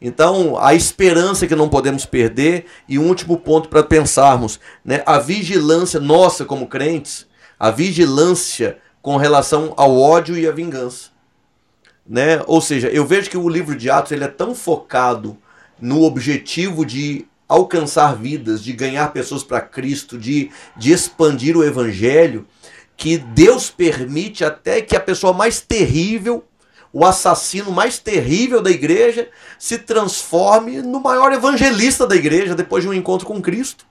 Então, 0.00 0.58
a 0.58 0.74
esperança 0.74 1.46
que 1.46 1.54
não 1.54 1.68
podemos 1.68 2.04
perder, 2.04 2.66
e 2.88 2.98
um 2.98 3.06
último 3.06 3.38
ponto 3.38 3.68
para 3.68 3.84
pensarmos, 3.84 4.58
né? 4.84 5.02
a 5.06 5.18
vigilância 5.20 6.00
nossa 6.00 6.44
como 6.44 6.66
crentes 6.66 7.24
a 7.58 7.70
vigilância 7.70 8.78
com 9.00 9.16
relação 9.16 9.72
ao 9.76 9.98
ódio 9.98 10.36
e 10.36 10.46
à 10.46 10.52
vingança. 10.52 11.10
Né? 12.06 12.42
Ou 12.46 12.60
seja, 12.60 12.88
eu 12.88 13.04
vejo 13.06 13.30
que 13.30 13.36
o 13.36 13.48
livro 13.48 13.76
de 13.76 13.90
Atos 13.90 14.12
ele 14.12 14.24
é 14.24 14.28
tão 14.28 14.54
focado 14.54 15.36
no 15.80 16.02
objetivo 16.02 16.84
de 16.84 17.26
alcançar 17.48 18.16
vidas, 18.16 18.62
de 18.62 18.72
ganhar 18.72 19.12
pessoas 19.12 19.42
para 19.42 19.60
Cristo, 19.60 20.18
de, 20.18 20.50
de 20.76 20.92
expandir 20.92 21.56
o 21.56 21.64
evangelho, 21.64 22.46
que 22.96 23.18
Deus 23.18 23.70
permite 23.70 24.44
até 24.44 24.80
que 24.80 24.96
a 24.96 25.00
pessoa 25.00 25.32
mais 25.32 25.60
terrível, 25.60 26.44
o 26.92 27.04
assassino 27.04 27.70
mais 27.70 27.98
terrível 27.98 28.62
da 28.62 28.70
igreja, 28.70 29.28
se 29.58 29.78
transforme 29.78 30.80
no 30.82 31.00
maior 31.00 31.32
evangelista 31.32 32.06
da 32.06 32.16
igreja 32.16 32.54
depois 32.54 32.82
de 32.82 32.88
um 32.88 32.94
encontro 32.94 33.26
com 33.26 33.40
Cristo. 33.40 33.86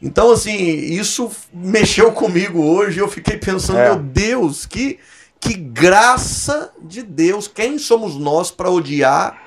Então, 0.00 0.32
assim, 0.32 0.56
isso 0.56 1.30
mexeu 1.52 2.12
comigo 2.12 2.62
hoje. 2.62 2.98
Eu 2.98 3.08
fiquei 3.08 3.36
pensando, 3.36 3.78
é. 3.78 3.84
meu 3.86 3.96
Deus, 3.96 4.66
que, 4.66 4.98
que 5.40 5.54
graça 5.54 6.72
de 6.82 7.02
Deus. 7.02 7.48
Quem 7.48 7.78
somos 7.78 8.16
nós 8.16 8.50
para 8.50 8.70
odiar, 8.70 9.42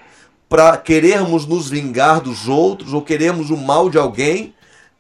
para 0.50 0.78
querermos 0.78 1.46
nos 1.46 1.70
vingar 1.70 2.22
dos 2.22 2.48
outros 2.48 2.94
ou 2.94 3.02
queremos 3.02 3.50
o 3.50 3.58
mal 3.58 3.90
de 3.90 3.98
alguém? 3.98 4.56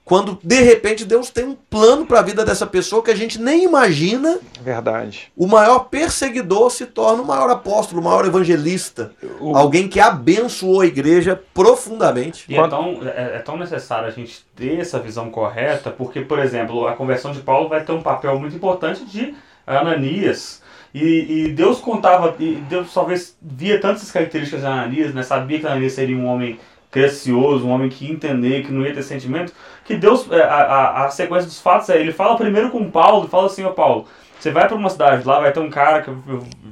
Quando 0.08 0.39
de 0.41 0.62
repente 0.62 1.03
Deus 1.03 1.30
tem 1.30 1.43
um 1.43 1.53
plano 1.70 2.05
para 2.05 2.22
a 2.22 2.24
vida 2.24 2.45
dessa 2.45 2.66
pessoa 2.66 3.03
que 3.03 3.12
a 3.12 3.16
gente 3.16 3.41
nem 3.41 3.66
imagina. 3.66 4.39
Verdade. 4.62 5.30
O 5.36 5.45
maior 5.45 5.80
perseguidor 5.80 6.72
se 6.72 6.86
torna 6.86 7.22
o 7.22 7.26
maior 7.26 7.49
apóstolo, 7.49 7.99
o 7.99 8.03
maior 8.05 8.26
evangelista, 8.26 9.12
o... 9.38 9.53
alguém 9.53 9.89
que 9.89 9.99
abençoou 9.99 10.80
a 10.80 10.86
igreja 10.86 11.38
profundamente. 11.53 12.45
E 12.47 12.55
é, 12.55 12.68
tão, 12.70 13.01
é, 13.05 13.36
é, 13.36 13.39
tão 13.39 13.58
necessário 13.58 14.08
a 14.08 14.12
gente 14.12 14.45
ter 14.55 14.80
essa 14.80 14.97
visão 14.97 15.30
correta, 15.30 15.91
porque, 15.91 16.22
por 16.22 16.39
exemplo, 16.39 16.88
a 16.88 16.93
conversão 16.93 17.34
de 17.34 17.41
Paulo 17.41 17.68
vai 17.68 17.84
ter 17.84 17.91
um 17.91 18.01
papel 18.01 18.39
muito 18.39 18.55
importante 18.55 19.03
de 19.03 19.36
Ananias. 19.66 20.64
E, 20.93 21.47
e 21.47 21.49
Deus 21.49 21.82
contava, 21.82 22.34
e 22.39 22.55
Deus 22.70 22.93
talvez 22.93 23.36
via 23.41 23.78
tantas 23.82 24.10
características 24.10 24.62
de 24.62 24.68
Ananias, 24.68 25.14
né? 25.14 25.22
sabia 25.22 25.60
que 25.60 25.68
Ananias 25.68 25.91
seria 25.91 26.16
um 26.16 26.28
homem 26.28 26.58
precioso, 26.89 27.68
um 27.68 27.70
homem 27.70 27.89
que 27.89 28.05
ia 28.05 28.12
entender, 28.12 28.66
que 28.66 28.72
não 28.72 28.86
ia 28.86 28.93
ter 28.93 29.03
sentimento, 29.03 29.53
que 29.88 29.96
Deus, 29.96 30.30
é, 30.30 30.44
a, 30.44 30.56
a, 30.56 31.06
a 31.06 31.10
sequência 31.10 31.48
dos 31.48 31.62
fatos 31.62 31.90
é, 31.90 31.98
ele 31.98 32.12
fala 32.12 32.36
primeiro 32.36 32.70
com 32.70 32.92
Paulo, 32.92 33.28
fala 33.30 33.46
assim, 33.46 33.64
ó 33.64 33.72
Paulo, 33.72 34.06
você 34.38 34.52
vai 34.52 34.68
para 34.68 34.76
uma 34.76 34.90
cidade, 34.90 35.26
lá 35.26 35.40
vai 35.40 35.52
ter 35.52 35.62
um 35.62 35.70
cara 35.70 36.02
que 36.02 36.12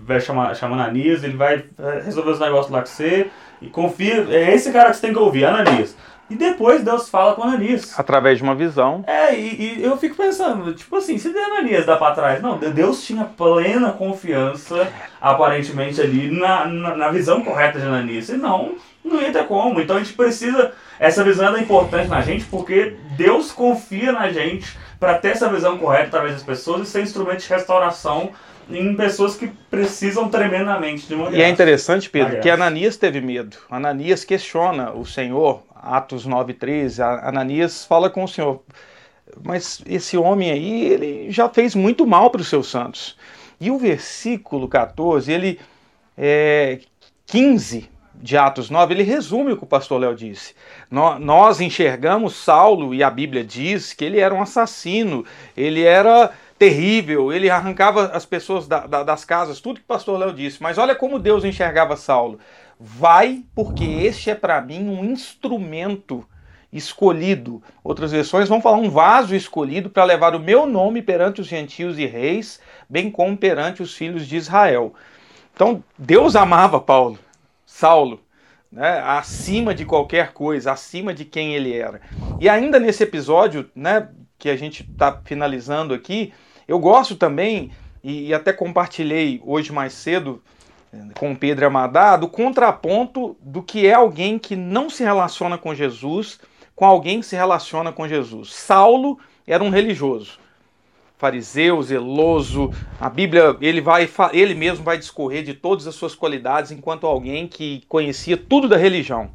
vai 0.06 0.20
chamar, 0.20 0.54
chamar 0.54 0.76
Ananias, 0.76 1.24
ele 1.24 1.38
vai 1.38 1.64
é, 1.80 2.02
resolver 2.04 2.32
os 2.32 2.40
negócios 2.40 2.72
lá 2.72 2.82
com 2.82 2.88
você, 2.88 3.32
e 3.62 3.68
confia, 3.68 4.28
é 4.30 4.54
esse 4.54 4.72
cara 4.72 4.90
que 4.90 4.98
você 4.98 5.02
tem 5.02 5.14
que 5.14 5.20
ouvir, 5.20 5.46
Ananias. 5.46 5.96
E 6.30 6.36
depois 6.36 6.84
Deus 6.84 7.08
fala 7.08 7.36
com 7.36 7.44
Ananias. 7.44 7.98
Através 7.98 8.40
de 8.40 8.44
uma 8.44 8.56
visão. 8.56 9.04
É, 9.06 9.38
e, 9.38 9.80
e, 9.80 9.84
eu 9.84 9.96
fico 9.96 10.16
pensando, 10.16 10.74
tipo 10.74 10.96
assim, 10.96 11.20
se 11.20 11.28
Ananias 11.28 11.86
dá 11.86 11.96
para 11.98 12.16
trás. 12.16 12.42
Não, 12.42 12.58
Deus 12.58 13.06
tinha 13.06 13.26
plena 13.26 13.92
confiança, 13.92 14.92
aparentemente, 15.22 16.02
ali 16.02 16.32
na, 16.32 16.66
na, 16.66 16.96
na 16.96 17.10
visão 17.10 17.44
correta 17.44 17.80
de 17.80 17.86
Ananias. 17.86 18.26
Senão, 18.26 18.74
não 19.04 19.22
ia 19.22 19.32
ter 19.32 19.46
como. 19.46 19.80
Então 19.80 19.98
a 19.98 20.00
gente 20.00 20.14
precisa. 20.14 20.74
Essa 21.00 21.24
visão 21.24 21.56
é 21.56 21.62
importante 21.62 22.08
na 22.08 22.22
gente 22.22 22.46
porque 22.46 22.96
Deus 23.18 23.52
confia 23.52 24.12
na 24.12 24.32
gente 24.32 24.78
para 25.00 25.18
ter 25.18 25.30
essa 25.30 25.50
visão 25.50 25.78
correta 25.78 26.08
através 26.08 26.34
das 26.34 26.44
pessoas 26.44 26.88
e 26.88 26.92
ser 26.92 27.02
instrumento 27.02 27.40
de 27.42 27.50
restauração 27.50 28.32
em 28.70 28.96
pessoas 28.96 29.36
que 29.36 29.48
precisam 29.70 30.30
tremendamente 30.30 31.08
de 31.08 31.14
uma 31.14 31.26
graça. 31.26 31.38
E 31.38 31.42
é 31.42 31.50
interessante, 31.50 32.10
Pedro, 32.10 32.40
que 32.40 32.50
Ananias 32.50 32.98
teve 32.98 33.22
medo. 33.22 33.58
Ananias 33.70 34.24
questiona 34.24 34.92
o 34.92 35.06
Senhor, 35.06 35.64
Atos 35.76 36.26
9:13. 36.26 37.02
Ananias 37.02 37.86
fala 37.86 38.10
com 38.10 38.24
o 38.24 38.28
Senhor: 38.28 38.64
"Mas 39.44 39.82
esse 39.86 40.18
homem 40.18 40.52
aí, 40.52 40.86
ele 40.86 41.32
já 41.32 41.48
fez 41.48 41.76
muito 41.76 42.08
mal 42.08 42.32
para 42.32 42.42
os 42.42 42.48
seus 42.48 42.68
santos". 42.70 43.18
E 43.60 43.70
o 43.70 43.78
versículo 43.78 44.68
14, 44.68 45.32
ele 45.32 45.60
é 46.18 46.80
15 47.28 47.90
de 48.22 48.38
Atos 48.38 48.70
9, 48.70 48.94
ele 48.94 49.04
resume 49.04 49.52
o 49.52 49.58
que 49.58 49.64
o 49.64 49.68
pastor 49.68 50.00
Léo 50.00 50.16
disse. 50.16 50.56
Nós 50.90 51.62
enxergamos 51.62 52.36
Saulo, 52.36 52.94
e 52.94 53.04
a 53.04 53.10
Bíblia 53.10 53.44
diz 53.44 53.94
que 53.94 54.06
ele 54.06 54.20
era 54.20 54.34
um 54.34 54.42
assassino, 54.42 55.26
ele 55.56 55.84
era 55.84 56.32
terrível, 56.58 57.32
ele 57.34 57.50
arrancava 57.50 58.06
as 58.08 58.26
pessoas 58.26 58.68
da, 58.68 58.88
da, 58.88 59.04
das 59.04 59.26
casas, 59.26 59.60
tudo 59.60 59.80
que 59.80 59.86
o 59.86 59.88
pastor 59.88 60.20
Léo 60.20 60.34
disse. 60.34 60.62
Mas 60.62 60.78
olha 60.78 60.96
como 60.96 61.20
Deus 61.20 61.44
enxergava 61.44 61.96
Saulo. 61.96 62.40
Vai, 62.80 63.44
porque 63.54 63.84
este 63.84 64.30
é 64.30 64.36
para 64.36 64.62
mim 64.62 64.88
um 64.88 65.04
instrumento 65.06 66.26
escolhido. 66.72 67.64
Outras 67.84 68.12
versões 68.12 68.50
vão 68.50 68.62
falar 68.62 68.78
um 68.78 68.90
vaso 68.90 69.34
escolhido 69.34 69.90
para 69.90 70.04
levar 70.04 70.36
o 70.36 70.40
meu 70.40 70.66
nome 70.66 71.02
perante 71.02 71.42
os 71.42 71.48
gentios 71.48 71.98
e 71.98 72.06
reis, 72.06 72.60
bem 72.90 73.10
como 73.10 73.38
perante 73.38 73.82
os 73.82 73.96
filhos 73.96 74.28
de 74.28 74.36
Israel. 74.36 74.94
Então, 75.54 75.82
Deus 75.98 76.36
amava 76.36 76.80
Paulo. 76.82 77.18
Saulo, 77.76 78.22
né, 78.72 79.02
acima 79.02 79.76
de 79.76 79.84
qualquer 79.84 80.32
coisa, 80.32 80.72
acima 80.72 81.14
de 81.14 81.26
quem 81.26 81.56
ele 81.56 81.74
era. 81.74 82.00
E 82.40 82.48
ainda 82.48 82.80
nesse 82.80 83.04
episódio, 83.04 83.70
né, 83.76 84.08
que 84.40 84.48
a 84.48 84.56
gente 84.56 84.90
está 84.90 85.20
finalizando 85.26 85.94
aqui, 85.94 86.32
eu 86.70 86.80
gosto 86.80 87.18
também, 87.18 87.72
e, 88.02 88.28
e, 88.28 88.34
até 88.34 88.54
compartilhei 88.54 89.42
hoje 89.44 89.74
mais 89.74 89.92
cedo 89.92 90.42
eh, 90.94 90.98
com 91.20 91.36
Pedro 91.36 91.68
Amadá, 91.68 92.16
do 92.16 92.30
contraponto 92.30 93.36
do 93.42 93.62
que 93.62 93.86
é 93.86 93.94
alguém 93.94 94.40
que 94.40 94.56
não 94.56 94.90
se 94.90 95.04
relaciona 95.04 95.58
com 95.58 95.76
Jesus 95.76 96.40
com 96.74 96.86
alguém 96.86 97.20
que 97.20 97.26
se 97.26 97.36
relaciona 97.36 97.92
com 97.92 98.08
Jesus. 98.08 98.54
Saulo 98.54 99.20
era 99.46 99.64
um 99.64 99.70
religioso 99.70 100.40
fariseu, 101.18 101.82
zeloso. 101.82 102.72
A 103.00 103.10
Bíblia, 103.10 103.56
ele 103.62 103.82
vai 103.82 104.10
ele 104.34 104.54
mesmo 104.54 104.84
vai 104.84 104.98
discorrer 104.98 105.44
de 105.44 105.54
todas 105.54 105.88
as 105.88 105.96
suas 105.96 106.16
qualidades 106.16 106.72
enquanto 106.72 107.08
alguém 107.08 107.48
que 107.48 107.84
conhecia 107.88 108.38
tudo 108.38 108.68
da 108.68 108.78
religião. 108.78 109.30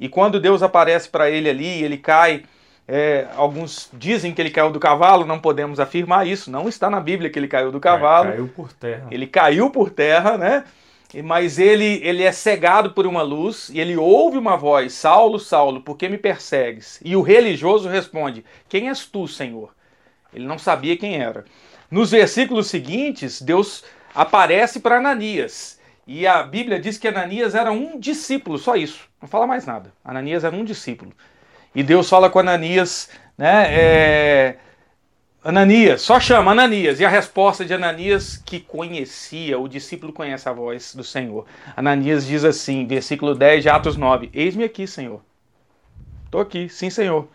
E 0.00 0.08
quando 0.08 0.40
Deus 0.40 0.62
aparece 0.62 1.08
para 1.08 1.28
ele 1.30 1.48
ali, 1.48 1.82
ele 1.82 1.98
cai 1.98 2.44
é, 2.86 3.26
alguns 3.36 3.90
dizem 3.92 4.32
que 4.32 4.40
ele 4.40 4.50
caiu 4.50 4.70
do 4.70 4.80
cavalo, 4.80 5.26
não 5.26 5.38
podemos 5.38 5.78
afirmar 5.78 6.26
isso, 6.26 6.50
não 6.50 6.68
está 6.68 6.88
na 6.88 6.98
Bíblia 6.98 7.28
que 7.28 7.38
ele 7.38 7.48
caiu 7.48 7.70
do 7.70 7.78
cavalo. 7.78 8.30
caiu 8.30 8.48
por 8.48 8.72
terra. 8.72 9.06
Ele 9.10 9.26
caiu 9.26 9.70
por 9.70 9.90
terra, 9.90 10.38
né? 10.38 10.64
mas 11.24 11.58
ele, 11.58 12.00
ele 12.02 12.22
é 12.22 12.32
cegado 12.32 12.92
por 12.92 13.06
uma 13.06 13.22
luz 13.22 13.70
e 13.70 13.80
ele 13.80 13.96
ouve 13.96 14.38
uma 14.38 14.56
voz: 14.56 14.92
Saulo, 14.94 15.38
Saulo, 15.38 15.80
por 15.82 15.96
que 15.96 16.08
me 16.08 16.18
persegues? 16.18 17.00
E 17.04 17.14
o 17.14 17.22
religioso 17.22 17.88
responde: 17.88 18.44
Quem 18.68 18.88
és 18.88 19.04
tu, 19.06 19.28
Senhor? 19.28 19.70
Ele 20.32 20.46
não 20.46 20.58
sabia 20.58 20.96
quem 20.96 21.16
era. 21.16 21.44
Nos 21.90 22.10
versículos 22.10 22.66
seguintes, 22.66 23.40
Deus 23.40 23.84
aparece 24.14 24.80
para 24.80 24.98
Ananias. 24.98 25.78
E 26.06 26.26
a 26.26 26.42
Bíblia 26.42 26.80
diz 26.80 26.96
que 26.96 27.08
Ananias 27.08 27.54
era 27.54 27.70
um 27.70 27.98
discípulo, 27.98 28.58
só 28.58 28.76
isso. 28.76 29.08
Não 29.20 29.28
fala 29.28 29.46
mais 29.46 29.66
nada. 29.66 29.92
Ananias 30.04 30.44
era 30.44 30.54
um 30.54 30.64
discípulo. 30.64 31.12
E 31.74 31.82
Deus 31.82 32.08
fala 32.08 32.30
com 32.30 32.38
Ananias, 32.38 33.10
né? 33.36 33.66
É, 33.70 34.56
Ananias, 35.44 36.02
só 36.02 36.18
chama 36.18 36.50
Ananias. 36.50 36.98
E 37.00 37.04
a 37.04 37.08
resposta 37.08 37.64
de 37.64 37.72
Ananias, 37.72 38.36
que 38.36 38.58
conhecia, 38.58 39.58
o 39.58 39.68
discípulo 39.68 40.12
conhece 40.12 40.48
a 40.48 40.52
voz 40.52 40.94
do 40.94 41.04
Senhor. 41.04 41.46
Ananias 41.76 42.26
diz 42.26 42.44
assim, 42.44 42.86
versículo 42.86 43.34
10 43.34 43.62
de 43.62 43.68
Atos 43.68 43.96
9: 43.96 44.30
Eis-me 44.32 44.64
aqui, 44.64 44.86
Senhor. 44.86 45.22
Estou 46.24 46.40
aqui, 46.40 46.68
sim, 46.68 46.90
Senhor. 46.90 47.28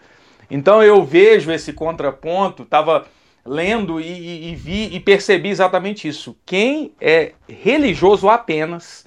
Então 0.49 0.83
eu 0.83 1.03
vejo 1.03 1.51
esse 1.51 1.73
contraponto, 1.73 2.63
estava 2.63 3.05
lendo 3.45 3.99
e, 3.99 4.05
e, 4.05 4.51
e, 4.51 4.55
vi 4.55 4.95
e 4.95 4.99
percebi 4.99 5.49
exatamente 5.49 6.07
isso. 6.07 6.35
Quem 6.45 6.93
é 6.99 7.33
religioso 7.47 8.29
apenas, 8.29 9.05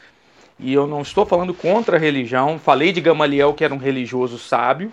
e 0.59 0.73
eu 0.73 0.87
não 0.87 1.03
estou 1.03 1.25
falando 1.25 1.55
contra 1.55 1.97
a 1.97 2.01
religião, 2.01 2.59
falei 2.59 2.93
de 2.93 3.01
Gamaliel 3.01 3.55
que 3.55 3.65
era 3.65 3.75
um 3.75 3.79
religioso 3.79 4.39
sábio, 4.39 4.93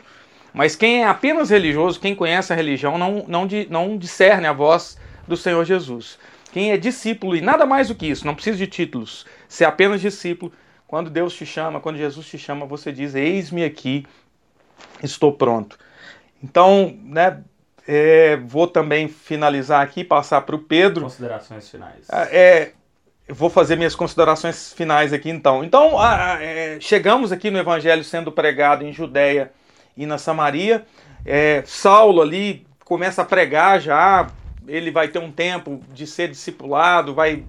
mas 0.54 0.76
quem 0.76 1.04
é 1.04 1.08
apenas 1.08 1.50
religioso, 1.50 2.00
quem 2.00 2.14
conhece 2.14 2.54
a 2.54 2.56
religião, 2.56 2.98
não, 2.98 3.26
não, 3.28 3.48
não 3.70 3.98
discerne 3.98 4.46
a 4.46 4.54
voz 4.54 4.98
do 5.28 5.36
Senhor 5.36 5.66
Jesus. 5.66 6.20
Quem 6.52 6.72
é 6.72 6.78
discípulo, 6.78 7.36
e 7.36 7.42
nada 7.42 7.66
mais 7.66 7.88
do 7.88 7.96
que 7.96 8.06
isso, 8.06 8.28
não 8.28 8.36
precisa 8.36 8.58
de 8.58 8.68
títulos, 8.68 9.26
ser 9.48 9.66
apenas 9.66 10.00
discípulo, 10.00 10.54
quando 10.86 11.10
Deus 11.10 11.34
te 11.34 11.44
chama, 11.44 11.80
quando 11.80 11.98
Jesus 11.98 12.28
te 12.28 12.38
chama, 12.38 12.68
você 12.68 12.92
diz: 12.92 13.16
Eis-me 13.16 13.64
aqui, 13.64 14.06
estou 15.02 15.34
pronto. 15.34 15.76
Então, 16.44 16.98
né, 17.06 17.42
é, 17.88 18.36
vou 18.36 18.68
também 18.68 19.08
finalizar 19.08 19.82
aqui, 19.82 20.04
passar 20.04 20.42
para 20.42 20.56
o 20.56 20.60
Pedro. 20.60 21.04
Considerações 21.04 21.70
finais. 21.70 22.08
É, 22.32 22.72
vou 23.30 23.50
fazer 23.50 23.78
minhas 23.78 23.96
considerações 23.96 24.74
finais 24.74 25.14
aqui 25.14 25.30
então. 25.30 25.64
Então, 25.64 25.94
é, 26.06 26.78
chegamos 26.82 27.32
aqui 27.32 27.50
no 27.50 27.58
Evangelho 27.58 28.04
sendo 28.04 28.32
pregado 28.32 28.84
em 28.84 28.92
Judéia 28.92 29.52
e 29.96 30.06
na 30.06 30.18
Samaria. 30.18 30.86
É, 31.26 31.64
Saulo 31.66 32.22
ali 32.22 32.68
começa 32.84 33.22
a 33.22 33.26
pregar 33.26 33.80
já, 33.80 34.28
ele 34.68 34.92
vai 34.92 35.08
ter 35.08 35.20
um 35.20 35.32
tempo 35.32 35.82
de 35.94 36.06
ser 36.06 36.28
discipulado, 36.30 37.14
vai, 37.14 37.44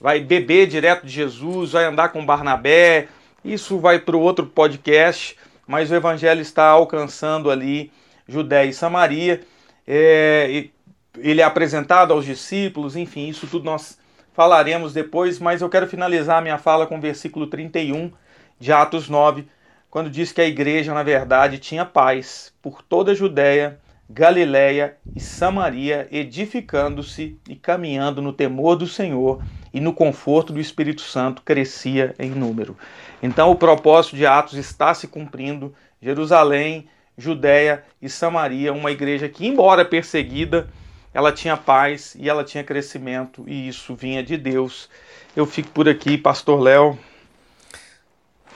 vai 0.00 0.20
beber 0.20 0.66
direto 0.66 1.04
de 1.04 1.12
Jesus, 1.12 1.72
vai 1.72 1.84
andar 1.84 2.08
com 2.08 2.24
Barnabé. 2.24 3.08
Isso 3.44 3.78
vai 3.78 3.98
para 3.98 4.16
o 4.16 4.20
outro 4.20 4.46
podcast, 4.46 5.36
mas 5.66 5.90
o 5.90 5.94
evangelho 5.94 6.40
está 6.40 6.64
alcançando 6.64 7.50
ali 7.50 7.92
Judéia 8.28 8.68
e 8.68 8.72
Samaria. 8.72 9.40
É, 9.86 10.68
ele 11.16 11.40
é 11.40 11.44
apresentado 11.44 12.12
aos 12.12 12.24
discípulos, 12.24 12.94
enfim, 12.94 13.28
isso 13.28 13.46
tudo 13.46 13.64
nós 13.64 13.98
falaremos 14.32 14.92
depois, 14.92 15.38
mas 15.38 15.62
eu 15.62 15.68
quero 15.68 15.88
finalizar 15.88 16.42
minha 16.42 16.58
fala 16.58 16.86
com 16.86 16.98
o 16.98 17.00
versículo 17.00 17.46
31 17.46 18.12
de 18.60 18.72
Atos 18.72 19.08
9, 19.08 19.48
quando 19.90 20.10
diz 20.10 20.30
que 20.30 20.40
a 20.40 20.46
igreja, 20.46 20.92
na 20.92 21.02
verdade, 21.02 21.58
tinha 21.58 21.84
paz 21.84 22.52
por 22.62 22.82
toda 22.82 23.12
a 23.12 23.14
Judéia, 23.14 23.80
Galiléia 24.10 24.96
e 25.14 25.20
Samaria, 25.20 26.08
edificando-se 26.10 27.38
e 27.48 27.56
caminhando 27.56 28.22
no 28.22 28.32
temor 28.32 28.76
do 28.76 28.86
Senhor 28.86 29.42
e 29.72 29.80
no 29.80 29.92
conforto 29.92 30.52
do 30.52 30.60
Espírito 30.60 31.02
Santo, 31.02 31.42
crescia 31.42 32.14
em 32.18 32.30
número. 32.30 32.76
Então, 33.22 33.50
o 33.50 33.56
propósito 33.56 34.16
de 34.16 34.24
Atos 34.24 34.54
está 34.54 34.94
se 34.94 35.08
cumprindo. 35.08 35.74
Jerusalém, 36.00 36.88
Judéia 37.18 37.84
e 38.00 38.08
Samaria, 38.08 38.72
uma 38.72 38.90
igreja 38.90 39.28
que, 39.28 39.46
embora 39.46 39.84
perseguida, 39.84 40.70
ela 41.12 41.32
tinha 41.32 41.56
paz 41.56 42.16
e 42.18 42.28
ela 42.28 42.44
tinha 42.44 42.62
crescimento, 42.62 43.44
e 43.46 43.68
isso 43.68 43.94
vinha 43.94 44.22
de 44.22 44.36
Deus. 44.36 44.88
Eu 45.36 45.44
fico 45.44 45.70
por 45.70 45.88
aqui, 45.88 46.16
Pastor 46.16 46.60
Léo 46.60 46.98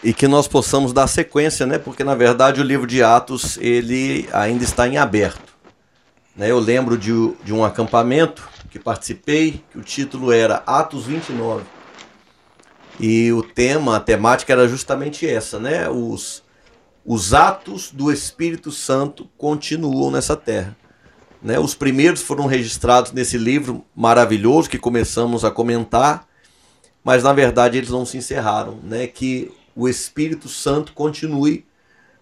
e 0.03 0.13
que 0.13 0.27
nós 0.27 0.49
possamos 0.49 0.93
dar 0.93 1.07
sequência, 1.07 1.65
né? 1.65 1.79
Porque 1.79 2.03
na 2.03 2.15
verdade 2.15 2.61
o 2.61 2.65
livro 2.65 2.87
de 2.87 3.03
Atos 3.03 3.57
ele 3.59 4.29
ainda 4.33 4.65
está 4.65 4.89
em 4.89 4.99
aberto. 4.99 5.53
Né? 6.35 6.51
Eu 6.51 6.59
lembro 6.59 6.99
de, 6.99 7.13
de 7.45 7.53
um 7.53 7.65
acampamento 7.65 8.49
que 8.71 8.79
participei, 8.79 9.63
que 9.71 9.79
o 9.79 9.83
título 9.83 10.33
era 10.33 10.63
Atos 10.67 11.07
29. 11.07 11.65
E 12.99 13.33
o 13.33 13.43
tema, 13.43 13.97
a 13.97 14.01
temática 14.01 14.53
era 14.53 14.67
justamente 14.67 15.27
essa, 15.27 15.59
né? 15.59 15.89
Os, 15.89 16.42
os 17.05 17.35
atos 17.35 17.91
do 17.91 18.13
Espírito 18.13 18.71
Santo 18.71 19.29
continuam 19.37 20.11
nessa 20.11 20.37
terra. 20.37 20.77
Né? 21.43 21.59
Os 21.59 21.75
primeiros 21.75 22.23
foram 22.23 22.47
registrados 22.47 23.13
nesse 23.13 23.37
livro 23.37 23.85
maravilhoso 23.95 24.71
que 24.71 24.79
começamos 24.79 25.45
a 25.45 25.51
comentar, 25.51 26.27
mas 27.03 27.25
na 27.25 27.33
verdade 27.33 27.79
eles 27.79 27.91
não 27.91 28.07
se 28.07 28.17
encerraram, 28.17 28.79
né? 28.85 29.09
Que 29.09 29.51
o 29.75 29.89
Espírito 29.89 30.49
Santo 30.49 30.93
continue 30.93 31.67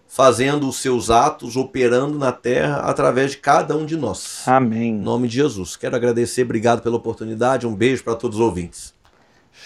fazendo 0.07 0.67
os 0.67 0.77
seus 0.77 1.09
atos, 1.09 1.55
operando 1.55 2.17
na 2.17 2.31
terra 2.31 2.77
através 2.77 3.31
de 3.31 3.37
cada 3.37 3.77
um 3.77 3.85
de 3.85 3.95
nós. 3.95 4.45
Amém. 4.47 4.89
Em 4.89 4.97
nome 4.97 5.27
de 5.27 5.35
Jesus. 5.35 5.75
Quero 5.75 5.95
agradecer, 5.95 6.41
obrigado 6.41 6.81
pela 6.81 6.97
oportunidade, 6.97 7.67
um 7.67 7.75
beijo 7.75 8.03
para 8.03 8.15
todos 8.15 8.39
os 8.39 8.43
ouvintes. 8.43 8.93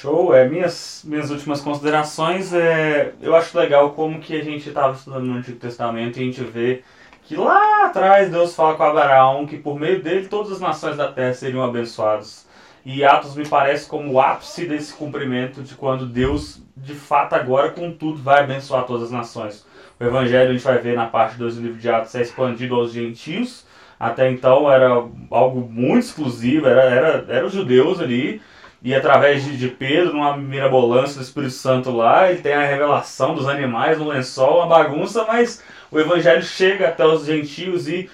Show, 0.05 0.35
é, 0.35 0.47
minhas, 0.47 1.01
minhas 1.03 1.31
últimas 1.31 1.61
considerações, 1.61 2.53
é, 2.53 3.13
eu 3.19 3.35
acho 3.35 3.57
legal 3.57 3.89
como 3.93 4.19
que 4.19 4.39
a 4.39 4.43
gente 4.43 4.69
estava 4.69 4.93
estudando 4.93 5.23
no 5.23 5.33
Antigo 5.33 5.57
Testamento 5.57 6.19
e 6.19 6.21
a 6.21 6.25
gente 6.25 6.43
vê 6.43 6.83
que 7.23 7.35
lá 7.35 7.87
atrás 7.87 8.29
Deus 8.29 8.55
fala 8.55 8.75
com 8.75 8.83
Abraão 8.83 9.47
que 9.47 9.57
por 9.57 9.79
meio 9.79 10.03
dele 10.03 10.27
todas 10.27 10.51
as 10.51 10.59
nações 10.59 10.95
da 10.95 11.11
terra 11.11 11.33
seriam 11.33 11.63
abençoadas. 11.63 12.47
E 12.85 13.03
Atos 13.03 13.35
me 13.35 13.47
parece 13.47 13.89
como 13.89 14.11
o 14.11 14.21
ápice 14.21 14.67
desse 14.67 14.93
cumprimento 14.93 15.63
de 15.63 15.73
quando 15.73 16.05
Deus, 16.05 16.61
de 16.77 16.93
fato, 16.93 17.33
agora 17.33 17.71
com 17.71 17.91
tudo 17.91 18.21
vai 18.21 18.43
abençoar 18.43 18.85
todas 18.85 19.05
as 19.05 19.11
nações. 19.11 19.65
O 19.99 20.03
evangelho 20.03 20.51
a 20.51 20.53
gente 20.53 20.63
vai 20.63 20.77
ver 20.77 20.95
na 20.95 21.07
parte 21.07 21.35
2 21.35 21.55
do 21.55 21.63
livro 21.63 21.79
de 21.79 21.89
Atos 21.89 22.13
é 22.13 22.21
expandido 22.21 22.75
aos 22.75 22.91
gentios. 22.91 23.65
Até 23.99 24.29
então 24.29 24.71
era 24.71 25.03
algo 25.31 25.67
muito 25.67 26.05
exclusivo, 26.05 26.67
era, 26.67 26.83
era, 26.83 27.25
era 27.27 27.45
os 27.47 27.53
judeus 27.53 27.99
ali. 27.99 28.39
E 28.85 28.93
através 28.93 29.43
de, 29.43 29.57
de 29.57 29.67
Pedro, 29.67 30.13
numa 30.13 30.37
mirabolância 30.37 31.15
do 31.15 31.23
Espírito 31.23 31.53
Santo 31.53 31.89
lá, 31.89 32.29
ele 32.29 32.39
tem 32.39 32.53
a 32.53 32.63
revelação 32.63 33.33
dos 33.33 33.47
animais 33.47 33.97
no 33.97 34.07
lençol, 34.07 34.57
uma 34.57 34.67
bagunça, 34.67 35.25
mas 35.25 35.63
o 35.89 35.99
evangelho 35.99 36.43
chega 36.43 36.89
até 36.89 37.03
os 37.03 37.25
gentios 37.25 37.87
e, 37.87 38.07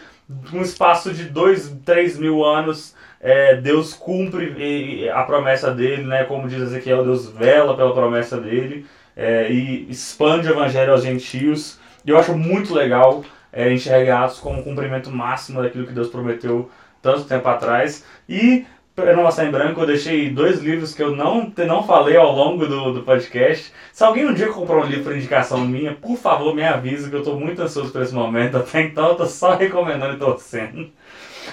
num 0.49 0.61
espaço 0.61 1.13
de 1.13 1.25
dois, 1.25 1.75
três 1.83 2.17
mil 2.17 2.45
anos, 2.45 2.95
é, 3.19 3.57
Deus 3.57 3.93
cumpre 3.93 5.09
a 5.09 5.23
promessa 5.23 5.71
dele, 5.71 6.03
né? 6.03 6.23
Como 6.23 6.47
diz 6.47 6.61
Ezequiel, 6.61 7.03
Deus 7.03 7.29
vela 7.29 7.75
pela 7.75 7.93
promessa 7.93 8.39
dele 8.39 8.85
é, 9.13 9.51
e 9.51 9.91
expande 9.91 10.47
o 10.47 10.51
evangelho 10.51 10.93
aos 10.93 11.03
gentios. 11.03 11.81
E 12.05 12.11
eu 12.11 12.17
acho 12.17 12.33
muito 12.33 12.73
legal 12.73 13.25
é, 13.51 13.73
enxergar 13.73 14.23
Atos 14.23 14.39
como 14.39 14.59
um 14.59 14.63
cumprimento 14.63 15.11
máximo 15.11 15.61
daquilo 15.61 15.85
que 15.85 15.91
Deus 15.91 16.07
prometeu 16.07 16.71
tanto 17.01 17.25
tempo 17.25 17.49
atrás. 17.49 18.05
E, 18.29 18.65
para 18.95 19.15
não 19.15 19.23
passar 19.23 19.45
em 19.45 19.51
branco, 19.51 19.79
eu 19.79 19.87
deixei 19.87 20.29
dois 20.29 20.59
livros 20.59 20.93
que 20.93 21.01
eu 21.01 21.15
não, 21.15 21.51
não 21.65 21.83
falei 21.83 22.17
ao 22.17 22.31
longo 22.31 22.67
do, 22.67 22.93
do 22.93 23.03
podcast. 23.03 23.71
Se 23.93 24.03
alguém 24.03 24.25
um 24.25 24.33
dia 24.33 24.47
comprar 24.49 24.77
um 24.77 24.85
livro 24.85 25.05
por 25.05 25.15
indicação 25.15 25.65
minha, 25.65 25.93
por 25.93 26.17
favor, 26.17 26.53
me 26.53 26.63
avise 26.63 27.09
que 27.09 27.15
eu 27.15 27.21
estou 27.21 27.39
muito 27.39 27.61
ansioso 27.61 27.91
por 27.91 28.01
esse 28.01 28.13
momento. 28.13 28.57
Até 28.57 28.81
então, 28.81 29.07
eu 29.07 29.11
estou 29.13 29.27
só 29.27 29.55
recomendando 29.55 30.15
e 30.15 30.19
torcendo. 30.19 30.89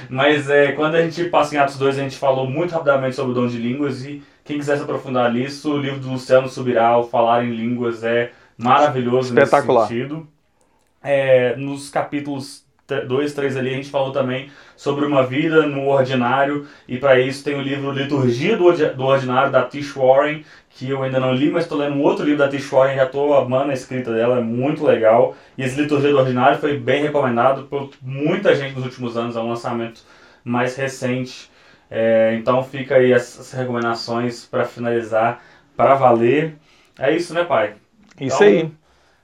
Mas 0.09 0.51
é, 0.51 0.73
quando 0.73 0.97
a 0.97 1.03
gente 1.03 1.25
passa 1.25 1.55
em 1.55 1.59
Atos 1.59 1.79
2, 1.79 1.99
a 1.99 2.03
gente 2.03 2.17
falou 2.17 2.49
muito 2.49 2.73
rapidamente 2.73 3.17
sobre 3.17 3.33
o 3.33 3.35
dom 3.35 3.47
de 3.47 3.57
línguas 3.57 4.05
e 4.05 4.23
quem 4.45 4.59
quiser 4.59 4.77
se 4.77 4.83
aprofundar 4.83 5.33
nisso, 5.33 5.73
o 5.73 5.79
livro 5.79 6.01
do 6.01 6.11
Luciano 6.11 6.49
Subiral, 6.49 7.09
Falar 7.09 7.45
em 7.45 7.51
Línguas, 7.55 8.03
é 8.03 8.33
maravilhoso 8.57 9.29
Espetacular. 9.29 9.83
nesse 9.83 9.95
sentido. 9.95 10.29
É, 11.03 11.55
nos 11.57 11.91
capítulos 11.91 12.68
2, 13.07 13.33
3 13.35 13.57
ali, 13.57 13.71
a 13.71 13.75
gente 13.75 13.91
falou 13.91 14.13
também 14.13 14.51
sobre 14.77 15.05
uma 15.05 15.27
vida 15.27 15.67
no 15.67 15.89
ordinário, 15.89 16.67
e 16.87 16.97
para 16.97 17.21
isso 17.21 17.45
tem 17.45 17.55
o 17.55 17.61
livro 17.61 17.91
Liturgia 17.93 18.57
do 18.57 19.05
Ordinário, 19.05 19.53
da 19.53 19.65
Tish 19.65 19.95
Warren, 19.95 20.43
que 20.71 20.89
eu 20.89 21.03
ainda 21.03 21.21
não 21.21 21.35
li, 21.35 21.51
mas 21.51 21.65
estou 21.65 21.77
lendo 21.77 21.97
um 21.97 22.03
outro 22.03 22.25
livro 22.25 22.39
da 22.39 22.49
Tish 22.49 22.71
Warren, 22.71 22.97
já 22.97 23.05
estou 23.05 23.37
amando 23.37 23.71
a 23.71 23.75
escrita 23.75 24.13
dela, 24.13 24.39
é 24.39 24.41
muito 24.41 24.85
legal. 24.85 25.37
E 25.57 25.63
esse 25.63 25.81
Liturgia 25.81 26.11
do 26.11 26.19
Ordinário 26.19 26.59
foi 26.59 26.79
bem 26.79 27.03
recomendado 27.03 27.65
por 27.65 27.91
muita 28.01 28.55
gente 28.55 28.75
nos 28.75 28.85
últimos 28.85 29.17
anos, 29.17 29.37
é 29.37 29.41
um 29.41 29.49
lançamento 29.49 30.01
mais 30.45 30.77
recente. 30.77 31.51
É, 31.91 32.35
então 32.39 32.63
fica 32.63 32.97
aí 32.97 33.13
essas 33.13 33.53
recomendações 33.53 34.45
para 34.45 34.65
finalizar, 34.65 35.43
para 35.77 35.95
valer. 35.95 36.57
É 36.99 37.15
isso, 37.15 37.35
né, 37.35 37.45
pai? 37.45 37.75
Isso 38.21 38.43
então, 38.43 38.47
aí. 38.47 38.71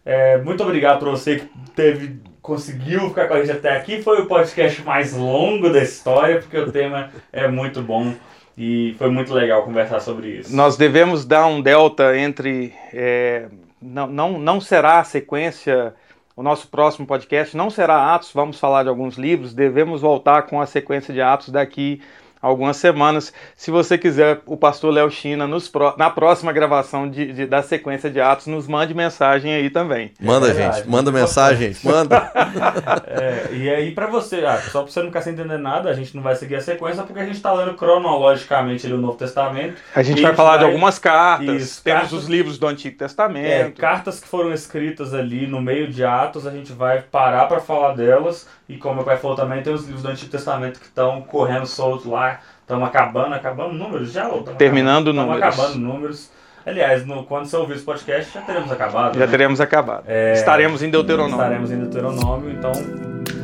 É, 0.04 0.38
muito 0.38 0.62
obrigado 0.62 0.98
para 0.98 1.10
você 1.10 1.36
que 1.36 1.48
teve, 1.74 2.20
conseguiu 2.44 3.08
ficar 3.08 3.26
com 3.26 3.32
a 3.32 3.40
gente 3.40 3.52
até 3.52 3.74
aqui. 3.74 4.02
Foi 4.02 4.20
o 4.20 4.26
podcast 4.26 4.82
mais 4.82 5.14
longo 5.14 5.70
da 5.70 5.82
história, 5.82 6.40
porque 6.40 6.58
o 6.58 6.70
tema 6.70 7.10
é 7.32 7.48
muito 7.48 7.80
bom. 7.80 8.14
E 8.56 8.94
foi 8.98 9.10
muito 9.10 9.32
legal 9.32 9.64
conversar 9.64 9.98
sobre 9.98 10.28
isso. 10.28 10.54
Nós 10.54 10.76
devemos 10.76 11.24
dar 11.24 11.46
um 11.46 11.62
delta 11.62 12.16
entre. 12.16 12.74
É, 12.92 13.46
não, 13.80 14.06
não, 14.06 14.38
não 14.38 14.60
será 14.60 15.00
a 15.00 15.04
sequência. 15.04 15.94
O 16.36 16.42
nosso 16.42 16.68
próximo 16.68 17.06
podcast 17.06 17.56
não 17.56 17.70
será 17.70 18.14
Atos, 18.14 18.30
vamos 18.32 18.60
falar 18.60 18.82
de 18.82 18.88
alguns 18.88 19.16
livros, 19.16 19.54
devemos 19.54 20.00
voltar 20.00 20.42
com 20.42 20.60
a 20.60 20.66
sequência 20.66 21.14
de 21.14 21.20
Atos 21.20 21.48
daqui 21.48 22.02
algumas 22.44 22.76
semanas. 22.76 23.32
Se 23.56 23.70
você 23.70 23.96
quiser, 23.96 24.42
o 24.44 24.56
pastor 24.56 24.92
Léo 24.92 25.10
China, 25.10 25.46
nos, 25.46 25.72
na 25.96 26.10
próxima 26.10 26.52
gravação 26.52 27.08
de, 27.08 27.32
de, 27.32 27.46
da 27.46 27.62
sequência 27.62 28.10
de 28.10 28.20
Atos, 28.20 28.46
nos 28.46 28.68
mande 28.68 28.92
mensagem 28.92 29.54
aí 29.54 29.70
também. 29.70 30.12
Manda, 30.20 30.50
é 30.50 30.54
gente, 30.54 30.88
manda 30.88 31.10
mensagem, 31.10 31.72
gente, 31.72 31.86
manda. 31.86 32.30
é, 33.06 33.48
e 33.52 33.70
aí, 33.70 33.90
para 33.92 34.06
você, 34.06 34.44
ah, 34.44 34.58
só 34.58 34.82
para 34.82 34.92
você 34.92 35.00
não 35.00 35.06
ficar 35.06 35.22
sem 35.22 35.32
entender 35.32 35.56
nada, 35.56 35.88
a 35.88 35.94
gente 35.94 36.14
não 36.14 36.22
vai 36.22 36.36
seguir 36.36 36.56
a 36.56 36.60
sequência 36.60 37.02
porque 37.02 37.18
a 37.18 37.24
gente 37.24 37.36
está 37.36 37.52
lendo 37.52 37.74
cronologicamente 37.74 38.86
ali, 38.86 38.94
o 38.94 38.98
Novo 38.98 39.16
Testamento. 39.16 39.80
A 39.94 40.02
gente 40.02 40.20
vai 40.20 40.34
falar 40.34 40.50
vai... 40.50 40.58
de 40.58 40.64
algumas 40.66 40.98
cartas, 40.98 41.62
Isso, 41.62 41.82
temos 41.82 42.02
cartas... 42.02 42.18
os 42.18 42.28
livros 42.28 42.58
do 42.58 42.66
Antigo 42.66 42.98
Testamento. 42.98 43.46
É, 43.46 43.70
cartas 43.70 44.20
que 44.20 44.28
foram 44.28 44.52
escritas 44.52 45.14
ali 45.14 45.46
no 45.46 45.62
meio 45.62 45.88
de 45.88 46.04
Atos, 46.04 46.46
a 46.46 46.50
gente 46.50 46.72
vai 46.72 47.00
parar 47.00 47.46
para 47.46 47.60
falar 47.60 47.94
delas. 47.94 48.46
E 48.68 48.78
como 48.78 48.96
meu 48.96 49.04
pai 49.04 49.18
falou 49.18 49.36
também, 49.36 49.62
tem 49.62 49.72
os 49.72 49.84
livros 49.84 50.02
do 50.02 50.08
Antigo 50.08 50.30
Testamento 50.30 50.80
que 50.80 50.86
estão 50.86 51.20
correndo 51.22 51.66
soltos 51.66 52.06
lá 52.06 52.34
Estamos 52.64 52.88
acabando, 52.88 53.34
acabando 53.34 53.74
números 53.74 54.10
já? 54.10 54.26
Terminando 54.56 55.10
acabando, 55.10 55.26
números. 55.26 55.50
Estamos 55.50 55.66
acabando 55.66 55.78
números. 55.78 56.30
Aliás, 56.64 57.06
no, 57.06 57.24
quando 57.24 57.44
você 57.44 57.56
ouvir 57.56 57.74
esse 57.74 57.84
podcast, 57.84 58.32
já 58.32 58.40
teremos 58.40 58.72
acabado. 58.72 59.18
Já 59.18 59.26
né? 59.26 59.30
teremos 59.30 59.60
acabado. 59.60 60.04
É, 60.06 60.32
estaremos 60.32 60.82
em 60.82 60.88
Deuteronômio. 60.88 61.36
Estaremos 61.36 61.70
em 61.70 61.78
Deuteronômio, 61.78 62.50
então 62.52 62.72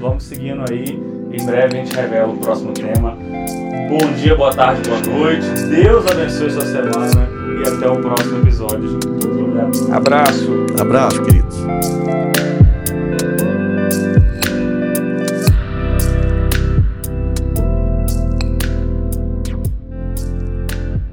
vamos 0.00 0.24
seguindo 0.24 0.64
aí. 0.70 0.98
Em 1.30 1.44
breve 1.44 1.66
a 1.66 1.84
gente 1.84 1.94
revela 1.94 2.32
o 2.32 2.38
próximo 2.38 2.72
tema. 2.72 3.14
Bom 3.90 4.10
dia, 4.14 4.34
boa 4.34 4.54
tarde, 4.54 4.88
boa 4.88 5.00
noite. 5.02 5.46
Deus 5.68 6.10
abençoe 6.10 6.50
sua 6.50 6.64
semana 6.64 7.28
e 7.62 7.68
até 7.68 7.90
o 7.90 8.00
próximo 8.00 8.38
episódio. 8.38 8.98
Abraço. 9.92 10.66
Abraço, 10.80 11.22
queridos. 11.24 11.58